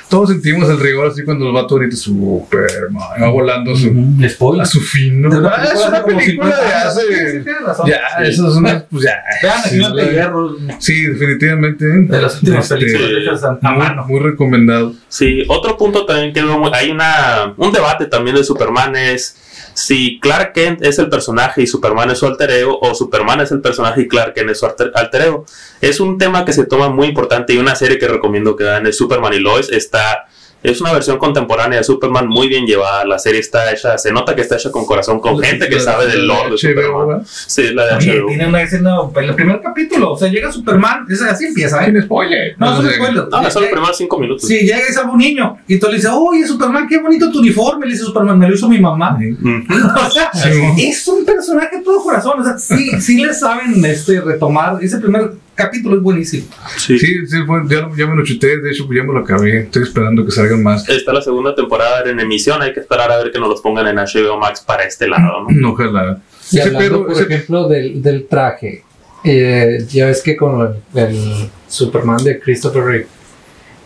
Todos 0.09 0.29
sentimos 0.29 0.69
el 0.69 0.79
rigor 0.79 1.07
así 1.11 1.23
cuando 1.23 1.45
los 1.45 1.55
va 1.55 1.67
ahorita 1.69 1.95
Superman, 1.95 2.95
va 3.21 3.27
volando 3.29 3.71
a 3.73 3.75
su, 3.75 3.93
Spoiler. 4.29 4.61
a 4.61 4.65
su 4.65 4.79
fin. 4.81 5.21
De 5.21 5.37
Ah, 5.47 5.67
es 5.73 5.85
una 5.85 6.03
película 6.05 6.55
50 6.55 6.61
de 6.61 6.73
hace... 6.73 7.43
Ya, 7.87 8.23
eso 8.25 8.47
es 8.49 8.55
una... 8.55 8.85
Pues 8.85 9.03
ya. 9.03 9.15
Vean, 9.41 9.57
el 9.63 9.69
Sí, 9.69 9.75
Gigante 9.77 10.01
de 10.01 10.05
la- 10.05 10.11
Hierro. 10.13 10.55
Sí, 10.79 11.03
definitivamente. 11.05 11.85
De 11.85 12.21
las 12.21 12.35
últimas 12.41 12.71
Este, 12.71 12.85
películas 12.85 13.11
hechas 13.21 13.43
a, 13.43 13.59
a 13.61 13.71
muy, 13.71 13.79
mano. 13.79 14.05
muy 14.07 14.19
recomendado. 14.19 14.93
Sí, 15.09 15.43
otro 15.47 15.77
punto 15.77 16.05
también 16.05 16.33
que 16.33 16.41
veo, 16.43 16.73
hay 16.73 16.91
una, 16.91 17.53
un 17.57 17.71
debate 17.71 18.05
también 18.05 18.35
de 18.35 18.43
Superman 18.43 18.95
es 18.95 19.37
si 19.75 20.19
Clark 20.19 20.53
Kent 20.53 20.83
es 20.83 20.99
el 20.99 21.09
personaje 21.09 21.61
y 21.61 21.67
Superman 21.67 22.09
es 22.09 22.19
su 22.19 22.25
alter 22.25 22.49
ego 22.49 22.79
o 22.81 22.95
Superman 22.95 23.41
es 23.41 23.51
el 23.51 23.61
personaje 23.61 24.01
y 24.01 24.07
Clark 24.07 24.33
Kent 24.33 24.49
es 24.49 24.59
su 24.59 24.65
alter, 24.65 24.91
ego. 25.21 25.45
Es 25.81 25.99
un 25.99 26.17
tema 26.17 26.45
que 26.45 26.53
se 26.53 26.65
toma 26.65 26.89
muy 26.89 27.07
importante 27.07 27.53
y 27.53 27.57
una 27.57 27.75
serie 27.75 27.99
que 27.99 28.07
recomiendo 28.07 28.55
que 28.55 28.63
vean 28.63 28.87
es 28.87 28.97
Superman 28.97 29.33
y 29.33 29.39
Lois. 29.39 29.69
Está, 29.69 30.27
es 30.71 30.81
una 30.81 30.93
versión 30.93 31.17
contemporánea 31.17 31.79
de 31.79 31.83
Superman 31.83 32.27
muy 32.27 32.47
bien 32.47 32.65
llevada. 32.65 33.05
La 33.05 33.19
serie 33.19 33.39
está 33.39 33.71
hecha, 33.71 33.97
se 33.97 34.11
nota 34.11 34.35
que 34.35 34.41
está 34.41 34.55
hecha 34.55 34.71
con 34.71 34.85
corazón, 34.85 35.19
con 35.19 35.39
gente 35.39 35.67
que 35.69 35.79
sabe 35.79 36.07
del 36.07 36.25
lore 36.27 36.51
de 36.51 36.57
Superman. 36.57 37.07
¿verdad? 37.07 37.23
Sí, 37.25 37.73
la 37.73 37.85
de 37.85 37.95
Oye, 37.95 38.19
HBO. 38.19 38.27
tiene 38.27 38.47
una 38.47 38.61
escena 38.61 38.95
en 39.15 39.23
el 39.23 39.35
primer 39.35 39.61
capítulo. 39.61 40.13
O 40.13 40.17
sea, 40.17 40.27
llega 40.29 40.51
Superman. 40.51 41.05
esa- 41.09 41.31
así 41.31 41.45
empieza, 41.45 41.81
¿eh? 41.83 41.91
Sin 41.91 42.01
spoiler. 42.03 42.55
No, 42.57 42.73
es 42.73 42.79
un 42.79 42.89
spoiler. 42.91 43.23
No, 43.29 43.51
son 43.51 43.61
los 43.63 43.71
primeros 43.71 43.97
cinco 43.97 44.19
minutos. 44.19 44.47
Sí, 44.47 44.59
llega 44.59 44.81
y 44.89 44.93
sale 44.93 45.09
un 45.09 45.17
niño. 45.17 45.57
Y 45.67 45.79
tú 45.79 45.87
le 45.87 45.95
dices, 45.95 46.11
oye, 46.13 46.45
Superman, 46.47 46.87
qué 46.87 46.99
bonito 46.99 47.31
tu 47.31 47.39
uniforme. 47.39 47.85
Le 47.85 47.93
dice 47.93 48.05
Superman, 48.05 48.37
me 48.39 48.47
lo 48.49 48.55
hizo 48.55 48.67
mi 48.69 48.79
mamá. 48.79 49.17
O 50.07 50.09
sea, 50.11 50.29
Sí. 50.33 50.49
es 50.89 51.07
un 51.07 51.25
personaje 51.25 51.81
todo 51.83 52.01
corazón. 52.03 52.39
O 52.39 52.43
sea, 52.43 52.57
sí, 52.57 52.91
sí 53.01 53.23
le 53.23 53.33
saben 53.33 53.83
este, 53.85 54.21
retomar 54.21 54.77
ese 54.81 54.97
primer 54.99 55.31
capítulo 55.55 55.95
es 55.97 56.01
buenísimo. 56.03 56.45
Sí. 56.77 56.99
Sí, 56.99 57.15
ya, 57.29 57.89
ya 57.97 58.07
me 58.07 58.15
lo 58.15 58.23
chuté, 58.23 58.59
de 58.59 58.71
hecho, 58.71 58.85
pues 58.85 58.97
ya 58.97 59.03
me 59.03 59.13
lo 59.13 59.19
acabé. 59.19 59.61
Estoy 59.61 59.83
esperando 59.83 60.25
que 60.25 60.31
salgan 60.31 60.61
más. 60.61 60.87
Está 60.87 61.13
la 61.13 61.21
segunda 61.21 61.55
temporada 61.55 62.03
en 62.09 62.19
emisión, 62.19 62.61
hay 62.61 62.73
que 62.73 62.81
esperar 62.81 63.11
a 63.11 63.17
ver 63.17 63.31
que 63.31 63.39
nos 63.39 63.49
los 63.49 63.61
pongan 63.61 63.87
en 63.87 63.95
HBO 63.95 64.37
Max 64.39 64.61
para 64.61 64.83
este 64.83 65.07
lado, 65.07 65.47
¿no? 65.49 65.69
Ojalá. 65.73 66.21
Y 66.51 66.59
Ese 66.59 66.67
hablando, 66.67 66.79
perro, 66.79 67.05
por 67.07 67.11
ese- 67.15 67.23
ejemplo, 67.33 67.67
del, 67.67 68.01
del 68.03 68.27
traje, 68.27 68.83
eh, 69.23 69.85
ya 69.89 70.05
ves 70.05 70.21
que 70.21 70.35
con 70.35 70.61
el, 70.93 70.99
el 71.01 71.49
Superman 71.67 72.23
de 72.23 72.39
Christopher 72.39 72.83
Reeve, 72.83 73.07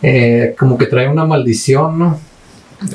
eh, 0.02 0.54
como 0.58 0.76
que 0.76 0.86
trae 0.86 1.08
una 1.08 1.24
maldición, 1.24 1.98
¿no? 1.98 2.20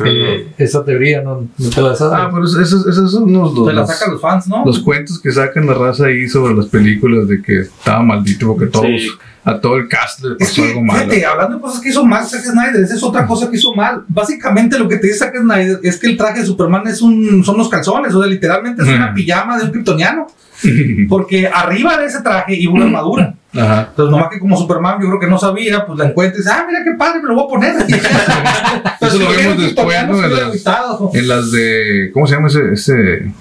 Eh, 0.05 0.47
esa 0.57 0.83
teoría, 0.83 1.21
¿no? 1.21 1.47
¿No 1.57 1.69
te 1.69 1.81
la 1.81 1.95
sabes? 1.95 2.17
Ah, 2.19 2.29
pero 2.33 2.45
esos, 2.45 2.59
esos, 2.59 2.88
esos 2.88 3.11
son 3.11 3.31
los, 3.31 3.53
los, 3.53 3.67
la 3.67 3.81
los- 3.81 3.89
sacan 3.89 4.13
los 4.13 4.21
fans, 4.21 4.47
¿no? 4.47 4.63
los 4.65 4.79
cuentos 4.79 5.19
que 5.19 5.31
sacan 5.31 5.65
la 5.67 5.73
raza 5.75 6.05
ahí 6.07 6.27
sobre 6.27 6.53
las 6.55 6.65
películas 6.67 7.27
de 7.27 7.41
que 7.41 7.59
estaba 7.61 8.01
maldito 8.01 8.47
porque 8.47 8.65
todos, 8.67 8.88
Sí. 8.88 9.09
a 9.43 9.59
todo 9.61 9.75
el 9.75 9.88
cast 9.88 10.23
le 10.23 10.29
Es 10.39 10.49
pasó 10.49 10.61
que, 10.63 10.69
algo 10.69 10.83
malo. 10.83 10.99
fíjate, 11.01 11.25
hablando 11.25 11.55
de 11.57 11.61
cosas 11.61 11.79
que 11.81 11.89
hizo 11.89 12.03
mal 12.05 12.25
Zack 12.25 12.41
Snyder, 12.41 12.81
esa 12.83 12.95
es 12.95 13.03
otra 13.03 13.27
cosa 13.27 13.49
que 13.51 13.57
hizo 13.57 13.75
mal. 13.75 14.03
Básicamente 14.07 14.79
lo 14.79 14.88
que 14.89 14.97
te 14.97 15.05
dice 15.07 15.19
Zack 15.19 15.38
Snyder 15.39 15.79
es 15.83 15.99
que 15.99 16.07
el 16.07 16.17
traje 16.17 16.39
de 16.39 16.45
Superman 16.47 16.88
es 16.88 17.01
un, 17.03 17.43
son 17.45 17.57
los 17.57 17.69
calzones, 17.69 18.13
o 18.15 18.21
sea, 18.23 18.29
literalmente 18.29 18.81
es 18.81 18.88
una 18.89 19.13
pijama 19.13 19.57
de 19.59 19.65
un 19.65 19.71
kryptoniano. 19.71 20.25
Porque 21.09 21.47
arriba 21.47 21.97
de 21.97 22.05
ese 22.05 22.21
traje 22.21 22.55
iba 22.55 22.73
una 22.73 22.86
armadura. 22.86 23.34
Ajá. 23.58 23.88
Entonces, 23.89 24.12
nomás 24.12 24.30
que 24.30 24.39
como 24.39 24.58
Superman 24.58 24.99
yo 25.01 25.08
creo 25.08 25.20
que 25.20 25.28
no 25.28 25.38
sabía, 25.38 25.86
pues 25.86 25.97
la 25.99 26.06
encuentra 26.06 26.36
y 26.38 26.41
dice, 26.43 26.51
ah, 26.53 26.66
mira 26.68 26.84
qué 26.84 26.91
padre, 26.97 27.22
me 27.22 27.30
lo 27.30 27.36
voy 27.36 27.45
a 27.45 27.47
poner. 27.47 27.76
Eso 29.01 29.20
lo 29.20 29.30
vemos 29.30 29.58
después, 29.62 30.08
¿no? 30.08 30.24
En 30.24 30.32
las- 30.32 30.41
agüitado. 30.41 31.12
En 31.14 31.28
las 31.28 31.51
de. 31.51 32.12
¿Cómo 32.14 32.28
se 32.28 32.36
llama 32.36 32.47
ese? 32.47 32.74
ese 32.74 33.32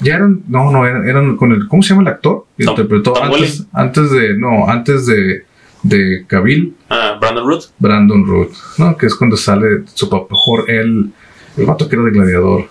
ya 0.00 0.14
eran. 0.14 0.42
No, 0.48 0.70
no, 0.70 0.86
eran, 0.86 1.08
eran 1.08 1.36
con 1.36 1.52
el. 1.52 1.68
¿Cómo 1.68 1.82
se 1.82 1.90
llama 1.90 2.02
el 2.02 2.08
actor? 2.08 2.46
Que 2.56 2.64
Tom- 2.64 2.72
interpretó 2.72 3.12
Tom 3.12 3.24
antes, 3.24 3.64
antes 3.72 4.10
de. 4.10 4.34
No, 4.38 4.68
antes 4.68 5.06
de. 5.06 5.44
De 5.80 6.24
Cavill, 6.26 6.74
Ah, 6.90 7.16
Brandon 7.20 7.46
Root. 7.46 7.64
Brandon 7.78 8.26
Root, 8.26 8.50
¿no? 8.78 8.96
Que 8.96 9.06
es 9.06 9.14
cuando 9.14 9.36
sale 9.36 9.84
su 9.94 10.08
papá, 10.10 10.26
mejor 10.32 10.68
él. 10.68 11.12
El 11.56 11.66
vato 11.66 11.88
que 11.88 11.94
era 11.94 12.04
de 12.04 12.10
gladiador. 12.10 12.62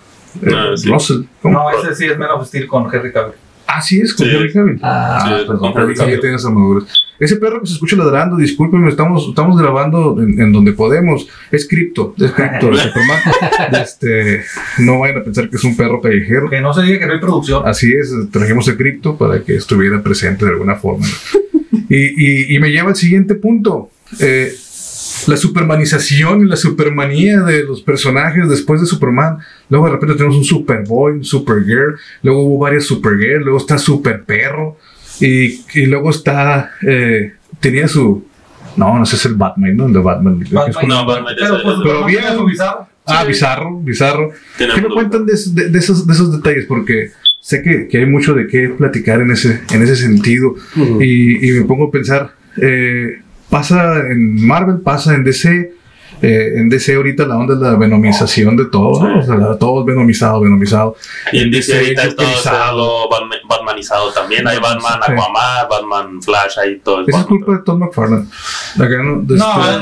eh, 0.42 0.50
Ah, 0.54 0.72
sí. 0.76 0.90
Russell. 0.90 1.22
¿cómo? 1.40 1.54
No, 1.58 1.70
ese 1.70 1.94
sí 1.94 2.04
es 2.04 2.18
of 2.18 2.46
Steel 2.46 2.66
con 2.66 2.84
Henry 2.94 3.10
Cavill. 3.10 3.34
Ah, 3.70 3.82
sí, 3.82 4.00
es 4.00 4.14
con 4.14 4.26
Sí. 4.26 4.34
Henry 4.34 4.52
Cavill. 4.52 4.78
Ah, 4.82 5.22
Sí, 5.40 5.44
perdón, 5.46 5.72
con 5.72 5.82
Henry 5.82 5.94
Cavill 5.94 6.20
tiene 6.20 6.36
armaduras. 6.36 7.04
Ese 7.20 7.36
perro 7.36 7.60
que 7.60 7.66
se 7.66 7.74
escucha 7.74 7.96
ladrando, 7.96 8.36
discúlpenme, 8.36 8.88
estamos, 8.88 9.26
estamos 9.28 9.60
grabando 9.60 10.16
en, 10.22 10.40
en 10.40 10.52
donde 10.52 10.72
podemos. 10.72 11.28
Es 11.50 11.66
cripto, 11.68 12.14
es 12.18 12.30
cripto. 12.32 12.70
Este, 13.82 14.42
no 14.78 15.00
vayan 15.00 15.18
a 15.18 15.24
pensar 15.24 15.50
que 15.50 15.56
es 15.56 15.64
un 15.64 15.76
perro 15.76 16.00
callejero. 16.00 16.48
Que 16.48 16.60
no 16.60 16.72
se 16.72 16.82
diga 16.82 16.98
que 17.00 17.06
no 17.06 17.12
hay 17.12 17.20
producción. 17.20 17.62
Así 17.66 17.92
es, 17.92 18.12
trajimos 18.30 18.66
el 18.68 18.76
cripto 18.76 19.16
para 19.18 19.42
que 19.42 19.56
estuviera 19.56 20.02
presente 20.02 20.44
de 20.44 20.52
alguna 20.52 20.76
forma. 20.76 21.04
Y, 21.88 21.96
y- 21.96 22.54
y 22.54 22.58
me 22.58 22.70
lleva 22.70 22.90
al 22.90 22.96
siguiente 22.96 23.34
punto. 23.34 23.90
Eh, 24.20 24.52
la 25.26 25.36
supermanización 25.36 26.42
y 26.42 26.48
la 26.48 26.56
supermanía 26.56 27.40
de 27.42 27.64
los 27.64 27.82
personajes 27.82 28.48
después 28.48 28.80
de 28.80 28.86
Superman. 28.86 29.38
Luego 29.68 29.86
de 29.86 29.92
repente 29.92 30.14
tenemos 30.14 30.36
un 30.36 30.44
Superboy, 30.44 31.12
un 31.14 31.24
Supergirl. 31.24 31.98
Luego 32.22 32.42
hubo 32.44 32.58
varias 32.58 32.84
Supergirl. 32.84 33.42
Luego 33.42 33.58
está 33.58 33.78
Super 33.78 34.22
Perro. 34.24 34.76
Y, 35.20 35.60
y 35.74 35.86
luego 35.86 36.10
está... 36.10 36.72
eh, 36.86 37.34
tenía 37.60 37.88
su... 37.88 38.26
No, 38.76 38.96
no 38.96 39.04
sé, 39.04 39.16
es 39.16 39.24
el 39.26 39.34
Batman, 39.34 39.76
¿no? 39.76 39.86
El 39.86 39.92
de 39.94 39.98
Batman. 39.98 40.38
Batman. 40.52 40.88
No, 40.88 41.04
Batman 41.04 41.34
Pero 41.36 41.56
es- 41.56 41.62
pues 41.62 41.76
Pero 41.82 42.04
bien. 42.04 42.22
su 42.36 42.44
bizarro. 42.44 42.88
Ah, 43.06 43.22
Sí. 43.22 43.28
bizarro, 43.28 43.80
bizarro. 43.80 44.30
Tiene 44.56 44.74
¿Qué 44.74 44.82
me 44.82 44.88
cuentan 44.90 45.26
de, 45.26 45.32
esos- 45.32 45.54
de- 45.54 45.68
de 45.70 45.78
esos, 45.78 46.06
de 46.06 46.12
esos 46.12 46.30
detalles? 46.30 46.66
Porque 46.66 47.10
sé 47.40 47.62
que, 47.62 47.88
que 47.88 47.98
hay 47.98 48.06
mucho 48.06 48.34
de 48.34 48.46
qué 48.46 48.68
platicar 48.68 49.20
en 49.22 49.30
ese, 49.32 49.62
en 49.72 49.82
ese 49.82 49.96
sentido. 49.96 50.54
y, 51.00 51.48
y 51.48 51.52
me 51.52 51.64
pongo 51.64 51.86
a 51.86 51.90
pensar, 51.90 52.34
eh, 52.60 53.22
pasa 53.50 54.00
en 54.10 54.46
Marvel, 54.46 54.80
pasa 54.80 55.14
en 55.14 55.24
DC. 55.24 55.72
eh, 56.20 56.54
en 56.56 56.68
DC 56.68 56.94
ahorita 56.94 57.26
la 57.26 57.36
onda 57.36 57.54
es 57.54 57.60
la 57.60 57.76
venomización 57.76 58.56
de 58.56 58.66
todo, 58.66 59.06
¿no? 59.06 59.20
O 59.20 59.22
sea, 59.22 59.56
todo 59.58 59.80
es 59.80 59.86
venomizado, 59.86 60.40
venomizado. 60.40 60.96
Y 61.32 61.40
en 61.40 61.50
DC 61.50 61.76
ahorita 61.76 62.04
es 62.04 62.16
todo 62.16 62.26
Batmanizado 63.68 64.12
también. 64.12 64.46
Hay 64.48 64.58
Batman, 64.58 65.00
Sí. 65.06 65.12
Aquaman, 65.12 65.68
Batman, 65.68 66.22
Flash, 66.22 66.58
ahí 66.58 66.78
todo. 66.80 67.04
Esa 67.06 67.20
es 67.20 67.26
culpa 67.26 67.52
de 67.52 67.58
Todd 67.64 67.76
McFarlane. 67.78 68.26
No, 68.76 69.18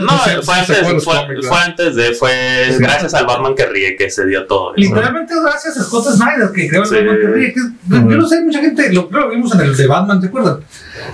No, 0.00 0.12
este- 0.26 0.42
fue 0.42 0.54
antes, 0.54 0.78
fue, 0.78 0.86
cómics, 0.88 1.04
fue 1.04 1.14
¿verdad? 1.14 1.62
antes 1.64 1.94
de, 1.96 2.12
fue 2.14 2.30
Sí. 2.72 2.78
gracias 2.78 3.14
al 3.14 3.26
Batman 3.26 3.54
que 3.54 3.66
ríe 3.66 3.96
que 3.96 4.10
se 4.10 4.26
dio 4.26 4.46
todo. 4.46 4.74
eso. 4.74 4.88
Literalmente 4.88 5.34
gracias 5.40 5.76
a 5.76 5.82
Scott 5.84 6.06
Snyder, 6.06 6.50
que 6.54 6.68
creó 6.68 6.82
el. 6.84 6.90
Batman 6.90 7.16
que 7.20 7.26
ríe, 7.28 7.52
que 7.54 7.60
es- 7.60 7.66
Yo 7.88 8.00
no 8.00 8.26
sé, 8.28 8.42
mucha 8.42 8.60
gente, 8.60 8.92
lo, 8.92 9.08
vimos 9.30 9.54
en 9.54 9.60
el 9.60 9.76
de 9.76 9.86
Batman, 9.86 10.20
¿te 10.20 10.26
acuerdan? 10.26 10.58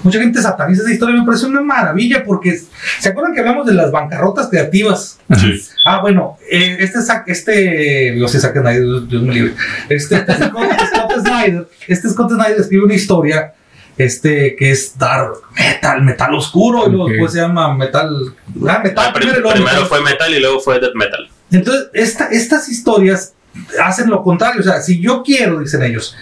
Mucha 0.03 0.19
gente 0.21 0.41
sataniza 0.41 0.83
esa 0.83 0.93
historia, 0.93 1.17
me 1.21 1.27
parece 1.27 1.47
una 1.47 1.61
maravilla 1.61 2.23
porque, 2.25 2.59
¿se 3.01 3.09
acuerdan 3.09 3.35
que 3.35 3.41
hablamos 3.41 3.67
de 3.67 3.75
las 3.75 3.91
bancarrotas 3.91 4.49
creativas? 4.49 5.19
Sí. 5.39 5.61
Ah, 5.85 6.01
bueno, 6.01 6.39
eh, 6.51 6.77
este, 6.81 6.99
este, 7.27 8.19
yo 8.19 8.29
sé, 8.29 8.41
Zack 8.41 8.59
Snyder, 8.59 9.07
Dios, 9.09 9.23
me 9.23 9.35
libre. 9.35 9.55
Este, 9.89 10.17
este 10.17 10.33
Scott 10.35 11.12
Snyder, 11.23 11.69
este 11.89 12.09
Scott 12.11 12.31
Snyder 12.33 12.61
escribe 12.61 12.85
una 12.85 12.95
historia, 12.95 13.55
este, 13.99 14.57
que 14.57 14.71
es 14.71 14.97
dark 14.99 15.35
metal, 15.57 16.03
metal 16.03 16.35
oscuro, 16.35 16.87
y 16.87 16.91
luego 16.91 17.09
después 17.09 17.33
se 17.33 17.39
llama 17.41 17.75
metal, 17.75 18.35
ah, 18.69 18.81
metal, 18.83 19.07
Ah, 19.09 19.13
prim- 19.13 19.29
primero, 19.31 19.49
primero 19.51 19.65
metal 19.73 19.87
fue 19.87 20.01
Metal 20.03 20.35
y 20.35 20.41
luego 20.41 20.61
fue 20.61 20.81
Death 20.81 20.95
Metal. 20.95 21.29
entonces, 21.51 21.89
esta- 21.95 22.29
estas 22.29 22.69
historias 22.69 23.35
hacen 23.83 24.09
lo 24.09 24.23
contrario. 24.23 24.61
O 24.61 24.65
sea, 24.65 24.81
si 24.81 24.99
yo 25.01 25.23
quiero, 25.23 25.61
dicen 25.61 25.83
ellos, 25.83 26.17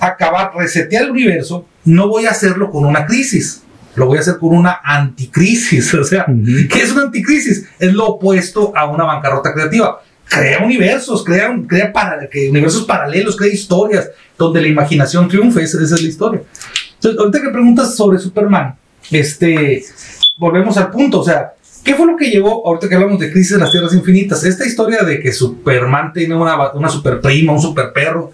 acabar, 0.00 0.52
resetear 0.54 1.04
el 1.04 1.10
universo, 1.12 1.66
no 1.84 2.08
voy 2.08 2.26
a 2.26 2.30
hacerlo 2.30 2.70
con 2.70 2.84
una 2.84 3.06
crisis. 3.06 3.62
Lo 3.94 4.06
voy 4.06 4.18
a 4.18 4.20
hacer 4.20 4.38
con 4.38 4.50
una 4.56 4.80
anticrisis. 4.84 5.94
O 5.94 6.04
sea, 6.04 6.26
Ujú. 6.28 6.68
¿qué 6.70 6.82
es 6.82 6.92
una 6.92 7.02
anticrisis? 7.04 7.68
Es 7.78 7.92
lo 7.94 8.06
opuesto 8.06 8.72
a 8.76 8.84
una 8.86 9.04
bancarrota 9.04 9.54
creativa. 9.54 10.02
Crea 10.34 10.64
universos, 10.64 11.24
crea, 11.24 11.54
crea 11.66 11.92
para, 11.92 12.28
que 12.28 12.50
universos 12.50 12.84
paralelos, 12.84 13.36
crea 13.36 13.52
historias 13.52 14.10
donde 14.36 14.60
la 14.60 14.68
imaginación 14.68 15.28
triunfe. 15.28 15.62
Esa, 15.62 15.82
esa 15.82 15.94
es 15.94 16.02
la 16.02 16.08
historia. 16.08 16.42
Entonces, 16.94 17.20
ahorita 17.20 17.42
que 17.42 17.48
preguntas 17.50 17.96
sobre 17.96 18.18
Superman, 18.18 18.76
este, 19.10 19.84
volvemos 20.38 20.76
al 20.76 20.90
punto. 20.90 21.20
O 21.20 21.24
sea, 21.24 21.52
¿Qué 21.84 21.94
fue 21.94 22.06
lo 22.06 22.16
que 22.16 22.30
llevó, 22.30 22.66
ahorita 22.66 22.88
que 22.88 22.94
hablamos 22.94 23.20
de 23.20 23.30
Crisis 23.30 23.52
de 23.52 23.58
las 23.58 23.70
Tierras 23.70 23.92
Infinitas, 23.92 24.42
esta 24.42 24.66
historia 24.66 25.02
de 25.02 25.20
que 25.20 25.30
Superman 25.34 26.14
tiene 26.14 26.34
una, 26.34 26.72
una 26.72 26.88
super 26.88 27.20
prima, 27.20 27.52
un 27.52 27.60
super 27.60 27.92
perro? 27.92 28.32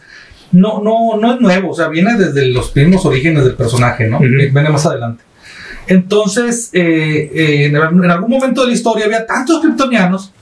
No, 0.53 0.81
no, 0.81 1.17
no 1.21 1.35
es 1.35 1.41
nuevo, 1.41 1.71
o 1.71 1.75
sea, 1.75 1.89
viene 1.89 2.17
desde 2.17 2.47
los 2.47 2.75
mismos 2.77 3.05
orígenes 3.05 3.45
del 3.45 3.55
personaje, 3.57 4.07
¿no? 4.07 4.19
Ujú. 4.19 4.27
Viene 4.27 4.69
más 4.71 4.87
adelante. 4.87 5.25
Entonces, 5.89 6.71
eh, 6.73 7.31
eh, 7.35 7.65
en, 7.67 7.77
en 7.77 8.11
algún 8.11 8.31
momento 8.31 8.61
de 8.61 8.69
la 8.69 8.73
historia 8.73 9.07
había 9.07 9.27
tantos 9.27 9.61
kryptonianos 9.61 10.33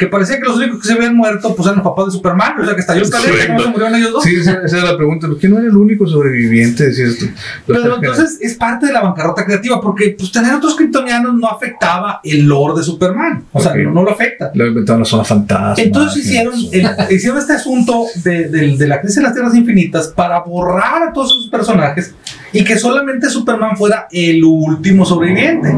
que 0.00 0.06
parecía 0.06 0.38
que 0.38 0.44
los 0.44 0.56
únicos 0.56 0.80
que 0.80 0.86
se 0.88 0.94
habían 0.94 1.14
muerto 1.14 1.54
pues 1.54 1.66
eran 1.66 1.76
los 1.78 1.84
papás 1.84 2.06
de 2.06 2.12
Superman, 2.12 2.58
o 2.58 2.64
sea, 2.64 2.74
que 2.74 2.80
estalló 2.80 3.02
el 3.04 3.10
Correcto. 3.10 3.52
no 3.52 3.60
se 3.60 3.68
murieron 3.68 3.94
ellos 3.96 4.12
dos. 4.12 4.24
Sí, 4.24 4.34
esa, 4.36 4.62
esa 4.64 4.78
era 4.78 4.92
la 4.92 4.96
pregunta. 4.96 5.26
¿Por 5.28 5.38
qué 5.38 5.48
no 5.48 5.58
era 5.58 5.68
el 5.68 5.76
único 5.76 6.06
sobreviviente? 6.06 6.86
Decía 6.86 7.06
esto. 7.06 7.26
Pero 7.66 7.96
entonces 7.96 8.38
es 8.40 8.54
parte 8.54 8.86
de 8.86 8.92
la 8.94 9.02
bancarrota 9.02 9.44
creativa, 9.44 9.78
porque 9.80 10.16
pues, 10.18 10.32
tener 10.32 10.54
otros 10.54 10.74
kryptonianos 10.74 11.34
no 11.34 11.48
afectaba 11.48 12.20
el 12.24 12.46
lore 12.46 12.78
de 12.78 12.82
Superman, 12.84 13.44
o 13.52 13.60
sea, 13.60 13.74
no, 13.74 13.90
no 13.90 14.02
lo 14.04 14.10
afecta. 14.12 14.50
Le 14.54 14.68
inventaron 14.68 15.00
la 15.00 15.06
zona 15.06 15.24
fantasma. 15.24 15.74
Entonces 15.76 16.24
hicieron, 16.24 16.54
el- 16.72 16.88
hicieron 17.14 17.38
este 17.38 17.52
asunto 17.52 18.06
de, 18.24 18.48
de- 18.48 18.76
de 18.78 18.88
la 18.88 19.00
crisis 19.00 19.16
de 19.16 19.22
las 19.22 19.34
tierras 19.34 19.54
infinitas 19.54 20.08
para 20.08 20.40
borrar 20.40 21.02
a 21.08 21.12
todos 21.12 21.32
esos 21.32 21.48
personajes 21.50 22.14
y 22.52 22.64
que 22.64 22.78
solamente 22.78 23.28
Superman 23.28 23.76
fuera 23.76 24.08
el 24.10 24.42
último 24.42 25.04
sobreviviente. 25.04 25.76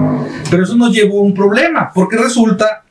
Pero 0.50 0.62
eso 0.62 0.76
nos 0.76 0.92
llevó 0.94 1.18
a 1.20 1.22
un 1.24 1.34
problema, 1.34 1.90
porque 1.92 2.16
resulta 2.16 2.81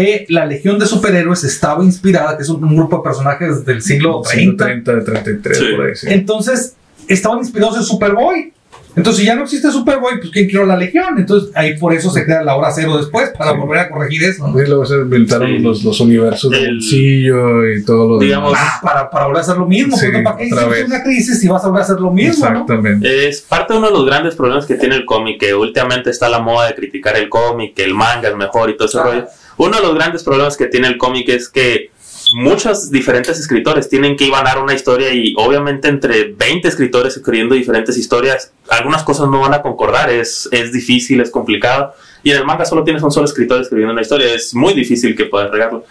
que 0.00 0.26
la 0.28 0.44
Legión 0.46 0.78
de 0.78 0.86
Superhéroes 0.86 1.42
estaba 1.44 1.82
inspirada, 1.84 2.36
que 2.36 2.42
es 2.42 2.48
un, 2.48 2.62
un 2.62 2.76
grupo 2.76 2.98
de 2.98 3.02
personajes 3.02 3.64
del 3.64 3.80
siglo 3.82 4.20
30, 4.22 4.64
30, 4.64 5.04
33, 5.04 5.58
Sí. 5.58 5.64
por 5.76 5.86
ahí. 5.86 5.94
sí. 5.94 6.06
entonces 6.10 6.74
estaban 7.08 7.38
inspirados 7.38 7.76
en 7.76 7.82
Superboy. 7.84 8.52
Entonces, 8.96 9.20
si 9.20 9.26
ya 9.26 9.34
no 9.34 9.42
existe 9.42 9.70
Superboy, 9.70 10.18
pues 10.20 10.30
¿quién 10.30 10.48
creó 10.48 10.64
la 10.64 10.74
Legión? 10.74 11.18
Entonces, 11.18 11.50
ahí 11.54 11.76
por 11.78 11.92
eso 11.92 12.10
se 12.10 12.24
crea 12.24 12.42
la 12.42 12.56
hora 12.56 12.70
cero 12.74 12.96
después, 12.96 13.28
para 13.36 13.52
Sí. 13.52 13.58
volver 13.58 13.78
a 13.80 13.90
corregir 13.90 14.24
eso. 14.24 14.48
¿no? 14.48 14.58
Y 14.58 14.66
luego 14.66 14.86
se 14.86 14.94
inventaron 14.94 15.48
Sí. 15.48 15.58
los, 15.58 15.84
los 15.84 16.00
universos 16.00 16.50
de 16.50 16.58
El- 16.64 16.76
bolsillo 16.76 17.68
y 17.74 17.84
todo 17.84 18.08
lo 18.08 18.18
Digamos, 18.18 18.52
demás. 18.52 18.64
Ah, 18.76 18.80
para, 18.82 19.10
para 19.10 19.26
volver 19.26 19.40
a 19.40 19.42
hacer 19.42 19.58
lo 19.58 19.66
mismo. 19.66 19.98
Sí, 19.98 20.06
¿Para 20.06 20.36
qué 20.38 20.46
otra 20.46 20.62
hiciste 20.62 20.70
vez. 20.70 20.86
una 20.86 21.02
crisis 21.02 21.38
si 21.40 21.46
vas 21.46 21.62
a 21.62 21.66
volver 21.66 21.82
a 21.82 21.84
hacer 21.84 22.00
lo 22.00 22.10
mismo? 22.10 22.44
¿no? 22.46 22.50
Exactamente. 22.52 23.28
Es 23.28 23.42
parte 23.42 23.74
de 23.74 23.78
uno 23.80 23.88
de 23.88 23.92
los 23.94 24.06
grandes 24.06 24.34
problemas 24.34 24.64
que 24.64 24.76
tiene 24.76 24.94
el 24.96 25.04
cómic, 25.04 25.38
que 25.40 25.54
últimamente 25.54 26.08
está 26.08 26.30
la 26.30 26.38
moda 26.38 26.66
de 26.68 26.74
criticar 26.74 27.16
el 27.18 27.28
cómic, 27.28 27.74
que 27.74 27.84
el 27.84 27.92
manga 27.92 28.30
es 28.30 28.36
mejor 28.36 28.70
y 28.70 28.76
todo 28.78 28.88
ese 28.88 28.98
Ah. 28.98 29.02
rollo. 29.02 29.26
Uno 29.58 29.76
de 29.76 29.82
los 29.82 29.94
grandes 29.94 30.22
problemas 30.22 30.56
que 30.56 30.66
tiene 30.66 30.88
el 30.88 30.98
cómic 30.98 31.28
es 31.28 31.48
que 31.48 31.90
muchos 32.34 32.90
diferentes 32.90 33.38
escritores 33.38 33.88
tienen 33.88 34.16
que 34.16 34.24
ibanar 34.24 34.58
una 34.58 34.74
historia 34.74 35.12
y 35.12 35.34
obviamente 35.36 35.88
entre 35.88 36.32
20 36.32 36.68
escritores 36.68 37.16
escribiendo 37.16 37.54
diferentes 37.54 37.96
historias, 37.96 38.52
algunas 38.68 39.02
cosas 39.02 39.28
no 39.28 39.40
van 39.40 39.54
a 39.54 39.62
concordar, 39.62 40.10
es, 40.10 40.48
es 40.52 40.72
difícil, 40.72 41.20
es 41.20 41.30
complicado. 41.30 41.94
Y 42.22 42.30
en 42.30 42.38
el 42.38 42.44
manga 42.44 42.64
solo 42.64 42.82
tienes 42.82 43.02
un 43.02 43.12
solo 43.12 43.26
escritor 43.26 43.60
escribiendo 43.60 43.92
una 43.92 44.02
historia, 44.02 44.34
es 44.34 44.54
muy 44.54 44.74
difícil 44.74 45.14
que 45.16 45.26
puedas 45.26 45.50
regarlo. 45.50 45.84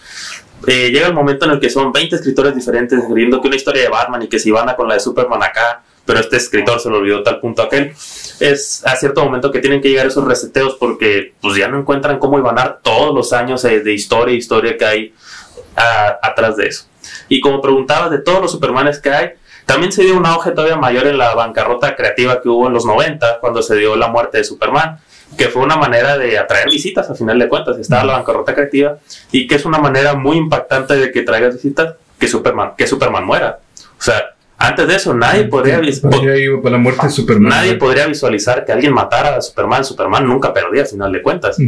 Eh, 0.66 0.90
llega 0.90 1.06
el 1.06 1.14
momento 1.14 1.44
en 1.46 1.52
el 1.52 1.60
que 1.60 1.70
son 1.70 1.92
20 1.92 2.16
escritores 2.16 2.54
diferentes 2.54 2.98
escribiendo 2.98 3.40
que 3.40 3.48
una 3.48 3.56
historia 3.56 3.82
de 3.82 3.88
Batman 3.88 4.22
y 4.22 4.28
que 4.28 4.38
si 4.38 4.50
van 4.50 4.68
a 4.68 4.76
con 4.76 4.88
la 4.88 4.94
de 4.94 5.00
Superman 5.00 5.42
acá, 5.42 5.82
pero 6.06 6.20
este 6.20 6.36
escritor 6.36 6.80
se 6.80 6.88
lo 6.88 6.96
olvidó 6.98 7.22
tal 7.22 7.40
punto 7.40 7.62
aquel. 7.62 7.92
Es 8.40 8.86
a 8.86 8.96
cierto 8.96 9.24
momento 9.24 9.50
que 9.50 9.58
tienen 9.60 9.80
que 9.82 9.88
llegar 9.90 10.06
esos 10.06 10.24
reseteos 10.24 10.74
porque 10.76 11.34
pues 11.40 11.56
ya 11.56 11.68
no 11.68 11.78
encuentran 11.80 12.18
cómo 12.18 12.38
ibanar 12.38 12.78
todos 12.82 13.14
los 13.14 13.32
años 13.32 13.64
eh, 13.64 13.80
de 13.80 13.92
historia 13.92 14.34
y 14.34 14.38
historia 14.38 14.76
que 14.78 14.84
hay 14.84 15.14
a- 15.76 16.18
atrás 16.22 16.56
de 16.56 16.68
eso. 16.68 16.84
Y 17.28 17.40
como 17.40 17.60
preguntabas 17.60 18.10
de 18.10 18.18
todos 18.18 18.40
los 18.40 18.50
Supermanes 18.52 18.98
que 19.00 19.10
hay, 19.10 19.30
también 19.64 19.90
se 19.92 20.02
dio 20.04 20.16
un 20.16 20.26
auge 20.26 20.52
todavía 20.52 20.76
mayor 20.76 21.06
en 21.08 21.18
la 21.18 21.34
bancarrota 21.34 21.96
creativa 21.96 22.40
que 22.40 22.48
hubo 22.48 22.68
en 22.68 22.72
los 22.72 22.84
90, 22.86 23.40
cuando 23.40 23.62
se 23.62 23.74
dio 23.76 23.96
la 23.96 24.08
muerte 24.08 24.38
de 24.38 24.44
Superman, 24.44 25.00
que 25.36 25.48
fue 25.48 25.62
una 25.62 25.76
manera 25.76 26.16
de 26.16 26.38
atraer 26.38 26.70
visitas, 26.70 27.10
a 27.10 27.14
final 27.16 27.36
de 27.38 27.48
cuentas. 27.48 27.76
Estaba 27.78 28.04
la 28.04 28.12
bancarrota 28.12 28.54
creativa 28.54 28.98
y 29.32 29.48
que 29.48 29.56
es 29.56 29.64
una 29.64 29.78
manera 29.78 30.14
muy 30.14 30.36
impactante 30.36 30.94
de 30.94 31.10
que 31.10 31.22
traigas 31.22 31.54
visitas, 31.54 31.94
que 32.18 32.28
Superman, 32.28 32.74
que 32.78 32.86
Superman 32.86 33.24
muera. 33.24 33.58
O 33.98 34.02
sea, 34.02 34.35
antes 34.58 34.88
de 34.88 34.96
eso 34.96 35.12
nadie 35.12 35.44
podría, 35.44 35.80
la 35.80 36.78
muerte 36.78 37.06
de 37.06 37.12
Superman. 37.12 37.50
nadie 37.50 37.74
podría 37.74 38.06
visualizar 38.06 38.64
que 38.64 38.72
alguien 38.72 38.92
matara 38.92 39.36
a 39.36 39.42
Superman. 39.42 39.84
Superman 39.84 40.26
nunca 40.26 40.52
perdía, 40.54 40.82
a 40.82 40.86
final 40.86 41.12
de 41.12 41.22
cuentas. 41.22 41.58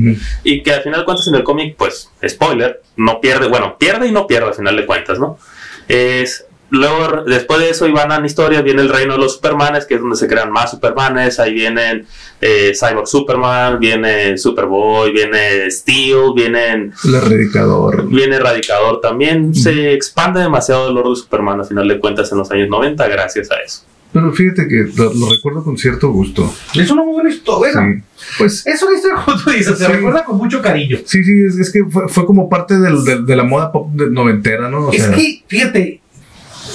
Y 0.43 0.63
que 0.63 0.73
al 0.73 0.83
final 0.83 1.01
de 1.01 1.05
cuentas 1.05 1.27
en 1.29 1.35
el 1.35 1.45
cómic, 1.45 1.77
pues, 1.77 2.11
spoiler, 2.27 2.83
no 2.97 3.21
pierde, 3.21 3.49
bueno, 3.49 3.77
pierde 3.79 4.09
y 4.09 4.13
no 4.13 4.27
pierde 4.27 4.49
al 4.49 4.55
final 4.55 4.77
de 4.77 4.87
cuentas, 4.87 5.19
¿no? 5.19 5.39
Es, 5.87 6.47
luego, 6.71 7.23
después 7.25 7.61
de 7.61 7.71
eso, 7.71 7.87
iban 7.87 8.13
a 8.13 8.25
historias, 8.25 8.63
viene 8.63 8.83
el 8.83 8.89
reino 8.89 9.15
de 9.15 9.19
los 9.21 9.35
Supermanes, 9.35 9.87
que 9.87 9.95
es 9.95 10.01
donde 10.01 10.17
se 10.17 10.27
crean 10.29 10.51
más 10.53 10.71
Supermanes, 10.71 11.39
ahí 11.41 11.55
vienen 11.55 12.07
eh, 12.41 12.73
Cyborg 12.79 13.07
Superman, 13.09 13.79
viene 13.79 14.37
Superboy, 14.39 15.13
viene 15.13 15.71
Steel, 15.71 16.33
vienen, 16.35 16.93
El 17.05 17.15
erradicador. 17.15 18.07
viene 18.09 18.37
Erradicador 18.37 19.01
también, 19.01 19.55
se 19.55 19.93
expande 19.93 20.41
demasiado 20.41 20.89
el 20.89 20.95
lore 20.95 21.11
de 21.11 21.17
Superman 21.17 21.61
al 21.61 21.67
final 21.67 21.89
de 21.89 21.99
cuentas 21.99 22.31
en 22.33 22.39
los 22.39 22.51
años 22.51 22.69
90 22.69 23.07
gracias 23.09 23.51
a 23.51 23.57
eso. 23.57 23.83
Pero 24.11 24.33
fíjate 24.33 24.67
que 24.67 24.87
lo, 24.97 25.13
lo 25.13 25.29
recuerdo 25.31 25.63
con 25.63 25.77
cierto 25.77 26.09
gusto. 26.11 26.51
Es 26.75 26.91
una 26.91 27.03
muy 27.05 27.13
buena 27.13 27.29
historia. 27.29 27.73
Sí. 27.75 28.03
Pues 28.39 28.67
Es 28.67 28.83
una 28.83 28.97
historia, 28.97 29.23
como 29.23 29.37
tú 29.39 29.51
dices, 29.51 29.77
se 29.79 29.85
Sí. 29.85 29.93
recuerda 29.93 30.25
con 30.25 30.39
mucho 30.39 30.63
cariño. 30.63 30.97
sí, 31.05 31.23
sí, 31.23 31.43
es, 31.47 31.59
es 31.59 31.71
que 31.71 31.85
fue, 31.85 32.09
fue 32.09 32.25
como 32.25 32.49
parte 32.49 32.79
del- 32.79 33.05
del- 33.05 33.27
de 33.27 33.37
la 33.37 33.45
moda 33.45 33.71
pop 33.71 33.91
de- 33.93 34.09
noventera, 34.11 34.71
¿no? 34.71 34.87
O 34.87 34.93
es 34.93 35.03
sea, 35.03 35.15
que, 35.15 35.43
fíjate, 35.47 35.98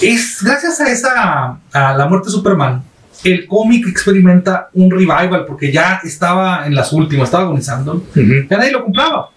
es 0.07 0.41
gracias 0.43 0.79
a 0.81 0.91
esa, 0.91 1.57
a 1.71 1.93
la 1.97 2.07
muerte 2.07 2.27
de 2.27 2.31
Superman, 2.31 2.83
el 3.23 3.47
cómic 3.47 3.87
experimenta 3.87 4.69
un 4.73 4.91
revival 4.91 5.45
porque 5.47 5.71
ya 5.71 6.01
estaba 6.03 6.65
en 6.67 6.75
las 6.75 6.91
últimas, 6.93 7.25
estaba 7.25 7.43
agonizando. 7.45 7.93
ujú. 7.95 8.47
ya 8.49 8.57
nadie 8.57 8.71
lo 8.71 8.83
compraba. 8.83 9.29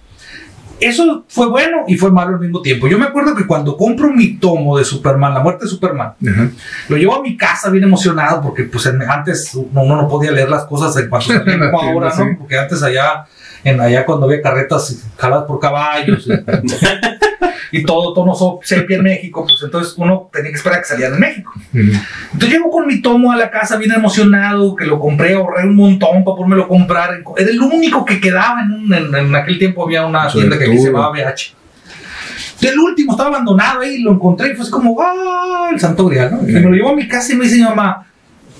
Eso 0.79 1.25
fue 1.29 1.47
bueno 1.49 1.85
y 1.87 1.97
fue 1.97 2.11
malo 2.11 2.35
al 2.35 2.41
mismo 2.41 2.61
tiempo. 2.61 2.87
Yo 2.87 2.99
me 2.99 3.07
acuerdo 3.07 3.35
que 3.35 3.47
cuando 3.47 3.79
compro 3.79 4.13
mi 4.13 4.37
tomo 4.37 4.77
de 4.77 4.85
Superman, 4.85 5.33
la 5.33 5.41
muerte 5.41 5.65
de 5.65 5.71
Superman, 5.71 6.13
Ajá. 6.31 6.51
lo 6.91 6.97
llevo 6.99 7.17
a 7.17 7.23
mi 7.23 7.35
casa 7.37 7.71
bien 7.71 7.85
emocionado 7.85 8.43
porque 8.43 8.65
pues 8.65 8.87
antes 8.87 9.55
uno 9.55 9.97
no 9.97 10.07
podía 10.07 10.33
leer 10.33 10.51
las 10.51 10.65
cosas 10.67 10.95
en 11.03 11.09
cuanto 11.09 11.33
la 11.33 11.71
como 11.71 11.81
ahora, 11.81 12.13
¿no? 12.19 12.37
Porque 12.39 12.59
antes 12.59 12.83
allá, 12.83 13.25
en 13.65 13.81
allá 13.81 14.05
cuando 14.05 14.27
había 14.27 14.43
carretas 14.43 15.03
jaladas 15.17 15.45
por 15.47 15.59
caballos 15.61 16.29
y, 17.73 17.83
todo 17.85 18.13
tono 18.13 18.35
sepia 18.63 18.97
en 18.97 19.03
México, 19.03 19.45
pues 19.45 19.61
entonces 19.63 19.95
uno 19.97 20.29
tenía 20.33 20.51
que 20.51 20.57
esperar 20.57 20.79
a 20.79 20.83
que 20.83 20.89
salieran 20.89 21.15
en 21.15 21.21
México. 21.21 21.53
Entonces 21.73 22.51
llego 22.51 22.71
con 22.71 22.87
mi 22.87 23.01
tomo 23.03 23.33
a 23.33 23.37
la 23.37 23.51
casa 23.51 23.77
bien 23.77 23.93
emocionado, 23.93 24.75
que 24.77 24.87
lo 24.87 24.99
compré, 24.99 25.35
ahorré 25.35 25.65
un 25.65 25.77
montón 25.77 26.25
para 26.25 26.37
podérmelo 26.37 26.69
comprar. 26.69 27.23
Era 27.37 27.51
el 27.51 27.61
único 27.61 28.05
que 28.05 28.21
quedaba 28.21 28.63
en, 28.63 28.93
en, 28.93 29.15
en 29.15 29.35
aquel 29.35 29.59
tiempo 29.59 29.85
había 29.85 30.07
una 30.07 30.29
tienda 30.29 30.59
que 30.59 30.65
aquí 30.65 30.79
se 30.79 30.87
llamaba 30.87 31.11
BH. 31.11 31.57
El 32.61 32.79
último 32.79 33.13
estaba 33.13 33.31
abandonado 33.31 33.81
ahí, 33.81 33.99
lo 33.99 34.13
encontré 34.13 34.53
y 34.53 34.55
fue 34.55 34.63
así 34.63 34.71
como, 34.71 34.97
¡ah! 35.01 35.69
El 35.73 35.79
santo 35.79 36.07
grial, 36.07 36.33
¿no? 36.33 36.49
Y 36.49 36.53
me 36.53 36.61
lo 36.61 36.71
llevo 36.71 36.91
a 36.91 36.97
mi 36.97 37.07
casa 37.07 37.33
y 37.33 37.37
me 37.37 37.45
dice 37.45 37.57
mi 37.57 37.63
mamá, 37.63 38.07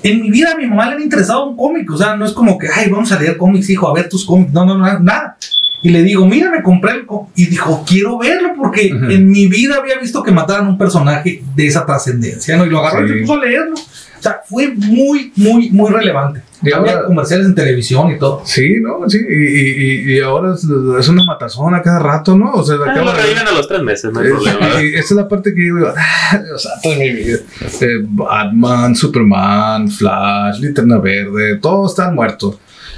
en 0.03 0.21
mi 0.21 0.31
vida 0.31 0.53
a 0.53 0.57
mi 0.57 0.67
mamá 0.67 0.87
le 0.87 0.97
han 0.97 1.03
interesado 1.03 1.47
un 1.47 1.57
cómic, 1.57 1.91
o 1.91 1.97
sea, 1.97 2.17
no 2.17 2.25
es 2.25 2.33
como 2.33 2.59
que, 2.59 2.69
ay, 2.73 2.91
vamos 2.91 3.11
a 3.13 3.19
leer 3.19 3.37
cómics, 3.37 3.71
hijo, 3.71 3.89
a 3.89 3.95
ver 3.95 4.09
tus 4.09 4.25
cómics, 4.25 4.53
no, 4.53 4.65
no, 4.65 4.77
no, 4.77 4.99
nada. 5.01 5.37
Y 5.83 5.91
le 5.91 6.03
digo, 6.03 6.27
mira, 6.27 6.51
me 6.51 6.63
compré 6.63 6.93
el. 6.93 7.07
Y 7.37 7.47
dijo, 7.47 7.85
quiero 7.87 8.19
verlo 8.19 8.55
porque 8.57 8.91
Ajá. 8.93 9.13
en 9.13 9.29
mi 9.31 9.47
vida 9.47 9.77
había 9.77 9.99
visto 9.99 10.23
que 10.23 10.33
mataran 10.33 10.67
a 10.67 10.69
un 10.71 10.79
personaje 10.79 11.43
de 11.55 11.67
esa 11.67 11.85
trascendencia, 11.87 12.57
¿no? 12.57 12.67
Y 12.67 12.71
lo 12.71 12.79
agarró 12.85 13.05
y 13.07 13.09
Sí. 13.09 13.15
se 13.15 13.21
puso 13.21 13.35
a 13.35 13.45
leerlo. 13.45 13.75
O 13.75 14.23
sea, 14.23 14.41
fue 14.49 14.69
muy, 14.75 15.31
muy, 15.37 15.71
muy 15.71 15.93
relevante. 15.93 16.41
Y 16.63 16.73
Había 16.73 16.93
ahora- 16.95 17.07
comerciales 17.07 17.47
en 17.47 17.55
televisión 17.55 18.11
y 18.11 18.19
todo. 18.19 18.43
Sí, 18.45 18.81
¿no? 18.81 19.09
Sí, 19.09 19.19
y, 19.19 19.35
y, 19.35 20.13
y- 20.15 20.17
y 20.17 20.21
ahora 20.21 20.55
es, 20.55 20.65
es 20.99 21.09
una 21.09 21.23
matazón 21.25 21.75
a 21.75 21.83
cada 21.83 21.99
rato, 22.01 22.37
¿no? 22.37 22.53
O 22.55 22.65
sea, 22.65 22.77
Ah, 22.87 22.95
lo 22.97 23.13
reviven 23.13 23.47
a 23.47 23.53
los 23.53 23.69
tres 23.69 23.83
meses, 23.83 24.11
no 24.13 24.21
hay 24.21 24.29
Eh, 24.29 24.31
problema. 24.31 24.83
y 24.83 24.87
esa 24.95 25.01
es 25.01 25.11
la 25.13 25.29
parte 25.29 25.55
que 25.55 25.69
yo 25.69 25.77
digo, 25.77 25.93
ah, 25.97 26.41
o 26.55 26.59
sea, 26.59 26.73
toda 26.83 26.97
mi 26.97 27.11
vida. 27.13 27.39
Eh, 27.83 27.87
Batman, 28.03 28.97
Superman, 28.97 29.89
Flash, 29.91 30.61
Linterna 30.61 30.99
Verde, 30.99 31.59
todos 31.59 31.93
están 31.93 32.15
muertos. 32.15 32.57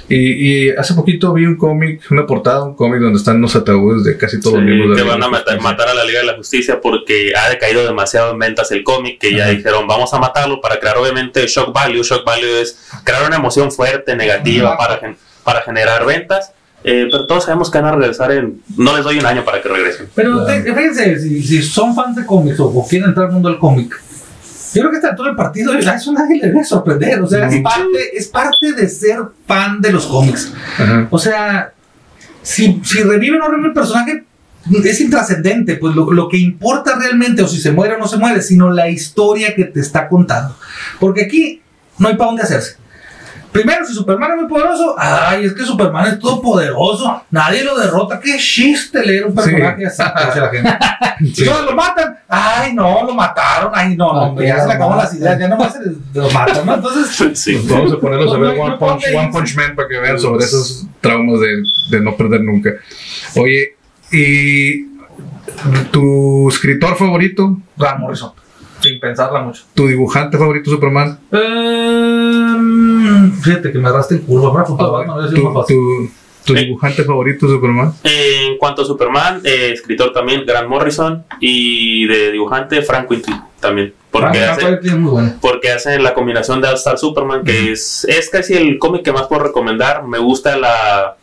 Y, 0.09 0.67
y 0.67 0.69
hace 0.71 0.93
poquito 0.95 1.31
vi 1.33 1.45
un 1.45 1.55
cómic, 1.55 2.01
una 2.09 2.25
portada, 2.25 2.63
un 2.63 2.75
cómic 2.75 2.99
donde 2.99 3.17
están 3.19 3.39
los 3.41 3.55
ataúdes 3.55 4.03
de 4.03 4.17
casi 4.17 4.39
todos 4.39 4.55
Sí, 4.55 4.61
los 4.61 4.65
miembros 4.65 4.97
de 4.97 5.03
que 5.03 5.07
la 5.07 5.13
van 5.15 5.23
a 5.23 5.29
matar, 5.29 5.61
matar 5.61 5.87
a 5.89 5.93
la 5.93 6.03
Liga 6.03 6.19
de 6.21 6.25
la 6.25 6.35
Justicia 6.35 6.81
porque 6.81 7.31
ha 7.35 7.49
decaído 7.49 7.85
demasiado 7.85 8.31
en 8.33 8.39
ventas 8.39 8.71
el 8.71 8.83
cómic 8.83 9.19
que 9.19 9.33
ya 9.35 9.43
Ajá. 9.43 9.51
dijeron 9.51 9.85
vamos 9.87 10.13
a 10.13 10.19
matarlo 10.19 10.59
para 10.61 10.79
crear 10.79 10.97
obviamente 10.97 11.45
shock 11.47 11.73
value. 11.73 12.01
Shock 12.03 12.25
value 12.25 12.59
es 12.61 12.89
crear 13.03 13.25
una 13.27 13.35
emoción 13.35 13.71
fuerte, 13.71 14.15
negativa 14.15 14.69
Ajá. 14.69 14.77
para, 14.77 14.97
gen- 14.97 15.17
para 15.43 15.61
generar 15.61 16.05
ventas. 16.05 16.53
Eh, 16.83 17.07
pero 17.11 17.27
todos 17.27 17.43
sabemos 17.43 17.69
que 17.69 17.77
van 17.77 17.87
a 17.93 17.95
regresar 17.97 18.31
en... 18.31 18.61
No 18.77 18.95
les 18.95 19.03
doy 19.03 19.19
un 19.19 19.25
año 19.25 19.43
para 19.43 19.61
que 19.61 19.67
regresen. 19.67 20.07
Pero 20.15 20.45
Claro. 20.45 20.63
te- 20.63 20.73
fíjense, 20.73 21.19
si, 21.19 21.43
si 21.43 21.61
son 21.61 21.93
fans 21.93 22.15
de 22.15 22.25
cómics 22.25 22.57
o, 22.61 22.67
o 22.67 22.87
quieren 22.87 23.09
entrar 23.09 23.27
al 23.27 23.33
mundo 23.33 23.49
del 23.49 23.59
cómic, 23.59 23.93
yo 24.73 24.81
creo 24.81 24.91
que 24.91 24.97
está 24.97 25.15
todo 25.15 25.29
el 25.29 25.35
partido, 25.35 25.73
a 25.73 25.77
eso 25.77 26.11
nadie 26.13 26.37
le 26.37 26.47
debe 26.47 26.63
sorprender. 26.63 27.21
O 27.21 27.27
sea, 27.27 27.47
es 27.47 27.61
parte, 27.61 28.17
es 28.17 28.27
parte 28.27 28.73
de 28.73 28.87
ser 28.87 29.19
fan 29.45 29.81
de 29.81 29.91
los 29.91 30.05
cómics. 30.05 30.53
Ajá. 30.77 31.07
O 31.09 31.17
sea, 31.17 31.73
si, 32.41 32.81
si 32.83 33.01
revive 33.01 33.37
o 33.37 33.39
no 33.39 33.47
revive 33.47 33.69
el 33.69 33.73
personaje, 33.73 34.25
es 34.83 35.01
intrascendente. 35.01 35.75
Pues 35.75 35.95
lo, 35.95 36.11
lo 36.11 36.29
que 36.29 36.37
importa 36.37 36.97
realmente, 36.99 37.41
o 37.41 37.47
si 37.47 37.59
se 37.59 37.71
muere 37.71 37.95
o 37.95 37.97
no 37.97 38.07
se 38.07 38.17
muere, 38.17 38.41
sino 38.41 38.69
la 38.69 38.89
historia 38.89 39.55
que 39.55 39.65
te 39.65 39.79
está 39.79 40.07
contando. 40.07 40.55
Porque 40.99 41.23
aquí 41.23 41.61
no 41.97 42.07
hay 42.07 42.15
para 42.15 42.27
dónde 42.27 42.43
hacerse. 42.43 42.77
Primero, 43.51 43.83
si 43.83 43.93
Superman 43.93 44.31
es 44.31 44.37
muy 44.37 44.47
poderoso, 44.47 44.95
ay, 44.97 45.45
es 45.45 45.53
que 45.53 45.63
Superman 45.63 46.07
es 46.07 46.19
todo 46.19 46.39
poderoso, 46.41 47.23
nadie 47.31 47.63
lo 47.63 47.77
derrota. 47.77 48.19
Qué 48.19 48.37
chiste 48.37 49.03
leer 49.03 49.25
un 49.25 49.33
personaje 49.33 49.85
así, 49.87 50.03
dice 50.25 50.39
la 50.39 50.49
gente. 50.49 51.45
Lo 51.65 51.75
matan, 51.75 52.17
ay, 52.29 52.73
no, 52.73 53.03
lo 53.05 53.13
mataron, 53.13 53.71
ay, 53.75 53.95
no, 53.97 54.13
no, 54.13 54.21
hombre, 54.21 54.47
ya 54.47 54.61
se 54.61 54.67
le 54.67 54.73
acabó 54.73 54.95
las 54.95 55.13
ideas, 55.13 55.37
ya 55.37 55.47
nomás 55.49 55.73
se 55.73 55.79
lo 56.13 56.29
matan, 56.31 56.65
¿no? 56.65 56.75
Entonces, 56.75 57.37
Sí. 57.37 57.55
Pues 57.55 57.67
vamos 57.67 57.93
a 57.93 57.99
ponerlos 57.99 58.33
a 58.33 58.37
ver 58.37 58.57
One, 58.57 58.77
Punch, 58.77 59.03
One 59.13 59.29
Punch 59.31 59.55
Man 59.55 59.75
para 59.75 59.87
que 59.89 59.99
vean 59.99 60.17
sobre 60.19 60.45
esos 60.45 60.87
traumas 61.01 61.41
de, 61.41 61.63
de 61.89 62.01
no 62.01 62.15
perder 62.15 62.41
nunca. 62.41 62.71
Oye, 63.35 63.75
¿y 64.11 64.85
tu 65.91 66.47
escritor 66.49 66.95
favorito? 66.95 67.57
Grant 67.75 67.99
Morrison, 67.99 68.31
sin 68.81 68.99
pensarla 68.99 69.41
mucho. 69.41 69.63
¿Tu 69.73 69.87
dibujante 69.87 70.37
favorito, 70.37 70.69
Superman? 70.69 71.19
Ehm, 71.31 71.98
fíjate 73.41 73.71
que 73.71 73.77
me 73.79 73.89
arrastre 73.89 74.17
en 74.17 74.23
curva, 74.23 74.49
hubiera 74.49 74.65
sido 74.65 75.49
más 75.49 75.53
¿Tu, 75.53 75.59
fácil. 75.61 75.77
tu, 76.45 76.53
tu 76.53 76.59
dibujante 76.59 77.03
favorito, 77.03 77.47
Superman? 77.47 77.93
En 78.03 78.57
cuanto 78.57 78.81
a 78.81 78.85
Superman, 78.85 79.41
eh, 79.43 79.71
escritor 79.73 80.11
también, 80.13 80.45
Grant 80.45 80.67
Morrison. 80.67 81.23
Y 81.39 82.07
de 82.07 82.31
dibujante, 82.31 82.81
Frank 82.81 83.07
Quinty 83.07 83.33
también. 83.59 83.93
Porque 84.11 84.39
Frank 84.39 84.51
hace, 84.57 84.65
Quitely 84.65 84.89
es 84.89 84.95
muy 84.95 85.11
bueno. 85.11 85.33
porque 85.41 85.71
hacen 85.71 86.03
la 86.03 86.13
combinación 86.13 86.61
de 86.61 86.67
All 86.67 86.75
Star 86.75 86.97
Superman, 86.97 87.43
que 87.43 87.71
es, 87.73 88.05
es 88.05 88.29
casi 88.29 88.55
el 88.55 88.79
cómic 88.79 89.03
que 89.03 89.11
más 89.11 89.27
puedo 89.27 89.43
recomendar. 89.43 90.03
Me 90.07 90.17
gusta 90.17 90.57
la, 90.57 91.15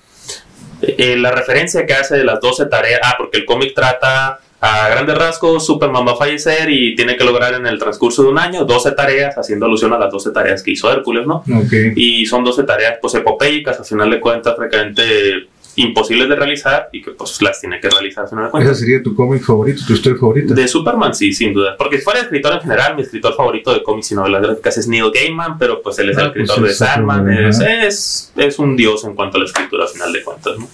eh, 0.82 1.16
la 1.16 1.32
referencia 1.32 1.84
que 1.86 1.94
hace 1.94 2.16
de 2.16 2.24
las 2.24 2.40
12 2.40 2.66
tareas. 2.66 3.00
Ah, 3.02 3.14
porque 3.18 3.38
el 3.38 3.44
cómic 3.44 3.74
trata 3.74 4.38
a 4.60 4.88
grandes 4.88 5.16
rasgos, 5.18 5.66
Superman 5.66 6.06
va 6.06 6.12
a 6.12 6.16
fallecer 6.16 6.70
y 6.70 6.94
tiene 6.96 7.16
que 7.16 7.24
lograr 7.24 7.54
en 7.54 7.66
el 7.66 7.78
transcurso 7.78 8.22
de 8.22 8.30
un 8.30 8.38
año 8.38 8.64
12 8.64 8.92
tareas, 8.92 9.36
haciendo 9.36 9.66
alusión 9.66 9.92
a 9.92 9.98
las 9.98 10.10
12 10.10 10.30
tareas 10.30 10.62
que 10.62 10.70
hizo 10.72 10.90
Hércules, 10.90 11.26
¿no? 11.26 11.36
Ok. 11.54 11.72
Y 11.94 12.24
son 12.26 12.42
12 12.44 12.64
tareas 12.64 12.94
pues 13.00 13.14
epopeicas, 13.14 13.78
al 13.78 13.84
final 13.84 14.10
de 14.10 14.18
cuentas, 14.20 14.54
prácticamente 14.54 15.48
imposibles 15.78 16.26
de 16.30 16.36
realizar 16.36 16.88
y 16.90 17.02
que 17.02 17.10
pues 17.10 17.42
las 17.42 17.60
tiene 17.60 17.78
que 17.78 17.90
realizar 17.90 18.24
al 18.24 18.30
final 18.30 18.44
de 18.44 18.48
Ese 18.48 18.52
cuentas. 18.52 18.78
sería 18.80 19.02
tu 19.02 19.14
cómic 19.14 19.42
favorito, 19.42 19.82
tu 19.86 19.92
historia 19.92 20.18
favorita. 20.18 20.54
De 20.54 20.66
Superman, 20.66 21.14
sí, 21.14 21.34
sin 21.34 21.52
duda. 21.52 21.76
Porque 21.76 21.98
si 21.98 22.04
fuera 22.04 22.20
escritor 22.20 22.54
en 22.54 22.60
general, 22.62 22.96
mi 22.96 23.02
escritor 23.02 23.36
favorito 23.36 23.74
de 23.74 23.82
cómics 23.82 24.10
y 24.10 24.14
novelas 24.14 24.40
gráficas 24.40 24.78
es 24.78 24.88
Neil 24.88 25.10
Gaiman, 25.12 25.58
pero 25.58 25.82
pues 25.82 25.98
él 25.98 26.08
es 26.08 26.16
Ah, 26.16 26.22
el 26.22 26.32
pues 26.32 26.44
escritor 26.44 26.64
de 26.64 26.70
es 26.70 26.78
Sandman. 26.78 27.28
es, 27.30 28.32
es 28.34 28.58
un 28.58 28.74
dios 28.74 29.04
en 29.04 29.14
cuanto 29.14 29.36
a 29.36 29.40
la 29.40 29.44
escritura, 29.46 29.84
al 29.84 29.90
final 29.90 30.12
de 30.14 30.22
cuentas, 30.24 30.54
¿no? 30.58 30.66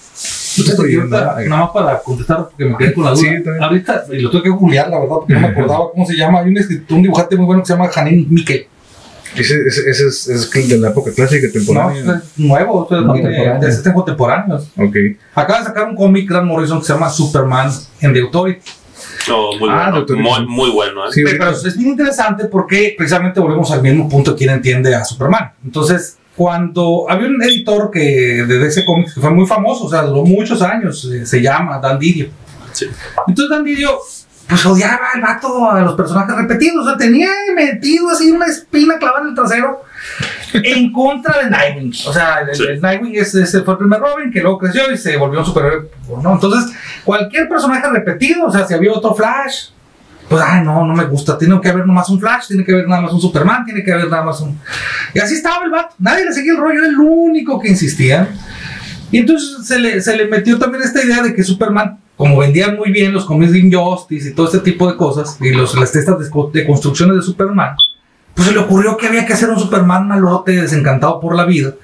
No, 0.59 1.49
nada 1.49 1.63
más 1.63 1.71
para 1.71 1.99
contestar, 2.01 2.49
porque 2.49 2.65
me 2.65 2.77
quedé 2.77 2.93
con 2.95 3.05
la 3.05 3.11
duda. 3.11 3.21
Sí, 3.21 3.37
ahorita, 3.61 4.05
y 4.13 4.21
lo 4.21 4.31
tuve 4.31 4.43
que 4.45 4.49
googlear, 4.51 4.89
la 4.89 4.99
verdad, 5.01 5.17
porque 5.17 5.35
no 5.35 5.41
me 5.41 5.47
acordaba 5.49 5.91
cómo 5.93 6.07
se 6.07 6.15
llama. 6.17 6.41
Hay 6.41 6.49
un, 6.49 6.57
un 6.97 7.03
dibujante 7.03 7.37
muy 7.37 7.47
bueno 7.47 7.63
que 7.63 7.67
se 7.67 7.73
llama 7.75 7.89
Janine 7.89 8.27
Mikel. 8.29 8.67
Ese, 9.35 9.55
ese, 9.67 9.89
ese 9.89 10.07
es, 10.09 10.27
es 10.29 10.69
de 10.69 10.77
la 10.79 10.89
época 10.91 11.11
clásica 11.11 11.47
No, 11.47 11.53
temporánea. 11.53 12.01
es 12.23 12.39
nuevo, 12.39 12.83
es 12.83 12.89
Contemporáneo. 12.89 13.61
de, 13.83 13.93
contemporáneos. 13.95 14.69
Acaba 15.35 15.59
de 15.61 15.65
sacar 15.65 15.89
un 15.89 15.97
cómic, 15.97 16.29
Grant 16.29 16.47
Morrison, 16.47 16.81
que 16.81 16.85
se 16.87 16.93
llama 16.93 17.09
Superman 17.09 17.71
en 18.03 18.13
The 18.13 18.21
Authority. 18.21 18.61
Oh, 19.33 19.53
muy 19.59 19.69
Ah, 19.71 19.91
bueno, 19.91 20.23
muy, 20.23 20.47
muy 20.47 20.71
bueno. 20.71 21.07
¿eh? 21.07 21.13
Sí, 21.13 21.23
Pero 21.25 21.51
es 21.51 21.77
bien 21.79 21.91
interesante 21.91 22.45
porque 22.45 22.95
precisamente 22.97 23.41
volvemos 23.41 23.71
al 23.71 23.81
mismo 23.81 24.09
punto 24.09 24.37
quién 24.37 24.51
entiende 24.51 24.95
a 24.95 25.03
Superman. 25.05 25.53
Entonces, 25.65 26.19
cuando 26.37 27.07
había 27.09 27.29
un 27.29 27.43
editor 27.43 27.91
que 27.91 28.01
de 28.47 28.59
DC 28.59 28.85
Comics 28.85 29.15
que 29.15 29.21
fue 29.21 29.31
muy 29.31 29.47
famoso, 29.47 29.85
o 29.85 29.91
sea, 29.91 30.03
duró 30.03 30.25
muchos 30.25 30.63
años, 30.63 31.05
eh, 31.13 31.27
se 31.27 31.43
llama 31.43 31.79
Dan 31.79 31.99
Didio. 31.99 32.29
Sí. 32.73 32.87
Entonces 33.27 33.51
Dan 33.51 33.65
Didio, 33.65 33.99
pues 34.49 34.65
odiaba 34.67 35.11
al 35.15 35.21
vato 35.21 35.71
a 35.71 35.81
los 35.83 35.95
personajes 35.95 36.35
repetidos, 36.35 36.87
o 36.87 36.89
sea, 36.89 36.97
tenía 36.99 37.29
metido 37.55 38.11
así 38.11 38.31
una 38.31 38.47
espina 38.47 38.99
clavada 38.99 39.23
en 39.23 39.29
el 39.31 39.35
trasero 39.35 39.83
en 40.55 40.93
contra 40.93 41.43
de 41.43 41.51
Nightwing. 41.51 41.93
O 42.07 42.13
sea, 42.13 42.41
el, 42.41 42.55
Sí. 42.55 42.63
el 42.69 42.81
Nightwing 42.81 43.15
es, 43.15 43.35
ese 43.35 43.63
fue 43.63 43.75
el 43.75 43.79
primer 43.79 44.01
Robin 44.01 44.31
que 44.33 44.41
luego 44.41 44.59
creció 44.59 44.91
y 44.91 44.97
se 44.97 45.17
volvió 45.17 45.41
un 45.41 45.47
superhéroe, 45.47 45.89
¿no? 46.23 46.33
Entonces, 46.35 46.75
cualquier 47.05 47.49
personaje 47.49 47.89
repetido, 47.91 48.47
o 48.47 48.51
sea, 48.53 48.67
si 48.67 48.75
había 48.75 48.93
otro 48.93 49.15
Flash, 49.15 49.69
pues, 50.33 50.45
ay, 50.49 50.65
no, 50.65 50.87
no 50.87 50.95
me 50.95 51.05
gusta. 51.05 51.37
Tiene 51.37 51.61
que 51.61 51.69
haber 51.69 51.87
nomás 51.87 52.09
un 52.09 52.19
Flash, 52.19 52.47
tiene 52.49 52.65
que 52.65 52.73
haber 52.73 52.89
nada 52.89 53.03
más 53.03 53.13
un 53.13 53.21
Superman, 53.21 53.67
tiene 53.67 53.85
que 53.85 53.93
haber 53.93 54.09
nada 54.09 54.23
más 54.23 54.41
un. 54.41 54.59
Y 55.13 55.19
así 55.19 55.35
estaba 55.35 55.63
el 55.63 55.71
vato. 55.71 55.95
Nadie 55.99 56.25
le 56.25 56.33
seguía 56.33 56.53
el 56.53 56.59
rollo, 56.59 56.79
era 56.79 56.89
el 56.89 56.99
único 56.99 57.61
que 57.61 57.69
insistía. 57.69 58.31
Y 59.11 59.19
entonces 59.19 59.67
se 59.67 59.79
le, 59.79 60.01
se 60.01 60.17
le 60.17 60.27
metió 60.29 60.59
también 60.59 60.85
esta 60.85 61.05
idea 61.05 61.23
de 61.23 61.35
que 61.35 61.45
Superman, 61.45 61.99
como 62.17 62.39
vendían 62.39 62.79
muy 62.79 62.91
bien 62.91 63.13
los 63.13 63.27
cómics 63.27 63.53
de 63.53 63.59
Injustice 63.59 64.31
y 64.31 64.33
todo 64.33 64.47
este 64.47 64.61
tipo 64.61 64.91
de 64.91 64.97
cosas, 64.97 65.37
y 65.39 65.51
los, 65.51 65.79
las 65.79 65.93
testas 65.93 66.19
de, 66.19 66.25
de 66.55 66.67
construcciones 66.67 67.17
de 67.17 67.23
Superman, 67.23 67.77
pues 68.35 68.49
se 68.49 68.55
le 68.55 68.61
ocurrió 68.61 68.97
que 68.97 69.09
había 69.09 69.27
que 69.27 69.35
hacer 69.35 69.51
un 69.51 69.61
Superman 69.61 70.09
malote, 70.09 70.53
desencantado 70.53 71.21
por 71.21 71.37
la 71.37 71.45
vida, 71.45 71.75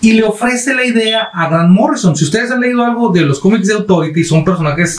y 0.00 0.12
le 0.12 0.24
ofrece 0.24 0.74
la 0.74 0.86
idea 0.86 1.28
a 1.30 1.50
Grant 1.50 1.68
Morrison. 1.68 2.16
Si 2.16 2.24
ustedes 2.24 2.50
han 2.50 2.60
leído 2.60 2.82
algo 2.82 3.10
de 3.10 3.20
los 3.20 3.38
cómics 3.38 3.68
de 3.68 3.74
Authority, 3.74 4.24
son 4.24 4.46
personajes 4.46 4.98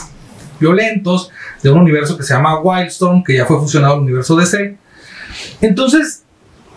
violentos 0.60 1.30
de 1.62 1.70
un 1.70 1.78
universo 1.80 2.16
que 2.16 2.22
se 2.22 2.32
llama 2.34 2.58
Wildstorm, 2.60 3.22
que 3.24 3.34
ya 3.36 3.44
fue 3.46 3.58
fusionado 3.58 3.94
al 3.94 4.00
universo 4.00 4.36
DC. 4.36 4.76
Entonces, 5.60 6.22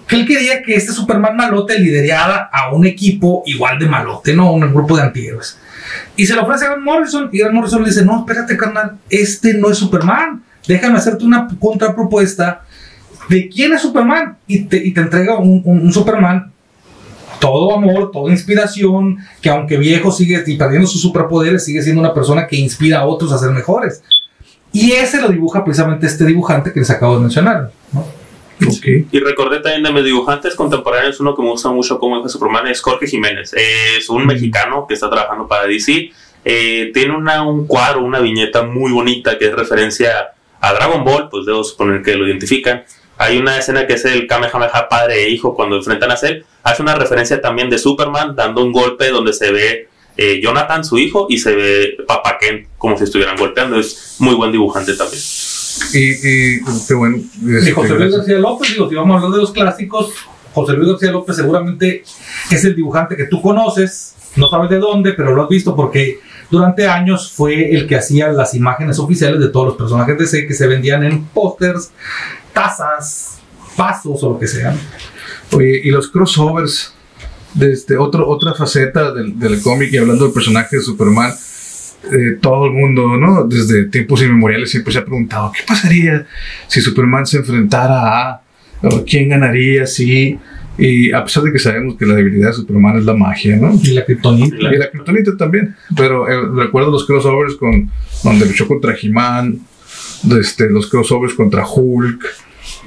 él 0.10 0.26
quería 0.28 0.62
que 0.62 0.76
este 0.76 0.92
Superman 0.92 1.36
malote 1.36 1.80
liderara 1.80 2.50
a 2.52 2.74
un 2.74 2.86
equipo 2.86 3.44
igual 3.46 3.80
de 3.80 3.88
malote, 3.88 4.34
¿no? 4.34 4.52
Un 4.54 4.74
grupo 4.74 4.96
de 4.98 5.04
antihéroes. 5.04 5.58
Y 6.16 6.26
se 6.26 6.36
lo 6.36 6.44
ofrece 6.44 6.66
a 6.66 6.70
Grant 6.70 6.84
Morrison, 6.84 7.30
y 7.32 7.40
Grant 7.40 7.54
Morrison 7.56 7.82
le 7.82 7.90
dice, 7.90 8.06
no, 8.06 8.20
espérate, 8.20 8.58
carnal, 8.58 8.98
este 9.10 9.54
no 9.56 9.70
es 9.70 9.78
Superman. 9.78 10.44
Déjame 10.68 10.98
hacerte 10.98 11.26
una 11.26 11.48
contrapropuesta 11.60 12.64
de 13.30 13.50
quién 13.50 13.74
es 13.74 13.82
Superman. 13.82 14.38
Y 14.48 14.66
te, 14.66 14.78
y 14.78 14.94
te 14.94 15.02
entrega 15.02 15.38
un, 15.38 15.62
un- 15.66 15.82
un 15.82 15.94
Superman 15.94 16.52
todo 17.40 17.76
amor, 17.76 18.12
toda 18.12 18.32
inspiración, 18.32 19.18
que 19.42 19.50
aunque 19.50 19.76
viejo 19.78 20.12
sigue 20.14 20.42
y 20.48 20.56
perdiendo 20.56 20.88
sus 20.88 21.02
superpoderes, 21.02 21.66
sigue 21.66 21.82
siendo 21.82 22.00
una 22.00 22.14
persona 22.14 22.48
que 22.48 22.56
inspira 22.56 23.00
a 23.00 23.06
otros 23.06 23.34
a 23.34 23.38
ser 23.38 23.50
mejores. 23.52 24.02
Y 24.74 24.92
ese 24.92 25.22
lo 25.22 25.30
dibuja 25.30 25.64
precisamente 25.64 26.08
este 26.08 26.26
dibujante 26.26 26.74
que 26.74 26.80
les 26.80 26.90
acabo 26.90 27.16
de 27.16 27.22
mencionar. 27.22 27.72
¿no? 27.94 28.06
Y 28.60 29.20
recordé 29.20 29.60
también 29.60 29.84
de 29.84 29.92
mis 29.92 30.04
dibujantes 30.04 30.56
contemporáneos, 30.56 31.20
uno 31.20 31.36
que 31.36 31.42
me 31.42 31.50
gusta 31.50 31.70
mucho 31.70 32.00
como 32.00 32.18
dijo 32.18 32.30
Superman 32.30 32.68
es 32.68 32.82
Jorge 32.82 33.08
Jiménez. 33.08 33.54
Es 33.54 34.10
un 34.10 34.26
mexicano 34.26 34.86
que 34.88 34.96
está 34.96 35.10
trabajando 35.10 35.48
para 35.48 35.68
DC. 35.68 36.12
Eh, 36.46 36.92
tiene 36.94 37.16
una, 37.16 37.44
un 37.44 37.68
cuadro, 37.68 38.04
una 38.04 38.20
viñeta 38.20 38.64
muy 38.64 38.92
bonita 38.92 39.38
que 39.38 39.46
es 39.48 39.54
referencia 39.54 40.34
a 40.60 40.74
Dragon 40.74 41.04
Ball, 41.04 41.30
pues 41.30 41.46
debo 41.46 41.64
suponer 41.64 42.02
que 42.02 42.16
lo 42.16 42.28
identifican. 42.28 42.84
Hay 43.18 43.38
una 43.38 43.58
escena 43.58 43.86
que 43.86 43.94
es 43.94 44.06
el 44.06 44.28
Kamehameha 44.28 44.90
padre 44.90 45.24
e 45.24 45.30
hijo 45.30 45.54
cuando 45.56 45.76
enfrentan 45.76 46.12
a 46.12 46.18
Cell. 46.18 46.44
Hace 46.64 46.82
una 46.82 46.96
referencia 46.96 47.40
también 47.42 47.70
de 47.70 47.78
Superman 47.78 48.36
dando 48.36 48.64
un 48.64 48.72
golpe 48.72 49.10
donde 49.10 49.34
se 49.34 49.52
ve 49.52 49.90
eh, 50.18 50.40
Jonathan, 50.42 50.84
su 50.84 50.98
hijo, 50.98 51.28
y 51.30 51.38
se 51.38 51.56
ve 51.56 51.98
Papa 52.08 52.38
Ken 52.40 52.68
como 52.78 52.98
si 52.98 53.04
estuvieran 53.06 53.38
golpeando. 53.38 53.80
Es 53.80 54.16
muy 54.20 54.36
buen 54.36 54.52
dibujante 54.52 54.94
también. 54.96 55.22
Y, 55.94 55.98
y 55.98 56.60
qué 56.88 56.94
bueno. 56.94 57.18
Y 57.18 57.56
este, 57.56 57.72
José 57.72 57.96
Luis. 57.96 58.16
García 58.16 58.38
López, 58.38 58.72
digo, 58.72 58.90
si 58.90 58.96
vamos 58.96 59.16
a 59.16 59.18
hablar 59.18 59.32
de 59.32 59.42
los 59.42 59.52
clásicos, 59.52 60.14
José 60.54 60.74
Luis 60.74 60.90
García 60.90 61.12
López 61.12 61.36
seguramente 61.36 62.04
es 62.52 62.64
el 62.64 62.76
dibujante 62.76 63.16
que 63.16 63.26
tú 63.26 63.42
conoces, 63.42 64.16
no 64.36 64.50
sabes 64.50 64.70
de 64.70 64.80
dónde, 64.80 65.14
pero 65.14 65.34
lo 65.34 65.44
has 65.44 65.50
visto 65.50 65.76
porque 65.76 66.20
durante 66.52 66.88
años 66.88 67.32
fue 67.32 67.74
el 67.74 67.88
que 67.88 67.96
hacía 67.96 68.32
las 68.32 68.54
imágenes 68.54 69.00
oficiales 69.00 69.40
de 69.40 69.48
todos 69.50 69.68
los 69.68 69.76
personajes 69.76 70.18
de 70.18 70.28
C 70.28 70.48
que 70.48 70.54
se 70.54 70.68
vendían 70.68 71.04
en 71.04 71.26
pósters, 71.26 71.92
tazas, 72.54 73.40
vasos 73.76 74.24
o 74.24 74.30
lo 74.30 74.40
que 74.40 74.48
sea. 74.48 74.76
Oye, 75.52 75.82
y 75.84 75.90
los 75.90 76.10
crossovers, 76.10 76.93
desde 77.54 77.98
otro, 77.98 78.28
otra 78.28 78.54
faceta 78.54 79.12
del, 79.14 79.38
del 79.38 79.62
cómic 79.62 79.92
y 79.92 79.98
hablando 79.98 80.26
del 80.26 80.34
personaje 80.34 80.78
de 80.78 80.82
Superman, 80.82 81.34
eh, 82.12 82.38
todo 82.42 82.66
el 82.66 82.72
mundo, 82.72 83.16
¿no? 83.16 83.46
Desde 83.46 83.86
tiempos 83.86 84.22
inmemoriales 84.22 84.72
siempre 84.72 84.92
se 84.92 85.00
ha 85.00 85.06
preguntado, 85.06 85.52
¿qué 85.56 85.64
pasaría 85.66 86.26
si 86.68 86.82
Superman 86.82 87.26
se 87.26 87.38
enfrentara 87.38 88.32
a, 88.32 88.42
o 88.82 89.04
quién 89.06 89.30
ganaría 89.30 89.86
si... 89.86 90.38
Y 90.76 91.12
a 91.12 91.24
pesar 91.24 91.44
de 91.44 91.52
que 91.52 91.60
sabemos 91.60 91.96
que 91.98 92.06
la 92.06 92.16
debilidad 92.16 92.48
de 92.48 92.56
Superman 92.56 92.98
es 92.98 93.06
la 93.06 93.14
magia, 93.14 93.56
¿no? 93.58 93.80
Y 93.84 93.92
la 93.92 94.04
kriptonita. 94.04 94.56
Y 94.56 94.78
la 94.78 94.90
Kryptonita 94.90 95.38
también. 95.38 95.76
Pero 95.96 96.28
eh, 96.28 96.50
recuerdo 96.56 96.90
los 96.90 97.06
crossovers 97.06 97.54
con 97.56 97.92
donde 98.24 98.48
luchó 98.48 98.68
contra 98.68 98.96
He-Man, 99.00 99.60
este, 100.40 100.72
los 100.72 100.90
crossovers 100.90 101.36
contra 101.36 101.64
Hulk, 101.64 102.26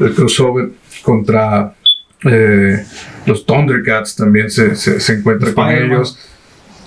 el 0.00 0.14
crossover 0.14 0.70
contra 1.02 1.76
eh, 2.24 2.84
los 3.26 3.44
Thundercats 3.46 4.16
también 4.16 4.50
se, 4.50 4.74
se, 4.76 5.00
se 5.00 5.12
encuentra 5.14 5.52
con 5.52 5.68
ellos. 5.70 6.18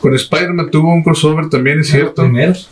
Con 0.01 0.15
Spider-Man 0.15 0.71
tuvo 0.71 0.93
un 0.93 1.03
crossover 1.03 1.49
también, 1.49 1.80
es 1.80 1.88
cierto. 1.89 2.23
Primeros. 2.23 2.69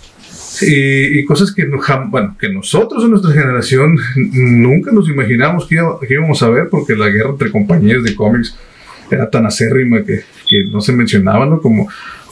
Y, 0.62 1.20
y 1.20 1.26
cosas 1.26 1.54
que, 1.54 1.66
no 1.66 1.78
bueno, 2.08 2.36
que 2.40 2.50
nosotros 2.50 3.04
en 3.04 3.12
nuestra 3.12 3.32
generación 3.32 3.96
nunca 4.16 4.92
nos 4.92 5.08
imaginamos 5.10 5.68
que, 5.68 5.76
iba- 5.76 6.00
que 6.00 6.14
íbamos 6.14 6.42
a 6.42 6.50
ver 6.50 6.68
porque 6.70 6.96
la 6.96 7.10
guerra 7.10 7.30
entre 7.32 7.52
compañías 7.52 8.04
de 8.04 8.16
cómics 8.16 8.56
era 9.12 9.30
tan 9.30 9.46
acérrima 9.46 10.04
que, 10.04 10.22
que 10.50 10.66
no 10.72 10.82
se 10.82 10.94
mencionaba, 10.94 11.46
¿no? 11.46 11.62
Como, 11.62 11.88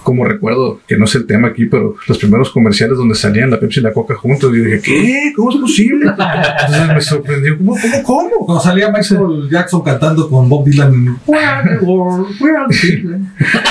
como 0.05 0.23
recuerdo, 0.23 0.79
que 0.87 0.97
no 0.97 1.05
es 1.05 1.15
el 1.15 1.25
tema 1.25 1.47
aquí, 1.47 1.65
pero 1.65 1.95
los 2.07 2.19
primeros 2.19 2.51
comerciales 2.51 2.95
donde 2.95 3.15
salían 3.15 3.49
la 3.49 3.59
Pepsi 3.59 3.79
y 3.79 3.83
la 3.83 3.91
Coca 3.91 4.15
juntos, 4.15 4.53
yo 4.55 4.63
dije, 4.63 4.79
¿qué? 4.79 5.33
¿Cómo 5.35 5.49
es 5.49 5.57
posible? 5.57 6.05
Entonces 6.07 6.87
me 6.87 7.01
sorprendió, 7.01 7.57
¿cómo? 7.57 7.75
¿Cómo? 7.75 8.03
¿Cómo? 8.03 8.45
Cuando 8.45 8.63
salía 8.63 8.91
Michael 8.91 9.49
Jackson 9.49 9.81
cantando 9.81 10.29
con 10.29 10.47
Bob 10.47 10.65
Dylan. 10.65 11.17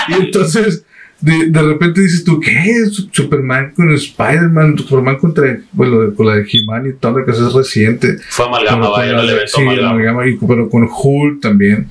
Y 0.08 0.24
entonces, 0.24 0.84
de, 1.24 1.46
de 1.50 1.62
repente 1.62 2.00
dices 2.02 2.22
tú, 2.24 2.38
¿qué? 2.40 2.86
Su- 2.90 3.08
Superman 3.10 3.72
con 3.74 3.92
Spider-Man, 3.92 4.76
Superman 4.78 5.16
contra, 5.18 5.58
bueno, 5.72 6.14
con 6.14 6.26
la 6.26 6.34
de 6.36 6.46
He-Man 6.50 6.86
y 6.88 6.92
Thundercats 7.00 7.38
es 7.38 7.52
reciente. 7.52 8.18
Fue 8.28 8.46
amalgama, 8.46 8.88
vaya, 8.90 9.12
la 9.12 9.22
el 9.22 9.30
evento 9.30 9.52
sí, 9.56 9.62
amalgama. 9.62 9.90
amalgama, 9.90 10.26
y- 10.28 10.36
pero 10.46 10.68
con 10.68 10.88
Hulk 10.90 11.40
también. 11.40 11.88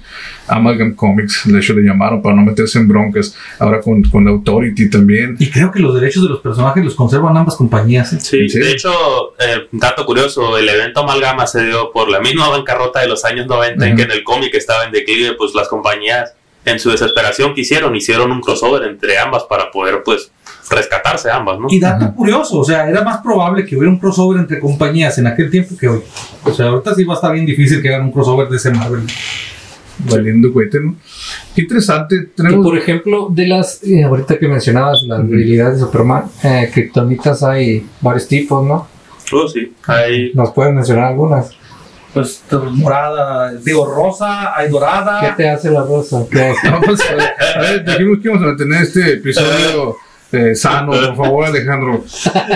Amalgam 0.48 0.94
Comics, 0.94 1.44
de 1.46 1.58
hecho 1.58 1.74
le 1.74 1.84
llamaron 1.84 2.22
para 2.22 2.36
no 2.36 2.42
meterse 2.44 2.78
en 2.78 2.88
broncas. 2.88 3.34
Ahora 3.60 3.80
con, 3.80 4.04
con 4.04 4.28
Authority 4.28 4.90
también. 4.90 5.36
Y 5.40 5.50
creo 5.50 5.72
que 5.72 5.80
los 5.80 5.96
derechos 5.96 6.22
de 6.24 6.30
los 6.30 6.42
personajes 6.42 6.84
los 6.84 6.96
conservan 6.96 7.36
ambas 7.38 7.56
compañías. 7.56 8.12
¿eh? 8.14 8.20
Sí, 8.20 8.50
Sí. 8.50 8.60
de 8.60 8.72
hecho, 8.72 8.92
eh, 9.40 9.68
dato 9.72 10.06
curioso, 10.06 10.58
el 10.58 10.68
evento 10.68 11.00
Amalgama 11.00 11.48
se 11.48 11.66
dio 11.66 11.92
por 11.94 12.10
la 12.10 12.20
misma 12.20 12.50
bancarrota 12.50 13.00
de 13.00 13.08
los 13.08 13.24
años 13.26 13.48
90 13.48 13.88
en 13.88 13.96
que 13.96 14.04
en 14.04 14.12
el 14.12 14.24
cómic 14.24 14.54
estaba 14.54 14.84
en 14.84 14.92
declive, 14.92 15.34
pues 15.38 15.56
las 15.56 15.70
compañías 15.70 16.34
en 16.66 16.80
su 16.80 16.90
desesperación 16.90 17.54
que 17.54 17.62
hicieron, 17.62 17.96
hicieron 17.96 18.32
un 18.32 18.42
crossover 18.42 18.84
entre 18.84 19.18
ambas 19.18 19.44
para 19.44 19.72
poder 19.72 20.02
pues 20.04 20.32
rescatarse 20.70 21.30
ambas, 21.30 21.60
¿no? 21.60 21.68
Y 21.70 21.80
dato 21.80 22.14
curioso, 22.14 22.60
o 22.60 22.64
sea, 22.64 22.90
era 22.90 23.04
más 23.04 23.22
probable 23.22 23.66
que 23.66 23.76
hubiera 23.76 23.92
un 23.92 24.00
crossover 24.00 24.40
entre 24.40 24.60
compañías 24.60 25.18
en 25.18 25.28
aquel 25.28 25.50
tiempo 25.50 25.76
que 25.78 25.88
hoy. 25.88 26.02
O 26.44 26.54
sea, 26.54 26.68
ahorita 26.68 26.96
sí 26.96 27.04
va 27.04 27.14
a 27.14 27.16
estar 27.16 27.34
bien 27.34 27.46
difícil 27.46 27.82
que 27.82 27.90
hagan 27.90 28.06
un 28.06 28.12
crossover 28.12 28.48
de 28.48 28.58
ese 28.58 28.72
Marvel. 28.72 29.02
Valiendo 30.10 30.52
cohete, 30.52 30.80
¿no? 30.80 30.96
Qué 31.54 31.62
interesante. 31.62 32.16
Y 32.16 32.26
Tenemos. 32.36 32.66
por 32.66 32.78
ejemplo, 32.78 33.28
de 33.30 33.48
las, 33.48 33.84
eh, 33.84 34.04
ahorita 34.04 34.40
que 34.40 34.48
mencionabas 34.48 35.04
las 35.04 35.28
debilidades 35.28 35.76
de 35.76 35.86
Superman, 35.86 36.26
eh, 36.44 36.70
kriptonitas 36.74 37.44
hay 37.44 37.86
varios 38.02 38.28
tipos, 38.28 38.66
¿no? 38.66 38.88
Oh, 39.32 39.48
sí, 39.48 39.74
hay 39.88 40.32
¿Nos 40.34 40.52
pueden 40.52 40.76
mencionar 40.76 41.06
algunas? 41.06 41.52
Pues 42.14 42.44
morada, 42.72 43.54
digo, 43.54 43.86
rosa, 43.92 44.56
hay 44.56 44.68
¿Qué 44.68 44.72
dorada. 44.72 45.36
te 45.36 45.50
hace 45.50 45.72
la 45.72 45.82
rosa? 45.84 46.24
¿Qué? 46.32 46.54
Vamos 46.64 47.02
a 47.02 47.16
ver, 47.16 47.34
a 47.56 47.60
ver, 47.62 47.86
dijimos 47.86 48.20
que 48.22 48.28
íbamos 48.28 48.44
a 48.44 48.48
mantener 48.48 48.84
este 48.84 49.14
episodio 49.14 49.98
eh, 50.32 50.54
sano, 50.56 50.92
por 50.92 51.16
favor, 51.16 51.46
Alejandro. 51.46 52.04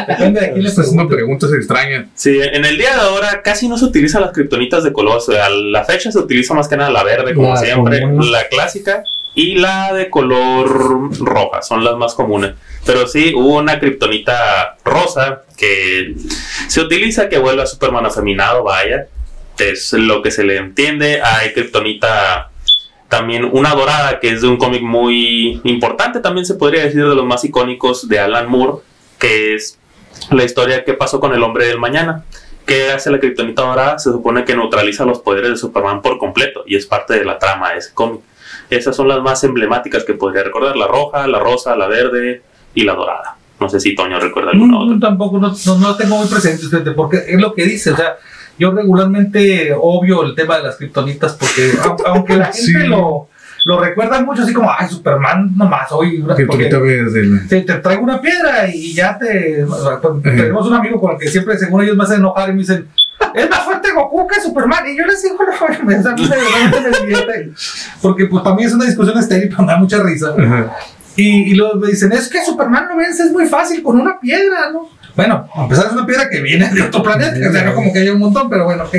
Depende 0.07 0.41
de 0.41 0.51
quién 0.51 0.63
le 0.63 0.69
Estás 0.69 0.85
haciendo 0.85 1.07
preguntas 1.07 1.51
extrañas. 1.53 2.05
Sí, 2.13 2.39
en 2.39 2.65
el 2.65 2.77
día 2.77 2.93
de 2.95 3.01
ahora 3.01 3.41
casi 3.43 3.67
no 3.67 3.77
se 3.77 3.85
utilizan 3.85 4.21
las 4.21 4.31
kriptonitas 4.31 4.83
de 4.83 4.93
color. 4.93 5.17
O 5.17 5.21
sea, 5.21 5.45
a 5.45 5.49
la 5.49 5.83
fecha 5.85 6.11
se 6.11 6.19
utiliza 6.19 6.53
más 6.53 6.67
que 6.67 6.77
nada 6.77 6.89
la 6.91 7.03
verde, 7.03 7.33
como 7.33 7.49
La 7.53 7.57
siempre, 7.57 8.01
común. 8.01 8.31
la 8.31 8.47
clásica, 8.49 9.03
y 9.33 9.55
la 9.55 9.93
de 9.93 10.09
color 10.09 11.15
roja, 11.19 11.61
son 11.61 11.83
las 11.83 11.95
más 11.97 12.13
comunes. 12.15 12.53
Pero 12.85 13.07
sí, 13.07 13.33
hubo 13.35 13.57
una 13.57 13.79
kriptonita 13.79 14.77
rosa 14.83 15.43
que 15.55 16.15
se 16.67 16.81
utiliza 16.81 17.29
que 17.29 17.37
vuelve 17.37 17.61
a 17.63 17.67
Superman 17.67 18.05
afeminado, 18.05 18.63
vaya. 18.63 19.07
Es 19.59 19.93
lo 19.93 20.21
que 20.21 20.31
se 20.31 20.43
le 20.43 20.57
entiende. 20.57 21.21
Hay 21.21 21.53
kriptonita 21.53 22.51
también 23.09 23.45
una 23.51 23.73
dorada 23.73 24.19
que 24.19 24.29
es 24.31 24.41
de 24.41 24.47
un 24.47 24.57
cómic 24.57 24.81
muy 24.81 25.61
importante, 25.63 26.19
también 26.19 26.45
se 26.45 26.55
podría 26.55 26.83
decir 26.83 27.07
de 27.07 27.15
los 27.15 27.25
más 27.25 27.43
icónicos 27.45 28.07
de 28.09 28.19
Alan 28.19 28.49
Moore, 28.49 28.79
que 29.17 29.55
es 29.55 29.79
la 30.31 30.43
historia 30.43 30.83
qué 30.83 30.93
pasó 30.93 31.19
con 31.19 31.33
el 31.33 31.41
hombre 31.43 31.67
del 31.67 31.79
mañana. 31.79 32.23
¿Qué 32.65 32.91
hace 32.91 33.09
la 33.09 33.19
kriptonita 33.19 33.61
dorada? 33.61 33.97
Se 33.97 34.11
supone 34.11 34.43
que 34.43 34.53
neutraliza 34.53 35.05
los 35.05 35.19
poderes 35.19 35.51
de 35.51 35.55
Superman 35.55 36.01
por 36.01 36.17
completo 36.17 36.63
y 36.67 36.75
es 36.75 36.85
parte 36.85 37.13
de 37.13 37.23
la 37.23 37.39
trama 37.39 37.71
de 37.71 37.77
ese 37.77 37.93
cómic. 37.93 38.19
Esas 38.69 38.93
son 38.93 39.07
las 39.07 39.21
más 39.21 39.41
emblemáticas 39.45 40.03
que 40.03 40.13
podría 40.13 40.43
recordar, 40.43 40.75
la 40.75 40.87
roja, 40.87 41.25
la 41.27 41.39
rosa, 41.39 41.77
la 41.77 41.87
verde 41.87 42.41
y 42.75 42.83
la 42.83 42.93
dorada. 42.93 43.37
No 43.61 43.69
sé 43.69 43.79
si 43.79 43.95
Toño 43.95 44.19
recuerda 44.19 44.51
alguna 44.51 44.73
No, 44.73 44.79
otra. 44.81 44.97
tampoco, 44.99 45.39
no, 45.39 45.55
no, 45.65 45.77
no 45.77 45.95
tengo 45.95 46.17
muy 46.17 46.27
presente, 46.27 46.91
porque 46.91 47.23
es 47.27 47.39
lo 47.39 47.53
que 47.53 47.63
dice, 47.63 47.91
o 47.91 47.95
sea, 47.95 48.17
yo 48.59 48.71
regularmente 48.71 49.73
obvio 49.79 50.23
el 50.23 50.35
tema 50.35 50.57
de 50.57 50.63
las 50.63 50.75
kriptonitas 50.77 51.33
porque 51.33 51.71
au- 51.83 52.03
aunque 52.07 52.35
la 52.35 52.45
gente 52.45 52.61
Sí. 52.61 52.87
lo, 52.87 53.29
lo 53.65 53.79
recuerda 53.79 54.21
mucho 54.21 54.43
así 54.43 54.53
como, 54.53 54.71
ay, 54.77 54.87
Superman 54.87 55.55
nomás 55.57 55.91
hoy, 55.91 56.19
la- 56.19 56.35
te, 56.35 57.61
te 57.61 57.73
traigo 57.75 58.03
una 58.03 58.21
piedra 58.21 58.67
y 58.73 58.93
ya 58.93 59.17
te... 59.17 59.65
Tenemos 60.23 60.67
un 60.67 60.73
amigo 60.73 60.99
con 61.01 61.11
el 61.13 61.17
que 61.17 61.27
siempre, 61.27 61.57
según 61.57 61.81
ellos, 61.83 61.97
me 61.97 62.03
hacen 62.03 62.17
enojar 62.19 62.49
y 62.49 62.53
me 62.53 62.59
dicen, 62.59 62.87
es 63.33 63.49
más 63.49 63.63
fuerte 63.63 63.91
Goku 63.93 64.27
que 64.27 64.39
Superman. 64.41 64.87
Y 64.87 64.97
yo 64.97 65.05
les 65.05 65.21
digo, 65.21 65.35
no, 65.79 65.85
me, 65.85 65.97
me 65.97 67.51
Porque 68.01 68.25
pues 68.27 68.43
para 68.43 68.55
mí 68.55 68.63
es 68.63 68.73
una 68.73 68.85
discusión 68.85 69.17
estéril, 69.17 69.49
pero 69.49 69.63
me 69.63 69.71
da 69.73 69.77
mucha 69.79 70.01
risa. 70.01 70.33
Ajá. 70.37 70.73
Y, 71.15 71.51
y 71.51 71.55
luego 71.55 71.75
me 71.79 71.87
dicen, 71.87 72.11
es 72.11 72.27
que 72.29 72.45
Superman 72.45 72.87
lo 72.89 72.97
vence, 72.97 73.23
es 73.23 73.31
muy 73.31 73.47
fácil 73.47 73.81
con 73.81 73.99
una 73.99 74.19
piedra, 74.19 74.69
¿no? 74.71 74.87
Bueno, 75.17 75.49
a 75.53 75.67
pesar 75.67 75.87
es 75.87 75.91
una 75.93 76.05
piedra 76.05 76.29
que 76.29 76.39
viene 76.41 76.69
de 76.69 76.83
otro 76.83 77.01
planeta, 77.03 77.49
o 77.49 77.51
sea, 77.51 77.63
no 77.63 77.73
como 77.73 77.91
que 77.91 77.99
haya 77.99 78.13
un 78.13 78.19
montón, 78.19 78.49
pero 78.49 78.65
bueno, 78.65 78.83
ok. 78.83 78.95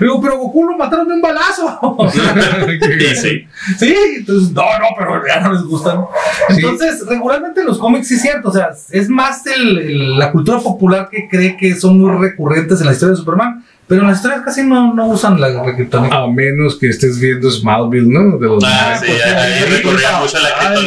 Digo, 0.00 0.20
pero 0.20 0.36
Goku 0.38 0.64
lo 0.64 0.76
mataron 0.76 1.06
de 1.08 1.14
un 1.14 1.22
balazo. 1.22 1.78
O 1.80 2.10
sea, 2.10 2.34
Y 2.68 3.14
sí, 3.14 3.46
sí, 3.78 3.96
entonces, 4.18 4.50
no, 4.52 4.62
no, 4.62 4.86
pero 4.98 5.22
ya 5.26 5.40
no 5.40 5.52
les 5.52 5.62
gustan. 5.62 6.00
Entonces, 6.48 7.06
regularmente 7.06 7.62
los 7.64 7.78
cómics 7.78 8.08
sí 8.08 8.14
es 8.14 8.22
cierto, 8.22 8.48
o 8.48 8.52
sea, 8.52 8.70
es 8.90 9.08
más 9.08 9.46
el- 9.46 9.78
el- 9.78 10.18
la 10.18 10.32
cultura 10.32 10.58
popular 10.58 11.08
que 11.10 11.28
cree 11.28 11.56
que 11.56 11.74
son 11.76 11.98
muy 12.00 12.10
recurrentes 12.20 12.80
en 12.80 12.86
la 12.86 12.92
historia 12.92 13.12
de 13.12 13.18
Superman, 13.18 13.64
pero 13.86 14.02
en 14.02 14.08
las 14.08 14.16
historias 14.18 14.42
casi 14.44 14.62
no, 14.64 14.92
no 14.94 15.06
usan 15.06 15.40
la, 15.40 15.48
la 15.50 15.74
kriptonita. 15.74 16.16
A 16.16 16.26
menos 16.28 16.76
que 16.78 16.88
estés 16.88 17.18
viendo 17.20 17.50
Smallville, 17.50 18.08
¿no? 18.08 18.38
De 18.38 18.46
los 18.46 18.62
Ah, 18.64 18.96
sí, 19.00 19.06
pues, 19.08 19.24
ahí 19.24 19.52
sí, 19.64 19.64
recurría 19.76 20.08
sí, 20.08 20.14
mucho 20.22 20.36
a 20.36 20.40
la 20.40 20.50
no, 20.50 20.80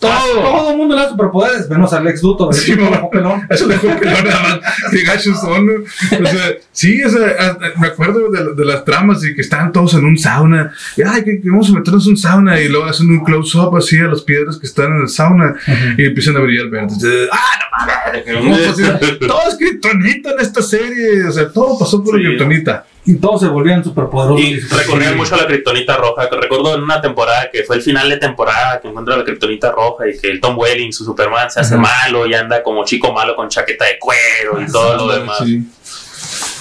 Todo, 0.02 0.40
todo. 0.42 0.70
el 0.72 0.76
mundo 0.76 0.94
le 0.96 1.02
da 1.02 1.08
superpoderes, 1.10 1.70
menos 1.70 1.92
a 1.92 2.00
Lex 2.00 2.22
Luthor, 2.22 2.52
Sí, 2.54 2.74
no. 2.76 3.08
pelón. 3.10 3.46
Eso 3.48 3.66
le 3.66 3.76
no 3.76 3.82
nada 3.94 4.42
más. 4.42 4.60
Qué 4.90 5.02
gachos 5.02 5.40
son. 5.40 5.68
O 5.70 6.26
sea, 6.26 6.52
sí, 6.72 7.02
o 7.02 7.08
sea, 7.08 7.26
a- 7.38 7.50
a- 7.50 7.80
me 7.80 7.86
acuerdo 7.86 8.30
de, 8.30 8.54
de 8.54 8.64
las 8.64 8.84
tramas 8.84 9.24
y 9.24 9.34
que 9.34 9.40
estaban 9.40 9.72
todos 9.72 9.94
en 9.94 10.04
un 10.04 10.18
sauna. 10.18 10.72
Y, 10.96 11.02
ay, 11.02 11.24
que, 11.24 11.40
que 11.40 11.48
vamos 11.50 11.70
a 11.70 11.72
meternos 11.72 12.04
en 12.06 12.10
un 12.12 12.16
sauna. 12.18 12.60
Y 12.60 12.68
luego 12.68 12.86
hacen 12.86 13.08
un 13.10 13.24
close-up 13.24 13.76
así 13.76 13.98
a 13.98 14.04
las 14.04 14.22
piedras 14.22 14.56
que 14.58 14.66
están 14.66 14.92
en 14.96 15.02
el 15.02 15.08
sauna. 15.08 15.54
Y 15.96 16.04
empiezan 16.04 16.36
a 16.36 16.40
brillar 16.40 16.68
verdes. 16.68 16.94
Entonces, 16.94 17.28
ah, 17.32 17.58
no 17.60 18.46
mames. 18.52 19.18
Todo 19.20 19.40
es 19.48 19.56
kriptonita 19.56 20.32
en 20.32 20.40
esta 20.40 20.62
serie. 20.62 21.24
O 21.28 21.32
sea, 21.32 21.48
todo 21.50 21.78
pasó 21.78 22.02
por 22.02 22.16
Sí. 22.16 22.22
la 22.22 22.28
kriptonita. 22.28 22.86
Y 23.04 23.14
todos 23.16 23.40
se 23.40 23.48
volvían 23.48 23.82
superpoderosos. 23.82 24.40
Y 24.44 24.60
recurrían 24.60 25.16
mucho 25.16 25.34
a 25.34 25.38
la 25.38 25.46
kriptonita 25.46 25.96
roja. 25.96 26.28
que 26.30 26.36
Recuerdo 26.36 26.74
en 26.76 26.82
una 26.82 27.00
temporada 27.00 27.50
que 27.52 27.64
fue 27.64 27.76
el 27.76 27.82
final 27.82 28.08
de 28.08 28.16
temporada 28.18 28.80
que 28.80 28.88
encuentra 28.88 29.16
la 29.16 29.24
kriptonita 29.24 29.72
roja 29.72 30.08
y 30.08 30.16
que 30.18 30.30
el 30.30 30.40
Tom 30.40 30.56
Welling, 30.56 30.92
su 30.92 31.04
Superman, 31.04 31.50
se 31.50 31.60
hace 31.60 31.74
Ajá. 31.74 31.82
malo 31.82 32.26
y 32.26 32.34
anda 32.34 32.62
como 32.62 32.84
chico 32.84 33.12
malo 33.12 33.34
con 33.34 33.48
chaqueta 33.48 33.86
de 33.86 33.98
cuero 33.98 34.62
y 34.62 34.70
todo 34.70 35.06
lo 35.08 35.12
demás. 35.18 35.38
Sí. 35.44 35.64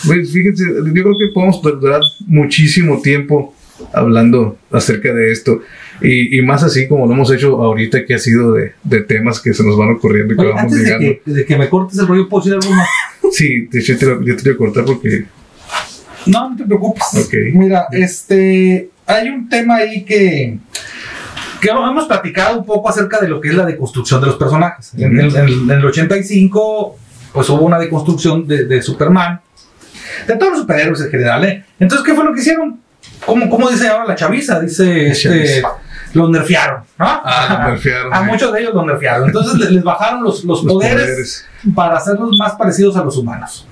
Pues 0.07 0.31
fíjense, 0.31 0.63
yo 0.65 0.91
creo 1.03 1.13
que 1.17 1.27
podemos 1.33 1.61
durar 1.61 2.01
muchísimo 2.25 2.99
tiempo 3.03 3.53
hablando 3.93 4.57
acerca 4.71 5.13
de 5.13 5.31
esto. 5.31 5.61
Y, 6.01 6.39
y 6.39 6.41
más 6.41 6.63
así 6.63 6.87
como 6.87 7.05
lo 7.05 7.13
hemos 7.13 7.31
hecho 7.31 7.61
ahorita, 7.61 8.03
que 8.05 8.15
ha 8.15 8.19
sido 8.19 8.53
de, 8.53 8.73
de 8.83 9.01
temas 9.01 9.39
que 9.39 9.53
se 9.53 9.63
nos 9.63 9.77
van 9.77 9.91
ocurriendo 9.91 10.33
y 10.33 10.37
que 10.37 10.41
Oye, 10.41 10.49
vamos 10.53 10.63
antes 10.63 10.77
de 10.79 10.83
llegando. 10.85 11.15
que, 11.23 11.31
de 11.31 11.45
que 11.45 11.57
me 11.57 11.69
cortes 11.69 11.99
el 11.99 12.07
rollo, 12.07 12.27
¿puedo 12.27 12.43
decir 12.43 12.57
algo 12.59 12.75
más? 12.75 12.87
Sí, 13.31 13.67
de 13.67 13.79
hecho, 13.79 13.95
te 13.97 14.05
yo 14.07 14.35
te 14.35 14.43
voy 14.43 14.53
a 14.53 14.57
cortar 14.57 14.85
porque. 14.85 15.25
No, 16.26 16.49
no 16.51 16.55
te 16.55 16.63
preocupes. 16.65 17.30
Mira, 17.53 17.88
este, 17.91 18.89
hay 19.07 19.30
un 19.30 19.49
tema 19.49 19.76
ahí 19.78 20.03
que, 20.05 20.59
que 21.59 21.69
hemos 21.69 22.05
platicado 22.05 22.59
un 22.59 22.65
poco 22.65 22.89
acerca 22.89 23.19
de 23.19 23.28
lo 23.28 23.41
que 23.41 23.49
es 23.49 23.55
la 23.55 23.65
deconstrucción 23.65 24.22
de 24.22 24.28
los 24.28 24.36
personajes. 24.36 24.93
En, 24.95 25.19
el- 25.19 25.36
en 25.36 25.43
el- 25.45 25.61
en 25.63 25.72
el 25.72 25.86
85, 25.86 26.97
pues 27.34 27.49
hubo 27.49 27.61
una 27.65 27.80
deconstrucción 27.80 28.47
de, 28.47 28.65
de 28.65 28.82
Superman, 28.82 29.41
de 30.28 30.36
todos 30.36 30.51
los 30.51 30.61
superhéroes 30.61 31.01
en 31.01 31.09
general, 31.09 31.43
¿eh? 31.45 31.65
Entonces, 31.80 32.05
¿qué 32.05 32.13
fue 32.13 32.24
lo 32.26 32.34
que 32.34 32.41
hicieron? 32.41 32.80
¿Cómo, 33.26 33.49
cómo 33.49 33.69
dice 33.69 33.88
ahora 33.88 34.05
la 34.05 34.15
chaviza? 34.15 34.59
Dice, 34.59 35.07
este, 35.07 35.63
los 36.13 36.30
nerfearon, 36.30 36.82
¿no? 36.99 37.05
Ah, 37.24 37.57
los 37.63 37.72
nerfearon, 37.74 38.13
A 38.13 38.19
sí. 38.19 38.26
muchos 38.26 38.53
de 38.53 38.59
ellos 38.61 38.74
los 38.76 38.86
nerfearon. 38.86 39.28
Entonces, 39.28 39.57
les, 39.59 39.72
les 39.72 39.84
bajaron 39.84 40.24
los, 40.24 40.43
los 40.43 40.63
Los 40.63 40.74
poderes 40.74 41.01
poderes. 41.03 41.45
para 41.74 41.97
hacerlos 41.97 42.36
más 42.38 42.53
parecidos 42.53 42.95
a 42.97 43.03
los 43.03 43.17
humanos. 43.17 43.67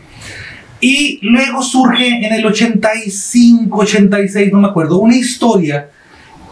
Y 0.82 1.19
luego 1.21 1.61
surge 1.61 2.07
en 2.07 2.34
el 2.34 2.45
85, 2.45 3.77
86, 3.77 4.51
no 4.53 4.61
me 4.61 4.67
acuerdo, 4.69 4.99
una 4.99 5.15
historia 5.15 5.89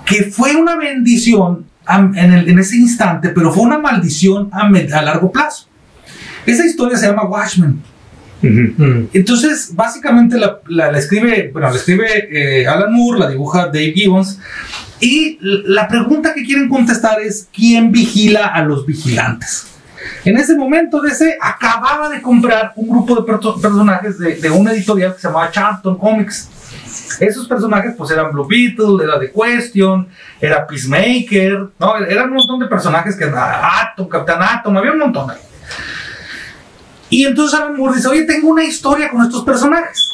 que 0.05 0.23
fue 0.23 0.55
una 0.55 0.75
bendición 0.75 1.65
en, 1.89 2.33
el- 2.33 2.49
en 2.49 2.59
ese 2.59 2.75
instante, 2.77 3.29
pero 3.29 3.51
fue 3.53 3.63
una 3.63 3.77
maldición 3.79 4.49
a, 4.51 4.67
a 4.67 5.01
largo 5.01 5.31
plazo. 5.31 5.67
Esa 6.45 6.65
historia 6.65 6.97
se 6.97 7.07
llama 7.07 7.25
Watchmen. 7.25 7.81
Mm. 8.41 9.05
Entonces, 9.13 9.71
básicamente 9.73 10.37
la, 10.37 10.59
la- 10.67 10.91
la 10.91 10.97
escribe, 10.99 11.49
bueno, 11.51 11.69
la 11.69 11.75
escribe 11.75 12.07
eh, 12.61 12.67
Alan 12.67 12.93
Moore, 12.93 13.19
la 13.19 13.29
dibuja 13.29 13.65
Dave 13.67 13.93
Gibbons, 13.93 14.39
y 14.99 15.37
la 15.41 15.87
pregunta 15.87 16.33
que 16.33 16.43
quieren 16.43 16.67
contestar 16.69 17.21
es, 17.21 17.47
¿quién 17.53 17.91
vigila 17.91 18.47
a 18.47 18.63
los 18.63 18.85
vigilantes? 18.85 19.67
En 20.23 20.37
ese 20.37 20.55
momento 20.55 21.01
DC 21.01 21.37
acababa 21.41 22.09
de 22.09 22.21
comprar 22.21 22.73
un 22.75 22.87
grupo 22.87 23.15
de 23.15 23.33
personajes 23.61 24.17
de, 24.17 24.49
una 24.49 24.71
editorial 24.71 25.13
que 25.13 25.21
se 25.21 25.27
llamaba 25.27 25.51
Charlton 25.51 25.97
Comics. 25.97 26.49
Esos 27.19 27.47
personajes 27.47 27.93
pues 27.97 28.11
eran 28.11 28.31
Blue 28.31 28.47
Beetle, 28.47 29.03
era 29.03 29.19
The 29.19 29.31
Question, 29.31 30.07
era 30.39 30.67
Peacemaker, 30.67 31.69
¿no? 31.79 31.97
Eran 31.97 32.29
un 32.29 32.35
montón 32.35 32.59
de 32.59 32.67
personajes 32.67 33.15
que 33.15 33.25
Atom, 33.25 34.07
Capitán 34.07 34.41
Atom, 34.41 34.77
había 34.77 34.91
un 34.91 34.99
montón 34.99 35.31
ahí. 35.31 35.37
Y 37.09 37.25
entonces 37.25 37.57
Alan 37.59 37.77
Moore 37.77 37.95
dice, 37.95 38.07
oye, 38.09 38.23
tengo 38.23 38.49
una 38.49 38.63
historia 38.63 39.09
con 39.09 39.21
estos 39.21 39.43
personajes. 39.43 40.09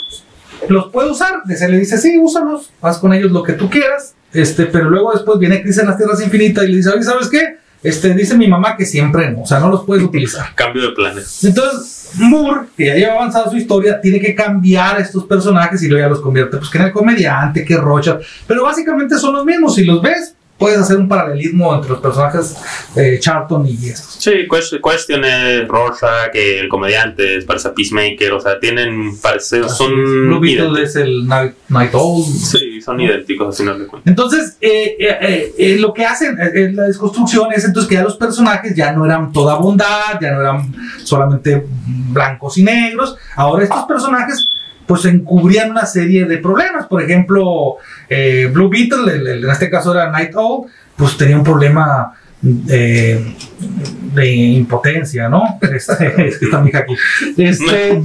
¿Los 0.69 0.91
puedo 0.91 1.11
usar? 1.11 1.43
DC 1.45 1.67
le 1.67 1.79
dice, 1.79 1.97
sí, 1.97 2.17
úsalos, 2.17 2.71
haz 2.81 2.99
con 2.99 3.13
ellos 3.13 3.31
lo 3.31 3.43
que 3.43 3.53
tú 3.53 3.69
quieras. 3.69 4.15
Este, 4.31 4.65
pero 4.65 4.89
luego 4.89 5.11
después 5.11 5.39
viene 5.39 5.61
Crisis 5.61 5.81
en 5.81 5.87
las 5.87 5.97
Tierras 5.97 6.21
Infinitas 6.21 6.63
y 6.63 6.67
le 6.69 6.77
dice, 6.77 6.89
oye, 6.89 7.03
¿sabes 7.03 7.29
qué? 7.29 7.57
Este, 7.83 8.13
dice 8.13 8.37
mi 8.37 8.47
mamá 8.47 8.77
que 8.77 8.85
siempre 8.85 9.29
no, 9.31 9.41
o 9.41 9.45
sea, 9.45 9.59
no 9.59 9.69
los 9.69 9.83
puedes 9.83 10.03
utilizar. 10.09 10.55
Cambio 10.55 10.81
de 10.81 10.89
planes. 10.89 11.43
Entonces, 11.43 12.11
Moore, 12.15 12.67
que 12.77 12.85
ya 12.85 12.95
lleva 12.95 13.13
avanzada 13.15 13.49
su 13.49 13.57
historia, 13.57 13.99
tiene 13.99 14.19
que 14.19 14.33
cambiar 14.35 14.97
a 14.97 14.99
estos 14.99 15.25
personajes 15.25 15.81
y 15.83 15.87
luego 15.87 16.05
ya 16.05 16.09
los 16.09 16.21
convierte, 16.21 16.57
pues 16.57 16.69
que 16.69 16.77
en 16.77 16.85
el 16.85 16.91
comediante, 16.91 17.65
que 17.65 17.77
Rocha, 17.77 18.19
pero 18.47 18.63
básicamente 18.63 19.17
son 19.17 19.35
los 19.35 19.45
mismos. 19.45 19.75
Si 19.75 19.83
los 19.83 20.01
ves, 20.01 20.35
puedes 20.57 20.79
hacer 20.79 20.97
un 20.97 21.09
paralelismo 21.09 21.73
entre 21.75 21.89
los 21.91 21.99
personajes 21.99 22.55
eh, 22.95 23.17
Charlton 23.19 23.67
y 23.67 23.89
estos. 23.89 24.15
Sí, 24.19 24.47
cuest- 24.47 24.79
cuestiones, 24.79 25.67
Rorschach, 25.67 26.31
que 26.31 26.59
el 26.59 26.69
comediante 26.69 27.37
es 27.37 27.45
parece 27.45 27.69
Peacemaker, 27.69 28.31
o 28.33 28.39
sea, 28.39 28.59
tienen, 28.59 29.17
parece, 29.19 29.67
son 29.67 29.91
Blue 29.93 30.39
Beetle 30.39 30.81
es 30.83 30.95
el 30.95 31.27
Night, 31.27 31.53
Night 31.69 31.93
Owl. 31.93 32.23
Sí, 32.25 32.79
son 32.81 33.01
idénticos 33.01 33.47
al 33.47 33.53
final 33.53 33.79
de 33.79 33.87
cuentas. 33.87 34.09
Entonces, 34.09 34.57
eh, 34.61 34.95
eh, 34.99 35.17
eh, 35.21 35.53
eh, 35.57 35.77
lo 35.79 35.93
que 35.93 36.05
hacen 36.05 36.37
en 36.39 36.75
la 36.75 36.83
desconstrucción 36.83 37.51
es 37.51 37.65
entonces 37.65 37.89
que 37.89 37.95
ya 37.95 38.03
los 38.03 38.15
personajes 38.15 38.73
ya 38.75 38.93
no 38.93 39.05
eran 39.05 39.33
toda 39.33 39.55
bondad, 39.55 40.19
ya 40.21 40.31
no 40.31 40.39
eran 40.39 40.73
solamente 41.03 41.65
blancos 42.11 42.57
y 42.57 42.63
negros. 42.63 43.17
Ahora 43.35 43.63
estos 43.63 43.83
personajes 43.85 44.47
pues 44.85 45.05
encubrían 45.05 45.71
una 45.71 45.85
serie 45.85 46.25
de 46.25 46.37
problemas. 46.39 46.87
Por 46.87 47.01
ejemplo, 47.01 47.75
eh, 48.09 48.49
Blue 48.51 48.69
Beetle, 48.69 49.11
el- 49.13 49.27
el- 49.27 49.43
en 49.45 49.49
este 49.49 49.69
caso 49.69 49.93
era 49.93 50.09
Night 50.11 50.35
Owl, 50.35 50.67
pues 50.95 51.17
tenía 51.17 51.37
un 51.37 51.43
problema 51.43 52.13
eh, 52.67 53.35
de 54.13 54.27
impotencia, 54.35 55.29
¿no? 55.29 55.57
Este, 55.73 56.27
es 56.27 56.37
que 56.37 56.45
está 56.45 56.59
mi 56.59 56.69
hija 56.69 56.79
aquí. 56.79 56.93
Este, 57.37 58.01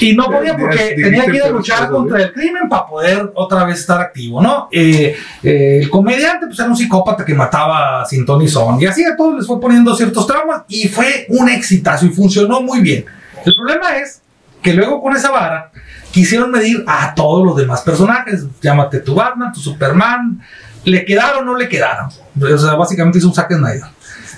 y, 0.00 0.10
y 0.10 0.14
no 0.14 0.26
podía 0.30 0.54
porque 0.56 0.94
tenía 0.94 1.24
que 1.24 1.36
ir 1.36 1.42
a 1.44 1.48
luchar 1.48 1.88
contra 1.88 2.22
el 2.22 2.32
crimen 2.34 2.68
para 2.68 2.86
poder 2.86 3.32
otra 3.34 3.64
vez 3.64 3.78
estar 3.80 3.98
activo, 4.00 4.42
¿no? 4.42 4.68
Eh, 4.70 5.16
eh, 5.42 5.78
el 5.82 5.88
comediante 5.88 6.46
pues 6.46 6.58
era 6.58 6.68
un 6.68 6.76
psicópata 6.76 7.24
que 7.24 7.32
mataba 7.34 8.04
sin 8.04 8.26
ton 8.26 8.42
y 8.42 8.48
son 8.48 8.78
y 8.80 8.84
así 8.84 9.02
a 9.04 9.16
todos 9.16 9.36
les 9.38 9.46
fue 9.46 9.58
poniendo 9.58 9.96
ciertos 9.96 10.26
traumas 10.26 10.62
y 10.68 10.88
fue 10.88 11.24
un 11.30 11.48
exitazo 11.48 12.04
y 12.04 12.10
funcionó 12.10 12.60
muy 12.60 12.80
bien. 12.80 13.06
El 13.46 13.54
problema 13.54 13.96
es 13.96 14.20
que 14.68 14.74
luego 14.74 15.00
con 15.00 15.16
esa 15.16 15.30
vara 15.30 15.70
quisieron 16.10 16.50
medir 16.50 16.84
a 16.86 17.14
todos 17.14 17.42
los 17.42 17.56
demás 17.56 17.80
personajes, 17.80 18.44
llámate 18.60 19.00
tu 19.00 19.14
Batman, 19.14 19.50
tu 19.50 19.60
Superman, 19.60 20.42
le 20.84 21.06
quedaron 21.06 21.48
o 21.48 21.52
no 21.52 21.58
le 21.58 21.70
quedaron. 21.70 22.10
O 22.38 22.58
sea, 22.58 22.74
básicamente 22.74 23.16
hizo 23.16 23.28
un 23.28 23.34
Zack 23.34 23.50
Snyder. 23.50 23.84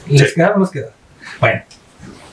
Les 0.09 0.33
quedaron 0.33 0.55
o 0.55 0.59
no 0.59 0.65
les 0.67 0.71
quedaron. 0.71 0.95
Bueno, 1.41 1.63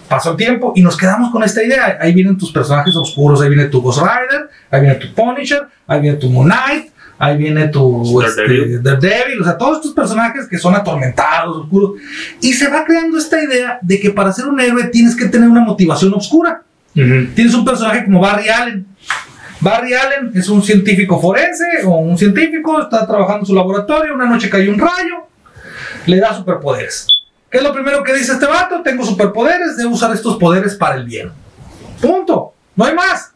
pasó 0.07 0.31
el 0.31 0.37
tiempo 0.37 0.73
y 0.75 0.83
nos 0.83 0.95
quedamos 0.95 1.31
con 1.31 1.41
esta 1.41 1.63
idea. 1.63 1.97
Ahí 1.99 2.13
vienen 2.13 2.37
tus 2.37 2.51
personajes 2.51 2.95
oscuros, 2.95 3.41
ahí 3.41 3.49
viene 3.49 3.65
tu 3.65 3.81
Ghost 3.81 4.01
Rider, 4.01 4.47
ahí 4.69 4.81
viene 4.81 4.95
tu 4.97 5.11
Punisher, 5.15 5.67
ahí 5.87 5.99
viene 5.99 6.17
tu 6.17 6.29
Moon 6.29 6.45
Knight, 6.45 6.91
ahí 7.17 7.35
viene 7.35 7.67
tu 7.69 8.21
este, 8.21 8.43
Daredevil. 8.43 8.83
Daredevil, 8.83 9.41
o 9.41 9.43
sea, 9.43 9.57
todos 9.57 9.77
estos 9.77 9.93
personajes 9.93 10.47
que 10.47 10.59
son 10.59 10.75
atormentados, 10.75 11.63
oscuros, 11.63 11.93
y 12.41 12.53
se 12.53 12.67
va 12.67 12.85
creando 12.85 13.17
esta 13.17 13.41
idea 13.41 13.79
de 13.81 13.99
que 13.99 14.11
para 14.11 14.31
ser 14.31 14.45
un 14.45 14.59
héroe 14.59 14.83
tienes 14.89 15.15
que 15.15 15.25
tener 15.25 15.49
una 15.49 15.61
motivación 15.61 16.13
oscura. 16.13 16.61
Tienes 17.35 17.53
un 17.53 17.63
personaje 17.63 18.05
como 18.05 18.19
Barry 18.19 18.49
Allen. 18.49 18.87
Barry 19.59 19.93
Allen 19.93 20.31
es 20.33 20.49
un 20.49 20.63
científico 20.63 21.19
forense 21.21 21.65
o 21.85 21.97
un 21.97 22.17
científico, 22.17 22.81
está 22.81 23.05
trabajando 23.05 23.41
en 23.41 23.45
su 23.45 23.53
laboratorio, 23.53 24.15
una 24.15 24.25
noche 24.25 24.49
cayó 24.49 24.71
un 24.71 24.79
rayo, 24.79 25.27
le 26.07 26.19
da 26.19 26.33
superpoderes. 26.33 27.07
¿Qué 27.51 27.59
es 27.59 27.63
lo 27.63 27.71
primero 27.71 28.03
que 28.03 28.13
dice 28.13 28.33
este 28.33 28.47
vato? 28.47 28.81
Tengo 28.81 29.05
superpoderes, 29.05 29.77
debo 29.77 29.91
usar 29.91 30.11
estos 30.11 30.37
poderes 30.37 30.75
para 30.75 30.95
el 30.95 31.05
bien. 31.05 31.31
Punto. 32.01 32.53
No 32.75 32.85
hay 32.85 32.95
más. 32.95 33.31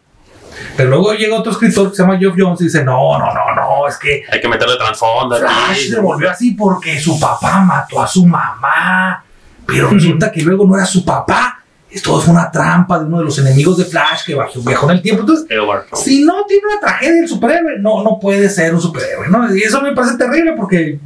Pero 0.75 0.89
luego 0.89 1.13
llega 1.13 1.37
otro 1.37 1.51
escritor 1.51 1.89
que 1.89 1.95
se 1.95 2.01
llama 2.01 2.17
Geoff 2.17 2.35
Jones 2.37 2.61
y 2.61 2.63
dice, 2.65 2.83
no, 2.83 3.17
no, 3.17 3.33
no, 3.33 3.55
no, 3.55 3.87
es 3.87 3.97
que 3.97 4.23
Hay 4.31 4.41
que 4.41 4.47
meterle 4.47 4.75
trasfondo 4.75 5.37
Flash 5.37 5.89
se 5.89 5.99
volvió 5.99 6.29
así 6.29 6.51
porque 6.51 6.99
su 6.99 7.19
papá 7.19 7.61
mató 7.61 8.01
a 8.01 8.07
su 8.07 8.25
mamá. 8.25 9.23
Pero 9.65 9.89
resulta 9.89 10.31
que 10.31 10.41
luego 10.41 10.65
no 10.65 10.75
era 10.75 10.85
su 10.85 11.05
papá. 11.05 11.60
Esto 11.91 12.19
fue 12.21 12.33
una 12.33 12.49
trampa 12.51 12.99
de 12.99 13.05
uno 13.05 13.19
de 13.19 13.25
los 13.25 13.37
enemigos 13.39 13.77
de 13.77 13.85
Flash 13.85 14.23
que 14.25 14.35
bajó- 14.35 14.61
viajó 14.65 14.89
en 14.89 14.97
el 14.97 15.01
tiempo. 15.01 15.21
Entonces, 15.21 15.47
si 15.95 16.23
no 16.23 16.45
tiene 16.45 16.63
una 16.71 16.79
tragedia 16.79 17.21
el 17.21 17.27
superhéroe, 17.27 17.79
no, 17.79 18.01
no 18.03 18.17
puede 18.19 18.49
ser 18.49 18.73
un 18.73 18.81
superhéroe. 18.81 19.27
¿no? 19.29 19.53
Y 19.55 19.61
eso 19.63 19.81
me 19.81 19.91
parece 19.93 20.17
terrible 20.17 20.53
porque 20.55 20.99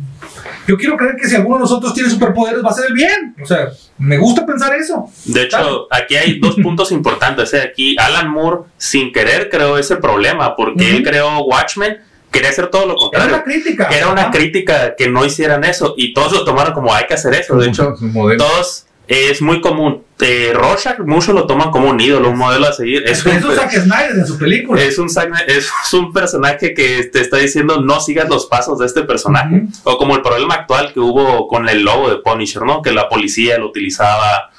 yo 0.68 0.78
quiero 0.78 0.96
creer 0.98 1.16
que 1.16 1.28
si 1.28 1.36
alguno 1.36 1.56
de 1.58 1.62
nosotros 1.62 1.94
tiene 1.94 2.10
superpoderes 2.10 2.64
va 2.64 2.70
a 2.70 2.74
ser 2.74 2.86
el 2.88 2.94
bien. 2.94 3.36
O 3.42 3.46
sea, 3.46 3.70
me 3.98 4.18
gusta 4.18 4.46
pensar 4.46 4.76
eso. 4.76 5.10
De 5.26 5.44
hecho, 5.44 5.88
aquí 5.92 6.16
hay 6.16 6.40
dos 6.40 6.56
puntos 6.64 6.92
importantes. 6.92 7.54
¿eh? 7.54 7.62
Aquí 7.62 7.96
Alan 8.00 8.30
Moore, 8.30 8.62
sin 8.78 9.12
querer, 9.12 9.50
creó 9.50 9.78
ese 9.78 9.96
problema 9.98 10.56
porque 10.56 10.90
él 10.90 11.04
creó 11.04 11.44
Watchmen, 11.46 11.98
quería 12.32 12.50
hacer 12.50 12.68
todo 12.68 12.86
lo 12.86 12.92
Era 12.94 13.00
contrario. 13.00 13.36
una 13.36 13.44
crítica. 13.44 13.88
Era 13.92 14.10
una 14.12 14.22
Ajá. 14.24 14.32
crítica 14.32 14.96
que 14.96 15.10
no 15.10 15.26
hicieran 15.26 15.64
eso 15.64 15.94
y 15.98 16.14
todos 16.14 16.32
lo 16.34 16.44
tomaron 16.46 16.74
como 16.74 16.94
hay 16.94 17.06
que 17.08 17.14
hacer 17.16 17.34
eso. 17.34 17.56
De 17.56 17.68
hecho, 17.70 17.96
todos 18.38 18.86
es 19.08 19.42
muy 19.42 19.62
común. 19.62 20.04
Eh, 20.22 20.54
Rorschach 20.56 21.00
muchos 21.00 21.36
lo 21.36 21.46
toman 21.46 21.72
como 21.72 21.90
un 21.90 22.00
ídolo, 22.00 22.30
un 22.30 22.38
modelo 22.38 22.68
a 22.68 22.74
seguir. 22.74 23.04
Es 23.06 23.26
un, 23.26 23.34
es 23.34 23.44
Zack 23.44 23.72
Snyder 23.72 24.12
en 24.16 24.26
su 24.28 24.38
película. 24.38 24.82
es 24.82 24.98
un, 24.98 25.10
Zack- 25.10 25.44
es 25.48 25.70
un 25.94 26.14
personaje 26.14 26.74
que 26.74 27.04
te 27.12 27.20
está 27.22 27.38
diciendo 27.38 27.82
no 27.82 28.00
sigas 28.00 28.30
los 28.30 28.46
pasos 28.46 28.80
de 28.80 28.86
este 28.86 29.04
personaje. 29.04 29.64
O 29.84 29.98
como 29.98 30.16
el 30.16 30.22
problema 30.22 30.54
actual 30.56 30.94
que 30.94 31.00
hubo 31.00 31.48
con 31.48 31.68
el 31.70 31.84
logo 31.84 32.10
de 32.10 32.18
Punisher, 32.18 32.62
¿no? 32.64 32.82
Que 32.82 32.92
la 32.92 33.10
policía 33.10 33.58
lo 33.58 33.68
utilizaba 33.68 34.52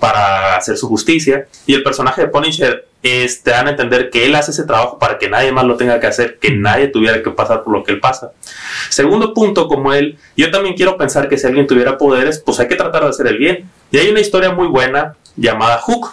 para 0.00 0.56
hacer 0.56 0.76
su 0.76 0.88
justicia. 0.88 1.46
Y 1.66 1.74
el 1.74 1.82
personaje 1.82 2.22
de 2.22 2.28
Punisher 2.28 2.88
es, 3.04 3.42
te 3.42 3.50
dan 3.50 3.66
a 3.66 3.70
entender 3.70 4.08
que 4.08 4.24
él 4.24 4.34
hace 4.34 4.50
ese 4.50 4.64
trabajo 4.64 4.98
para 4.98 5.18
que 5.18 5.28
nadie 5.28 5.52
más 5.52 5.64
lo 5.66 5.76
tenga 5.76 6.00
que 6.00 6.06
hacer, 6.06 6.38
que 6.38 6.52
nadie 6.52 6.88
tuviera 6.88 7.22
que 7.22 7.30
pasar 7.30 7.62
por 7.62 7.74
lo 7.74 7.84
que 7.84 7.92
él 7.92 8.00
pasa. 8.00 8.32
Segundo 8.88 9.34
punto, 9.34 9.68
como 9.68 9.92
él, 9.92 10.16
yo 10.38 10.50
también 10.50 10.74
quiero 10.74 10.96
pensar 10.96 11.28
que 11.28 11.36
si 11.36 11.46
alguien 11.46 11.66
tuviera 11.66 11.98
poderes, 11.98 12.38
pues 12.38 12.58
hay 12.60 12.66
que 12.66 12.76
tratar 12.76 13.04
de 13.04 13.10
hacer 13.10 13.26
el 13.26 13.36
bien. 13.36 13.70
Y 13.90 13.98
hay 13.98 14.08
una 14.08 14.20
historia 14.20 14.52
muy 14.52 14.68
buena 14.68 15.16
llamada 15.36 15.78
Hook, 15.78 16.12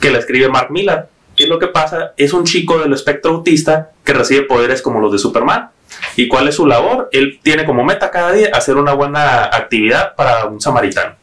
que 0.00 0.10
la 0.10 0.18
escribe 0.18 0.48
Mark 0.48 0.72
Millar. 0.72 1.08
¿Qué 1.36 1.44
es 1.44 1.48
lo 1.48 1.60
que 1.60 1.68
pasa? 1.68 2.12
Es 2.16 2.32
un 2.32 2.42
chico 2.42 2.78
del 2.78 2.92
espectro 2.92 3.30
autista 3.30 3.92
que 4.02 4.12
recibe 4.12 4.42
poderes 4.42 4.82
como 4.82 5.00
los 5.00 5.12
de 5.12 5.18
Superman. 5.18 5.70
¿Y 6.16 6.26
cuál 6.26 6.48
es 6.48 6.56
su 6.56 6.66
labor? 6.66 7.08
Él 7.12 7.38
tiene 7.40 7.64
como 7.64 7.84
meta 7.84 8.10
cada 8.10 8.32
día 8.32 8.50
hacer 8.52 8.76
una 8.76 8.94
buena 8.94 9.44
actividad 9.44 10.16
para 10.16 10.46
un 10.46 10.60
samaritano. 10.60 11.14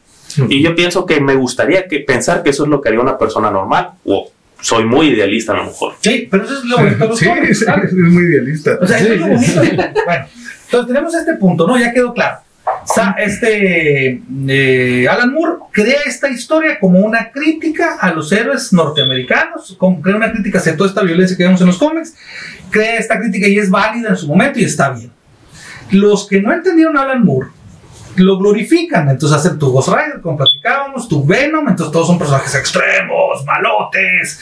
Y 0.48 0.62
yo 0.62 0.74
pienso 0.74 1.04
que 1.04 1.20
me 1.20 1.34
gustaría 1.34 1.86
que 1.86 2.00
pensar 2.00 2.42
que 2.42 2.50
eso 2.50 2.64
es 2.64 2.70
lo 2.70 2.80
que 2.80 2.88
haría 2.88 3.00
una 3.00 3.18
persona 3.18 3.50
normal. 3.50 3.90
O 4.04 4.30
soy 4.64 4.84
muy 4.86 5.08
idealista 5.08 5.52
a 5.52 5.56
lo 5.56 5.64
mejor. 5.66 5.94
Sí, 6.00 6.26
pero 6.30 6.44
eso 6.44 6.58
es 6.58 6.64
lo 6.64 6.78
bonito 6.78 7.06
los 7.06 7.18
Sí, 7.18 7.28
es, 7.42 7.60
¿sabes? 7.60 7.90
es 7.90 7.94
muy 7.94 8.22
idealista. 8.24 8.78
O 8.80 8.86
sea, 8.86 8.98
eso 8.98 9.06
Sí, 9.08 9.12
es 9.12 9.20
lo 9.20 9.26
sí, 9.38 9.54
bonito. 9.58 9.82
Bueno, 10.06 10.26
entonces 10.64 10.86
tenemos 10.88 11.14
este 11.14 11.34
punto, 11.34 11.66
¿no? 11.66 11.78
Ya 11.78 11.92
quedó 11.92 12.14
claro. 12.14 12.38
Sa- 12.86 13.14
este 13.18 14.22
eh, 14.48 15.06
Alan 15.08 15.32
Moore 15.34 15.56
crea 15.70 16.00
esta 16.06 16.30
historia 16.30 16.78
como 16.80 16.98
una 17.00 17.30
crítica 17.30 17.96
a 18.00 18.10
los 18.14 18.32
héroes 18.32 18.72
norteamericanos, 18.72 19.76
como 19.78 20.00
crea 20.00 20.16
una 20.16 20.32
crítica 20.32 20.58
hacia 20.58 20.74
toda 20.76 20.88
esta 20.88 21.02
violencia 21.02 21.36
que 21.36 21.44
vemos 21.44 21.60
en 21.60 21.66
los 21.66 21.76
cómics, 21.78 22.14
crea 22.70 22.96
esta 22.96 23.18
crítica 23.20 23.46
y 23.48 23.58
es 23.58 23.68
válida 23.68 24.08
en 24.10 24.16
su 24.16 24.26
momento 24.26 24.58
y 24.58 24.64
está 24.64 24.90
bien. 24.90 25.10
Los 25.90 26.26
que 26.26 26.40
no 26.40 26.52
entendieron 26.54 26.96
a 26.96 27.02
Alan 27.02 27.22
Moore 27.22 27.48
lo 28.16 28.38
glorifican, 28.38 29.08
entonces 29.08 29.38
hacen 29.38 29.58
tu 29.58 29.70
Ghost 29.70 29.88
Rider, 29.88 30.20
como 30.20 30.36
platicábamos, 30.36 31.08
tu 31.08 31.24
Venom, 31.24 31.68
entonces 31.68 31.92
todos 31.92 32.06
son 32.06 32.18
personajes 32.18 32.54
extremos, 32.54 33.44
malotes, 33.44 34.40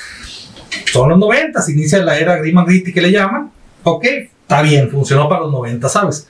son 0.92 1.10
los 1.10 1.18
90, 1.18 1.60
se 1.60 1.72
inicia 1.72 2.02
la 2.02 2.18
era 2.18 2.36
Grim 2.36 2.58
and 2.58 2.68
Gritty 2.68 2.92
que 2.92 3.02
le 3.02 3.10
llaman. 3.10 3.50
Ok, 3.84 4.04
está 4.04 4.62
bien, 4.62 4.90
funcionó 4.90 5.28
para 5.28 5.42
los 5.42 5.52
90, 5.52 5.88
¿sabes? 5.88 6.28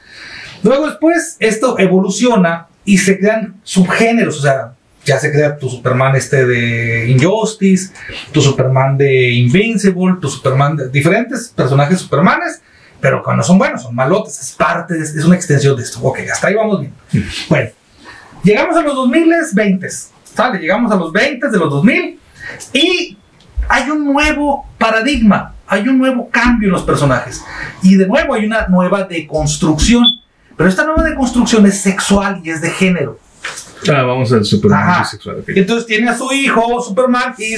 Luego 0.62 0.86
después 0.86 1.36
esto 1.40 1.78
evoluciona 1.78 2.68
y 2.84 2.98
se 2.98 3.18
crean 3.18 3.60
subgéneros, 3.62 4.38
o 4.38 4.42
sea, 4.42 4.72
ya 5.04 5.18
se 5.18 5.32
crea 5.32 5.58
tu 5.58 5.68
Superman 5.68 6.14
este 6.14 6.46
de 6.46 7.10
Injustice, 7.10 7.92
tu 8.30 8.40
Superman 8.40 8.96
de 8.96 9.30
Invincible, 9.32 10.16
tu 10.20 10.28
Superman 10.28 10.76
de 10.76 10.88
diferentes 10.88 11.48
personajes 11.48 12.00
Supermanes, 12.00 12.62
pero 13.02 13.22
cuando 13.22 13.42
son 13.42 13.58
buenos, 13.58 13.82
son 13.82 13.94
malotes, 13.94 14.40
es 14.40 14.52
parte, 14.52 14.94
de- 14.94 15.02
es 15.02 15.24
una 15.24 15.34
extensión 15.36 15.76
de 15.76 15.82
esto. 15.82 15.98
Ok, 16.02 16.20
hasta 16.32 16.46
ahí 16.46 16.54
vamos 16.54 16.80
bien. 16.80 16.94
Bueno, 17.50 17.70
llegamos 18.44 18.76
a 18.76 18.82
los 18.82 18.94
2020, 18.94 19.88
¿sale? 20.34 20.58
Llegamos 20.60 20.90
a 20.92 20.96
los 20.96 21.12
20 21.12 21.48
de 21.48 21.58
los 21.58 21.68
2000 21.68 22.18
y 22.72 23.18
hay 23.68 23.90
un 23.90 24.04
nuevo 24.12 24.66
paradigma, 24.78 25.54
hay 25.66 25.88
un 25.88 25.98
nuevo 25.98 26.28
cambio 26.30 26.68
en 26.68 26.72
los 26.72 26.82
personajes. 26.84 27.42
Y 27.82 27.96
de 27.96 28.06
nuevo 28.06 28.34
hay 28.34 28.46
una 28.46 28.68
nueva 28.68 29.02
deconstrucción. 29.04 30.04
Pero 30.56 30.68
esta 30.68 30.84
nueva 30.84 31.02
deconstrucción 31.02 31.66
es 31.66 31.80
sexual 31.80 32.40
y 32.44 32.50
es 32.50 32.60
de 32.60 32.70
género. 32.70 33.18
Ah, 33.88 34.02
vamos 34.02 34.32
al 34.32 34.44
Superman 34.44 34.88
Ajá. 34.88 35.02
bisexual. 35.02 35.44
entonces 35.46 35.86
tiene 35.86 36.08
a 36.08 36.16
su 36.16 36.32
hijo, 36.32 36.82
Superman, 36.82 37.34
y 37.38 37.54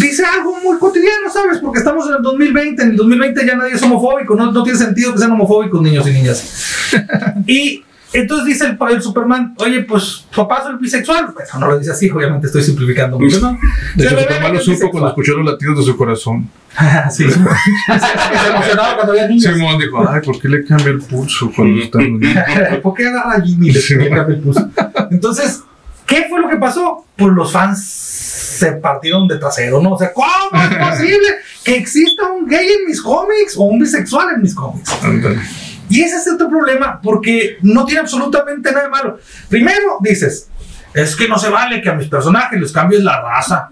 dice 0.00 0.24
algo 0.24 0.58
muy 0.60 0.78
cotidiano, 0.78 1.30
¿sabes? 1.32 1.58
Porque 1.58 1.78
estamos 1.78 2.08
en 2.08 2.16
el 2.16 2.22
2020, 2.22 2.82
en 2.82 2.90
el 2.90 2.96
2020 2.96 3.46
ya 3.46 3.56
nadie 3.56 3.74
es 3.74 3.82
homofóbico, 3.82 4.34
no, 4.34 4.50
no 4.50 4.62
tiene 4.62 4.78
sentido 4.78 5.12
que 5.12 5.18
sean 5.18 5.32
homofóbicos 5.32 5.80
niños 5.82 6.06
y 6.08 6.12
niñas. 6.12 6.90
y 7.46 7.84
entonces 8.14 8.46
dice 8.46 8.66
el, 8.66 8.78
el 8.90 9.02
Superman, 9.02 9.54
oye, 9.58 9.82
pues 9.82 10.24
papá 10.34 10.62
soy 10.62 10.76
bisexual. 10.80 11.32
Bueno, 11.34 11.48
no 11.58 11.66
lo 11.66 11.78
dice 11.78 11.90
así, 11.90 12.08
obviamente 12.10 12.46
estoy 12.46 12.62
simplificando 12.62 13.18
mucho, 13.18 13.40
¿no? 13.40 13.58
De 13.96 14.04
hecho, 14.04 14.16
que 14.16 14.48
lo 14.52 14.58
es 14.58 14.64
supo 14.64 14.90
cuando 14.90 15.08
escuchó 15.08 15.32
los 15.36 15.52
latidos 15.52 15.78
de 15.78 15.84
su 15.84 15.96
corazón. 15.96 16.48
sí. 17.10 17.24
Se 17.30 17.38
emocionaba 17.38 18.94
cuando 18.94 19.12
había 19.12 19.26
niños. 19.26 19.52
Simón 19.52 19.78
dijo, 19.78 20.08
ay, 20.08 20.20
¿por 20.20 20.40
qué 20.40 20.48
le 20.48 20.64
cambia 20.64 20.90
el 20.90 21.00
pulso 21.00 21.50
cuando 21.54 21.82
está 21.82 21.98
¿Por 22.82 22.94
qué 22.94 23.08
agarra 23.08 23.34
a 23.36 23.40
Jimmy 23.40 23.70
y 23.70 23.72
le 23.72 23.80
Sí. 23.80 23.96
le 23.96 24.08
cambia 24.10 24.36
el 24.36 24.42
pulso? 24.42 24.70
Entonces, 25.10 25.62
¿qué 26.06 26.26
fue 26.28 26.40
lo 26.40 26.48
que 26.48 26.56
pasó? 26.56 27.04
Pues 27.16 27.32
los 27.32 27.50
fans 27.50 27.84
se 27.84 28.72
partieron 28.72 29.26
de 29.26 29.38
trasero, 29.38 29.82
¿no? 29.82 29.92
O 29.94 29.98
sea, 29.98 30.12
¿cómo 30.12 30.28
es 30.62 30.76
posible 30.76 31.26
que 31.64 31.76
exista 31.76 32.30
un 32.30 32.46
gay 32.46 32.66
en 32.66 32.86
mis 32.86 33.02
cómics 33.02 33.56
o 33.56 33.64
un 33.64 33.80
bisexual 33.80 34.36
en 34.36 34.42
mis 34.42 34.54
cómics? 34.54 34.92
Ándale. 35.02 35.40
Y 35.88 36.02
ese 36.02 36.16
es 36.16 36.28
otro 36.32 36.48
problema 36.48 37.00
porque 37.02 37.58
no 37.62 37.84
tiene 37.84 38.00
absolutamente 38.00 38.70
nada 38.72 38.84
de 38.84 38.90
malo. 38.90 39.18
Primero 39.48 39.98
dices, 40.00 40.48
es 40.94 41.14
que 41.16 41.28
no 41.28 41.38
se 41.38 41.50
vale 41.50 41.82
que 41.82 41.90
a 41.90 41.94
mis 41.94 42.08
personajes 42.08 42.60
les 42.60 42.72
cambies 42.72 43.02
la 43.02 43.20
raza. 43.20 43.70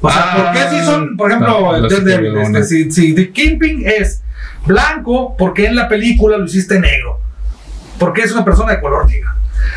O 0.00 0.10
sea, 0.10 0.22
Ah, 0.32 0.36
¿por 0.36 0.52
qué 0.52 0.68
si 0.78 0.84
son, 0.84 1.16
por 1.16 1.30
ejemplo, 1.30 1.78
no, 1.80 1.88
psicología. 1.88 2.42
este, 2.58 2.64
si, 2.64 2.90
si 2.90 3.14
The 3.14 3.30
Kingpin 3.32 3.82
es 3.86 4.22
blanco, 4.66 5.34
¿por 5.36 5.54
qué 5.54 5.66
en 5.66 5.76
la 5.76 5.88
película 5.88 6.36
lo 6.36 6.44
hiciste 6.44 6.78
negro? 6.78 7.20
¿Por 7.98 8.12
qué 8.12 8.22
es 8.22 8.32
una 8.32 8.44
persona 8.44 8.72
de 8.72 8.80
color 8.80 9.06
negro? 9.06 9.30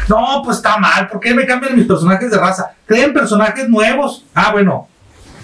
No, 0.09 0.41
pues 0.43 0.57
está 0.57 0.77
mal. 0.77 1.07
¿Por 1.07 1.19
qué 1.21 1.33
me 1.33 1.45
cambian 1.45 1.75
mis 1.77 1.85
personajes 1.85 2.29
de 2.29 2.37
raza? 2.37 2.71
Creen 2.85 3.13
personajes 3.13 3.69
nuevos. 3.69 4.25
Ah, 4.33 4.51
bueno. 4.51 4.89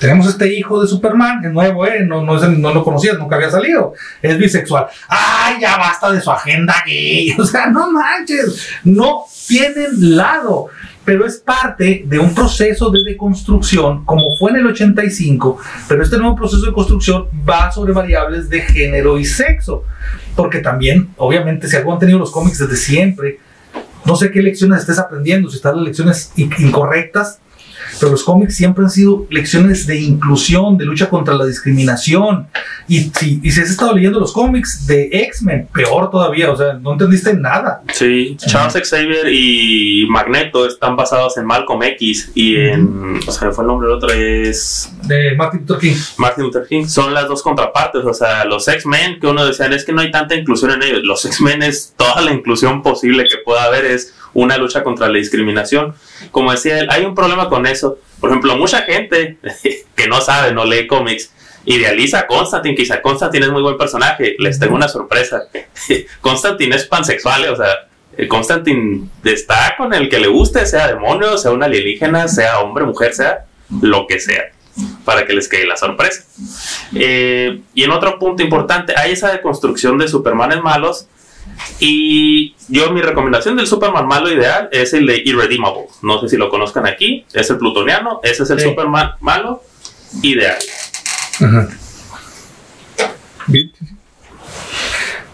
Tenemos 0.04 0.28
este 0.28 0.54
hijo 0.54 0.82
de 0.82 0.88
Superman, 0.90 1.46
es 1.46 1.54
nuevo, 1.54 1.88
¿eh? 1.88 2.04
No, 2.06 2.22
no, 2.22 2.36
es 2.36 2.42
no 2.60 2.74
lo 2.74 2.84
conocías, 2.84 3.18
nunca 3.18 3.38
había 3.38 3.50
salido. 3.50 3.94
Es 4.22 4.38
bisexual. 4.38 4.88
¡Ay, 5.08 5.62
ya 5.62 5.78
basta 5.78 6.12
de 6.12 6.20
su 6.20 6.30
agenda 6.30 6.76
gay! 6.86 7.34
O 7.40 7.46
sea, 7.46 7.68
no 7.68 7.90
manches. 7.90 8.68
No 8.84 9.22
tienen 9.48 10.18
lado. 10.18 10.68
Pero 11.06 11.26
es 11.26 11.38
parte 11.38 12.04
de 12.06 12.20
un 12.20 12.36
proceso 12.36 12.90
de 12.90 13.00
deconstrucción, 13.06 14.04
como 14.04 14.36
fue 14.38 14.52
en 14.52 14.58
el 14.58 14.68
85. 14.68 15.58
Pero 15.88 16.04
este 16.04 16.18
nuevo 16.18 16.36
proceso 16.36 16.66
de 16.66 16.74
construcción 16.74 17.28
va 17.50 17.72
sobre 17.72 17.94
variables 17.94 18.50
de 18.50 18.60
género 18.60 19.18
y 19.18 19.24
sexo. 19.24 19.86
Porque 20.36 20.60
también, 20.60 21.12
obviamente, 21.16 21.70
si 21.70 21.78
algo 21.78 21.94
han 21.94 22.00
tenido 22.00 22.20
los 22.20 22.32
cómics 22.32 22.58
desde 22.60 22.76
siempre, 22.76 23.40
no 24.04 24.18
sé 24.18 24.32
qué 24.32 24.42
lecciones 24.42 24.82
estés 24.82 25.00
aprendiendo, 25.00 25.50
si 25.50 25.56
están 25.56 25.78
las 25.78 25.86
lecciones 25.86 26.34
in- 26.36 26.52
incorrectas, 26.60 27.40
pero 28.04 28.12
los 28.12 28.26
cómics 28.26 28.58
siempre 28.58 28.84
han 28.84 28.90
sido 28.90 29.26
lecciones 29.30 29.88
de 29.88 29.98
inclusión, 29.98 30.78
de 30.78 30.84
lucha 30.84 31.10
contra 31.10 31.36
la 31.36 31.46
discriminación. 31.46 32.48
Y 32.86 33.00
si, 33.18 33.40
y 33.42 33.50
si 33.50 33.62
has 33.62 33.70
estado 33.70 33.96
leyendo 33.96 34.20
los 34.20 34.34
cómics 34.34 34.86
de 34.86 35.08
X-Men, 35.10 35.70
peor 35.74 36.12
todavía, 36.12 36.52
o 36.52 36.58
sea, 36.58 36.74
no 36.74 36.92
entendiste 36.92 37.34
nada. 37.34 37.82
Sí, 37.94 38.36
Charles 38.38 38.90
Xavier 38.90 39.32
y 39.32 40.06
Magneto 40.10 40.68
están 40.68 40.98
basados 40.98 41.38
en 41.38 41.46
Malcolm 41.46 41.82
X 41.82 42.30
y 42.36 42.58
en. 42.58 43.20
O 43.26 43.32
sea, 43.32 43.54
fue 43.54 43.64
el 43.64 43.68
nombre 43.70 43.88
del 43.88 43.96
otro, 43.96 44.12
es. 44.12 44.92
De 45.06 45.36
Martin 45.36 45.62
Luther 45.62 45.80
King. 45.80 45.96
Martin 46.18 46.44
Luther 46.46 46.68
King. 46.68 46.86
Son 46.86 47.14
las 47.14 47.28
dos 47.28 47.42
contrapartes. 47.42 48.04
O 48.06 48.14
sea, 48.14 48.46
los 48.46 48.68
X-Men, 48.68 49.20
que 49.20 49.28
uno 49.28 49.46
decía, 49.46 49.68
es 49.68 49.86
que 49.86 49.92
no 49.92 50.02
hay 50.02 50.12
tanta 50.12 50.36
inclusión 50.36 50.72
en 50.72 50.84
ellos. 50.84 51.02
Los 51.04 51.26
X-Men 51.26 51.64
es 51.64 51.94
toda 51.98 52.22
la 52.22 52.32
inclusión 52.32 52.82
posible 52.82 53.26
que 53.26 53.38
pueda 53.38 53.64
haber, 53.64 53.86
es 53.86 54.14
una 54.34 54.58
lucha 54.58 54.84
contra 54.84 55.08
la 55.08 55.18
discriminación. 55.18 55.94
Como 56.32 56.52
decía 56.52 56.80
él, 56.80 56.88
hay 56.90 57.06
un 57.06 57.16
problema 57.16 57.50
con 57.50 57.66
eso. 57.66 58.00
Por 58.20 58.30
ejemplo, 58.30 58.56
mucha 58.58 58.84
gente 58.84 59.38
que 59.96 60.08
no 60.08 60.22
sabe, 60.22 60.54
no 60.54 60.66
lee 60.66 60.88
cómics, 60.88 61.34
idealiza 61.66 62.20
a 62.20 62.28
Constantine. 62.28 62.76
Quizá 62.76 63.02
Constantine 63.02 63.46
es 63.46 63.52
muy 63.52 63.62
buen 63.62 63.78
personaje. 63.78 64.36
Les 64.40 64.60
tengo 64.60 64.76
una 64.76 64.88
sorpresa. 64.88 65.44
Constantine 66.22 66.76
es 66.76 66.86
pansexual, 66.86 67.50
o 67.50 67.56
sea, 67.56 67.88
eh, 68.18 68.28
Constantine 68.28 69.08
está 69.24 69.76
con 69.78 69.94
el 69.94 70.08
que 70.08 70.20
le 70.20 70.28
guste, 70.28 70.66
sea 70.66 70.88
demonio, 70.88 71.38
sea 71.38 71.52
un 71.52 71.64
alienígena, 71.64 72.28
sea 72.28 72.60
hombre, 72.60 72.86
mujer, 72.86 73.14
sea 73.14 73.46
lo 73.82 74.06
que 74.08 74.20
sea, 74.20 74.52
para 75.06 75.26
que 75.26 75.34
les 75.34 75.48
quede 75.48 75.68
la 75.68 75.78
sorpresa. 75.78 76.24
Eh, 76.96 77.62
y 77.74 77.84
en 77.84 77.92
otro 77.92 78.18
punto 78.20 78.44
importante, 78.44 78.94
hay 78.98 79.12
esa 79.12 79.32
deconstrucción 79.32 79.98
de 79.98 80.08
Supermanes 80.08 80.62
malos. 80.62 81.08
Y 81.80 82.56
yo, 82.70 82.92
mi 82.92 83.02
recomendación 83.02 83.56
del 83.58 83.68
Superman 83.68 84.08
malo 84.08 84.32
ideal 84.32 84.70
es 84.72 84.94
el 84.94 85.06
de 85.06 85.22
Irredeemable. 85.26 85.88
No 86.02 86.20
sé 86.20 86.30
si 86.30 86.38
lo 86.38 86.50
conozcan 86.50 86.88
aquí. 86.88 87.26
Es 87.34 87.50
el 87.50 87.58
plutoniano. 87.58 88.20
Ese 88.24 88.44
es 88.44 88.50
el 88.50 88.60
Sí. 88.60 88.66
Superman 88.70 89.12
malo 89.20 89.62
ideal. 90.22 90.58
Ajá. 91.42 91.68
Bien. 93.48 93.72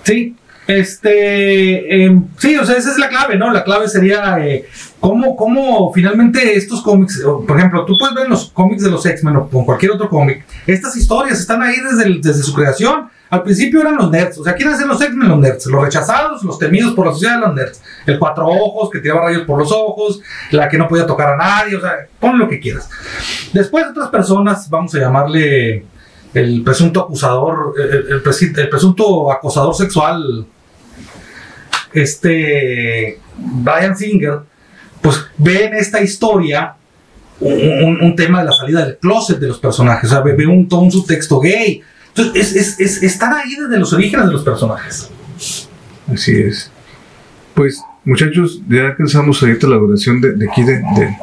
Sí, 0.04 0.36
este, 0.70 2.04
em, 2.06 2.26
sí, 2.38 2.56
o 2.58 2.66
sea, 2.66 2.78
esa 2.78 2.92
es 2.92 2.98
la 2.98 3.10
clave, 3.10 3.38
¿no? 3.38 3.52
La 3.52 3.64
clave 3.64 3.88
sería 3.88 4.38
eh, 4.46 4.68
cómo, 5.00 5.36
cómo 5.36 5.92
finalmente 5.94 6.56
estos 6.56 6.82
cómics, 6.82 7.22
por 7.48 7.58
ejemplo, 7.58 7.86
tú 7.86 7.98
puedes 7.98 8.14
ver 8.16 8.30
los 8.30 8.50
cómics 8.52 8.84
de 8.84 8.92
los 8.92 9.06
X-Men 9.06 9.36
o 9.38 9.50
con 9.50 9.66
cualquier 9.66 9.92
otro 9.92 10.10
cómic, 10.10 10.46
estas 10.68 10.96
historias 10.96 11.40
están 11.40 11.62
ahí 11.62 11.76
desde, 11.80 12.20
desde 12.22 12.44
su 12.44 12.54
creación. 12.54 13.10
Al 13.32 13.44
principio 13.44 13.82
eran 13.82 13.96
los 13.96 14.10
nerds, 14.10 14.40
o 14.40 14.44
sea, 14.44 14.56
¿quiénes 14.56 14.78
eran 14.78 14.88
los 14.90 15.02
X-Men? 15.02 15.30
Los 15.30 15.38
nerds, 15.38 15.66
los 15.68 15.84
rechazados, 15.84 16.42
los 16.44 16.58
temidos 16.58 16.94
por 16.94 17.06
la 17.06 17.12
sociedad, 17.14 17.40
los 17.40 17.54
nerds. 17.54 17.80
El 18.08 18.18
cuatro 18.18 18.48
ojos, 18.48 18.90
que 18.90 19.00
tiraba 19.00 19.22
rayos 19.26 19.44
por 19.44 19.60
los 19.60 19.72
ojos, 19.72 20.20
la 20.50 20.68
que 20.68 20.80
no 20.80 20.88
podía 20.88 21.06
tocar 21.06 21.30
a 21.34 21.38
nadie, 21.38 21.76
o 21.76 21.82
sea, 21.82 21.94
pon 22.20 22.40
lo 22.40 22.50
que 22.50 22.60
quieras. 22.60 22.90
Después 23.54 23.86
otras 23.88 24.10
personas, 24.10 24.68
vamos 24.70 24.96
a 24.96 25.00
llamarle 25.00 25.86
el 26.34 26.64
presunto 26.64 27.02
acusador, 27.02 27.74
el, 27.78 28.14
el- 28.14 28.22
el 28.58 28.70
presunto 28.70 29.32
acosador 29.32 29.76
sexual, 29.76 30.48
este 31.94 33.20
Brian 33.38 33.98
Singer, 33.98 34.40
pues 35.02 35.18
ve 35.38 35.66
en 35.66 35.74
esta 35.76 36.02
historia 36.02 36.76
un, 37.40 37.54
un- 37.54 38.02
un 38.02 38.16
tema 38.16 38.40
de 38.40 38.46
la 38.46 38.52
salida 38.52 38.86
del 38.86 38.98
closet 38.98 39.40
de 39.40 39.48
los 39.48 39.60
personajes, 39.60 40.10
o 40.12 40.14
sea, 40.14 40.22
ve, 40.22 40.46
un, 40.46 40.68
un 40.70 40.92
subtexto 40.92 41.40
gay. 41.40 41.82
Entonces, 42.10 42.56
es, 42.56 42.56
es, 42.56 42.80
es- 42.80 43.04
están 43.04 43.34
ahí 43.34 43.56
desde 43.56 43.78
los 43.80 43.94
orígenes 43.94 44.26
de 44.26 44.32
los 44.34 44.44
personajes. 44.44 45.10
Así 46.12 46.36
es. 46.42 46.70
Pues, 47.54 47.82
muchachos, 48.04 48.62
ya 48.68 48.88
alcanzamos 48.88 49.42
ahorita 49.42 49.68
la 49.68 49.78
duración 49.78 50.20
de, 50.22 50.34
de 50.34 50.50
aquí 50.50 50.64
de, 50.64 50.74
de- 50.78 51.16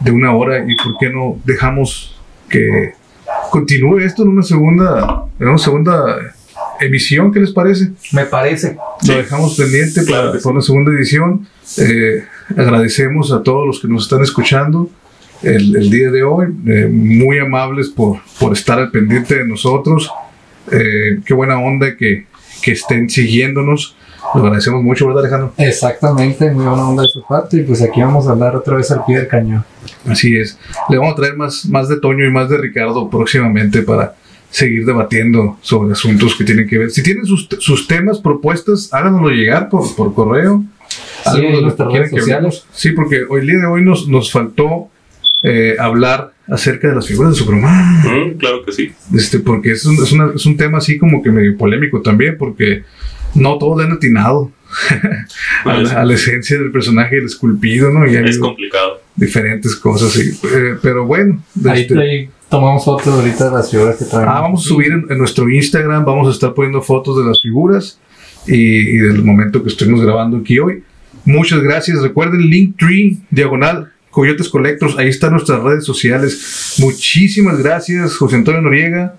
de 0.00 0.10
una 0.10 0.34
hora 0.34 0.58
y 0.66 0.74
por 0.76 0.98
qué 0.98 1.10
no 1.10 1.38
dejamos 1.44 2.20
que 2.48 2.94
continúe 3.50 3.98
esto 4.00 4.22
en 4.24 4.30
una 4.30 4.42
segunda, 4.42 5.24
en 5.38 5.48
una 5.48 5.58
segunda 5.58 6.16
emisión, 6.84 7.32
¿qué 7.32 7.40
les 7.40 7.52
parece? 7.52 7.92
Me 8.12 8.24
parece. 8.26 8.76
Lo 9.06 9.16
dejamos 9.16 9.56
pendiente 9.56 10.04
Claro 10.04 10.22
para, 10.22 10.32
que 10.32 10.38
sí. 10.38 10.44
para 10.44 10.52
una 10.54 10.62
segunda 10.62 10.92
edición. 10.92 11.46
Eh, 11.78 12.24
agradecemos 12.56 13.32
a 13.32 13.42
todos 13.42 13.66
los 13.66 13.80
que 13.80 13.88
nos 13.88 14.04
están 14.04 14.22
escuchando 14.22 14.90
el, 15.42 15.76
el 15.76 15.90
día 15.90 16.10
de 16.10 16.22
hoy. 16.22 16.46
Eh, 16.66 16.88
muy 16.90 17.38
amables 17.38 17.88
por, 17.88 18.18
por 18.38 18.52
estar 18.52 18.78
al 18.78 18.90
pendiente 18.90 19.36
de 19.36 19.46
nosotros. 19.46 20.10
Eh, 20.70 21.20
qué 21.24 21.34
buena 21.34 21.58
onda 21.58 21.96
que, 21.96 22.26
que 22.62 22.72
estén 22.72 23.08
siguiéndonos. 23.10 23.96
Lo 24.34 24.40
agradecemos 24.40 24.82
mucho, 24.82 25.06
¿verdad, 25.08 25.24
Alejandro? 25.24 25.52
Exactamente, 25.58 26.50
muy 26.52 26.64
buena 26.64 26.88
onda 26.88 27.02
de 27.02 27.08
su 27.08 27.22
parte. 27.26 27.58
Y 27.58 27.62
pues 27.62 27.82
aquí 27.82 28.00
vamos 28.00 28.28
a 28.28 28.30
hablar 28.30 28.54
otra 28.56 28.76
vez 28.76 28.90
al 28.90 29.04
pie 29.04 29.18
del 29.18 29.28
cañón. 29.28 29.64
Así 30.06 30.36
es. 30.36 30.58
Le 30.88 30.96
vamos 30.96 31.14
a 31.14 31.16
traer 31.16 31.36
más, 31.36 31.66
más 31.66 31.88
de 31.88 31.98
Toño 32.00 32.24
y 32.24 32.30
más 32.30 32.48
de 32.48 32.56
Ricardo 32.56 33.10
próximamente 33.10 33.82
para 33.82 34.14
seguir 34.52 34.84
debatiendo 34.86 35.58
sobre 35.62 35.92
asuntos 35.92 36.36
que 36.36 36.44
tienen 36.44 36.68
que 36.68 36.78
ver. 36.78 36.90
Si 36.90 37.02
tienen 37.02 37.26
sus, 37.26 37.48
sus 37.58 37.88
temas, 37.88 38.20
propuestas, 38.20 38.92
háganoslo 38.94 39.30
llegar 39.30 39.68
por, 39.68 39.92
por 39.96 40.14
correo. 40.14 40.62
Sí, 40.88 40.98
Algo 41.24 41.40
de 41.48 41.54
en 41.54 41.62
nuestras 41.62 41.88
quieran 41.88 42.08
redes 42.10 42.14
que 42.14 42.20
sociales. 42.20 42.64
Sí, 42.72 42.90
porque 42.92 43.22
hoy 43.28 43.40
el 43.40 43.46
día 43.48 43.58
de 43.58 43.66
hoy 43.66 43.82
nos, 43.84 44.06
nos 44.08 44.30
faltó 44.30 44.88
eh, 45.42 45.74
hablar 45.80 46.32
acerca 46.48 46.88
de 46.88 46.94
las 46.94 47.06
figuras 47.08 47.32
de 47.32 47.38
Superman. 47.38 48.02
Mm, 48.02 48.36
claro 48.36 48.64
que 48.64 48.72
sí. 48.72 48.92
Este, 49.14 49.38
porque 49.40 49.72
es 49.72 49.84
un, 49.86 49.94
es, 49.94 50.12
una- 50.12 50.32
es 50.34 50.44
un 50.46 50.56
tema 50.56 50.78
así 50.78 50.98
como 50.98 51.22
que 51.22 51.30
medio 51.30 51.56
polémico 51.56 52.02
también, 52.02 52.36
porque 52.38 52.84
no 53.34 53.56
todos 53.58 53.78
le 53.78 53.84
han 53.86 53.92
atinado 53.92 54.52
a, 55.64 55.74
la, 55.78 56.00
a 56.02 56.04
la 56.04 56.14
esencia 56.14 56.58
del 56.58 56.70
personaje, 56.70 57.16
el 57.18 57.24
esculpido, 57.26 57.90
¿no? 57.90 58.06
Y 58.06 58.16
es 58.16 58.38
complicado. 58.38 59.00
diferentes 59.16 59.76
cosas. 59.76 60.14
y, 60.16 60.30
eh, 60.46 60.76
pero 60.82 61.06
bueno, 61.06 61.42
Ahí, 61.64 61.82
este, 61.82 61.98
ahí 61.98 62.30
tomamos 62.52 62.84
fotos 62.84 63.08
ahorita 63.08 63.46
de 63.46 63.50
las 63.50 63.70
figuras 63.70 63.96
que 63.96 64.04
traemos. 64.04 64.34
ah, 64.36 64.40
vamos 64.42 64.66
a 64.66 64.68
subir 64.68 64.92
en, 64.92 65.06
en 65.08 65.16
nuestro 65.16 65.48
Instagram, 65.48 66.04
vamos 66.04 66.28
a 66.28 66.32
estar 66.32 66.52
poniendo 66.52 66.82
fotos 66.82 67.16
de 67.16 67.24
las 67.24 67.40
figuras 67.40 67.98
y, 68.46 68.54
y 68.54 68.98
del 68.98 69.24
momento 69.24 69.62
que 69.62 69.70
estuvimos 69.70 70.02
grabando 70.02 70.36
aquí 70.36 70.58
hoy. 70.58 70.84
Muchas 71.24 71.60
gracias. 71.62 72.02
Recuerden 72.02 72.42
Linktree, 72.42 73.20
diagonal, 73.30 73.90
Coyotes 74.10 74.50
Collectors. 74.50 74.98
Ahí 74.98 75.08
están 75.08 75.32
nuestras 75.32 75.62
redes 75.62 75.86
sociales. 75.86 76.76
Muchísimas 76.78 77.58
gracias, 77.58 78.16
José 78.16 78.36
Antonio 78.36 78.60
Noriega. 78.60 79.14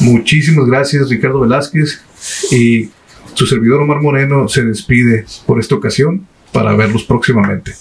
Muchísimas 0.00 0.66
gracias, 0.66 1.08
Ricardo 1.08 1.40
Velázquez. 1.40 2.02
Y 2.50 2.90
su 3.32 3.46
servidor 3.46 3.80
Omar 3.80 4.02
Moreno 4.02 4.48
se 4.48 4.64
despide 4.64 5.24
por 5.46 5.58
esta 5.60 5.76
ocasión 5.76 6.26
para 6.52 6.74
verlos 6.74 7.04
próximamente. 7.04 7.72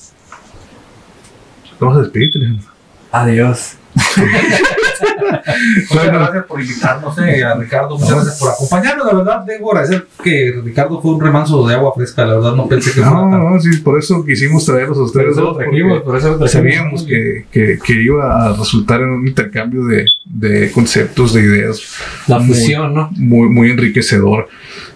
Vamos 1.82 1.98
a 1.98 2.02
despedirte, 2.04 2.38
Alejandro. 2.40 2.70
Adiós. 3.12 3.78
Muchas 4.76 5.90
Bueno. 5.90 6.20
gracias 6.20 6.46
por 6.46 6.62
invitarnos, 6.62 7.18
eh, 7.20 7.44
a 7.44 7.56
Ricardo. 7.56 7.98
Muchas 7.98 8.16
gracias 8.16 8.40
por 8.40 8.50
acompañarnos. 8.52 9.06
La 9.08 9.14
verdad, 9.14 9.42
debo 9.46 9.72
agradecer 9.72 10.08
que 10.24 10.54
Ricardo 10.64 11.02
fue 11.02 11.12
un 11.14 11.22
remanso 11.22 11.66
de 11.68 11.76
agua 11.76 11.94
fresca. 11.96 12.26
La 12.26 12.36
verdad, 12.36 12.56
no 12.56 12.68
pensé 12.68 12.92
que 12.92 13.02
fuera 13.02 13.12
No, 13.12 13.30
tan. 13.30 13.54
no, 13.54 13.60
sí, 13.60 13.78
por 13.78 13.98
eso 14.00 14.24
quisimos 14.26 14.66
traerlos 14.66 14.98
a 14.98 15.02
Por 15.02 15.06
ustedes 15.08 15.32
eso 15.32 15.42
lo 15.42 15.48
dos, 15.48 15.58
trajimos, 15.58 16.02
por 16.02 16.18
eso. 16.18 16.48
Sabíamos 16.48 17.04
que, 17.04 17.46
que, 17.52 17.80
que 17.84 17.94
iba 17.94 18.46
a 18.50 18.54
resultar 18.54 19.02
en 19.02 19.10
un 19.10 19.28
intercambio 19.28 19.86
de, 19.86 20.06
de 20.26 20.72
conceptos, 20.72 21.34
de 21.34 21.42
ideas 21.42 21.82
La 22.28 22.40
muy- 22.40 22.48
fusión, 22.50 22.94
¿no? 22.94 23.10
muy, 23.14 23.50
muy 23.50 23.72
enriquecedor. 23.72 24.48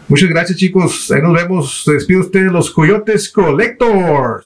Muchas 0.08 0.30
gracias, 0.30 0.58
chicos. 0.58 1.12
Ahí 1.12 1.22
nos 1.22 1.34
vemos. 1.34 1.84
Se 1.86 1.94
despide 1.94 2.20
usted 2.20 2.46
de 2.46 2.52
los 2.52 2.72
Coyotes 2.72 3.30
Collectors. 3.30 4.46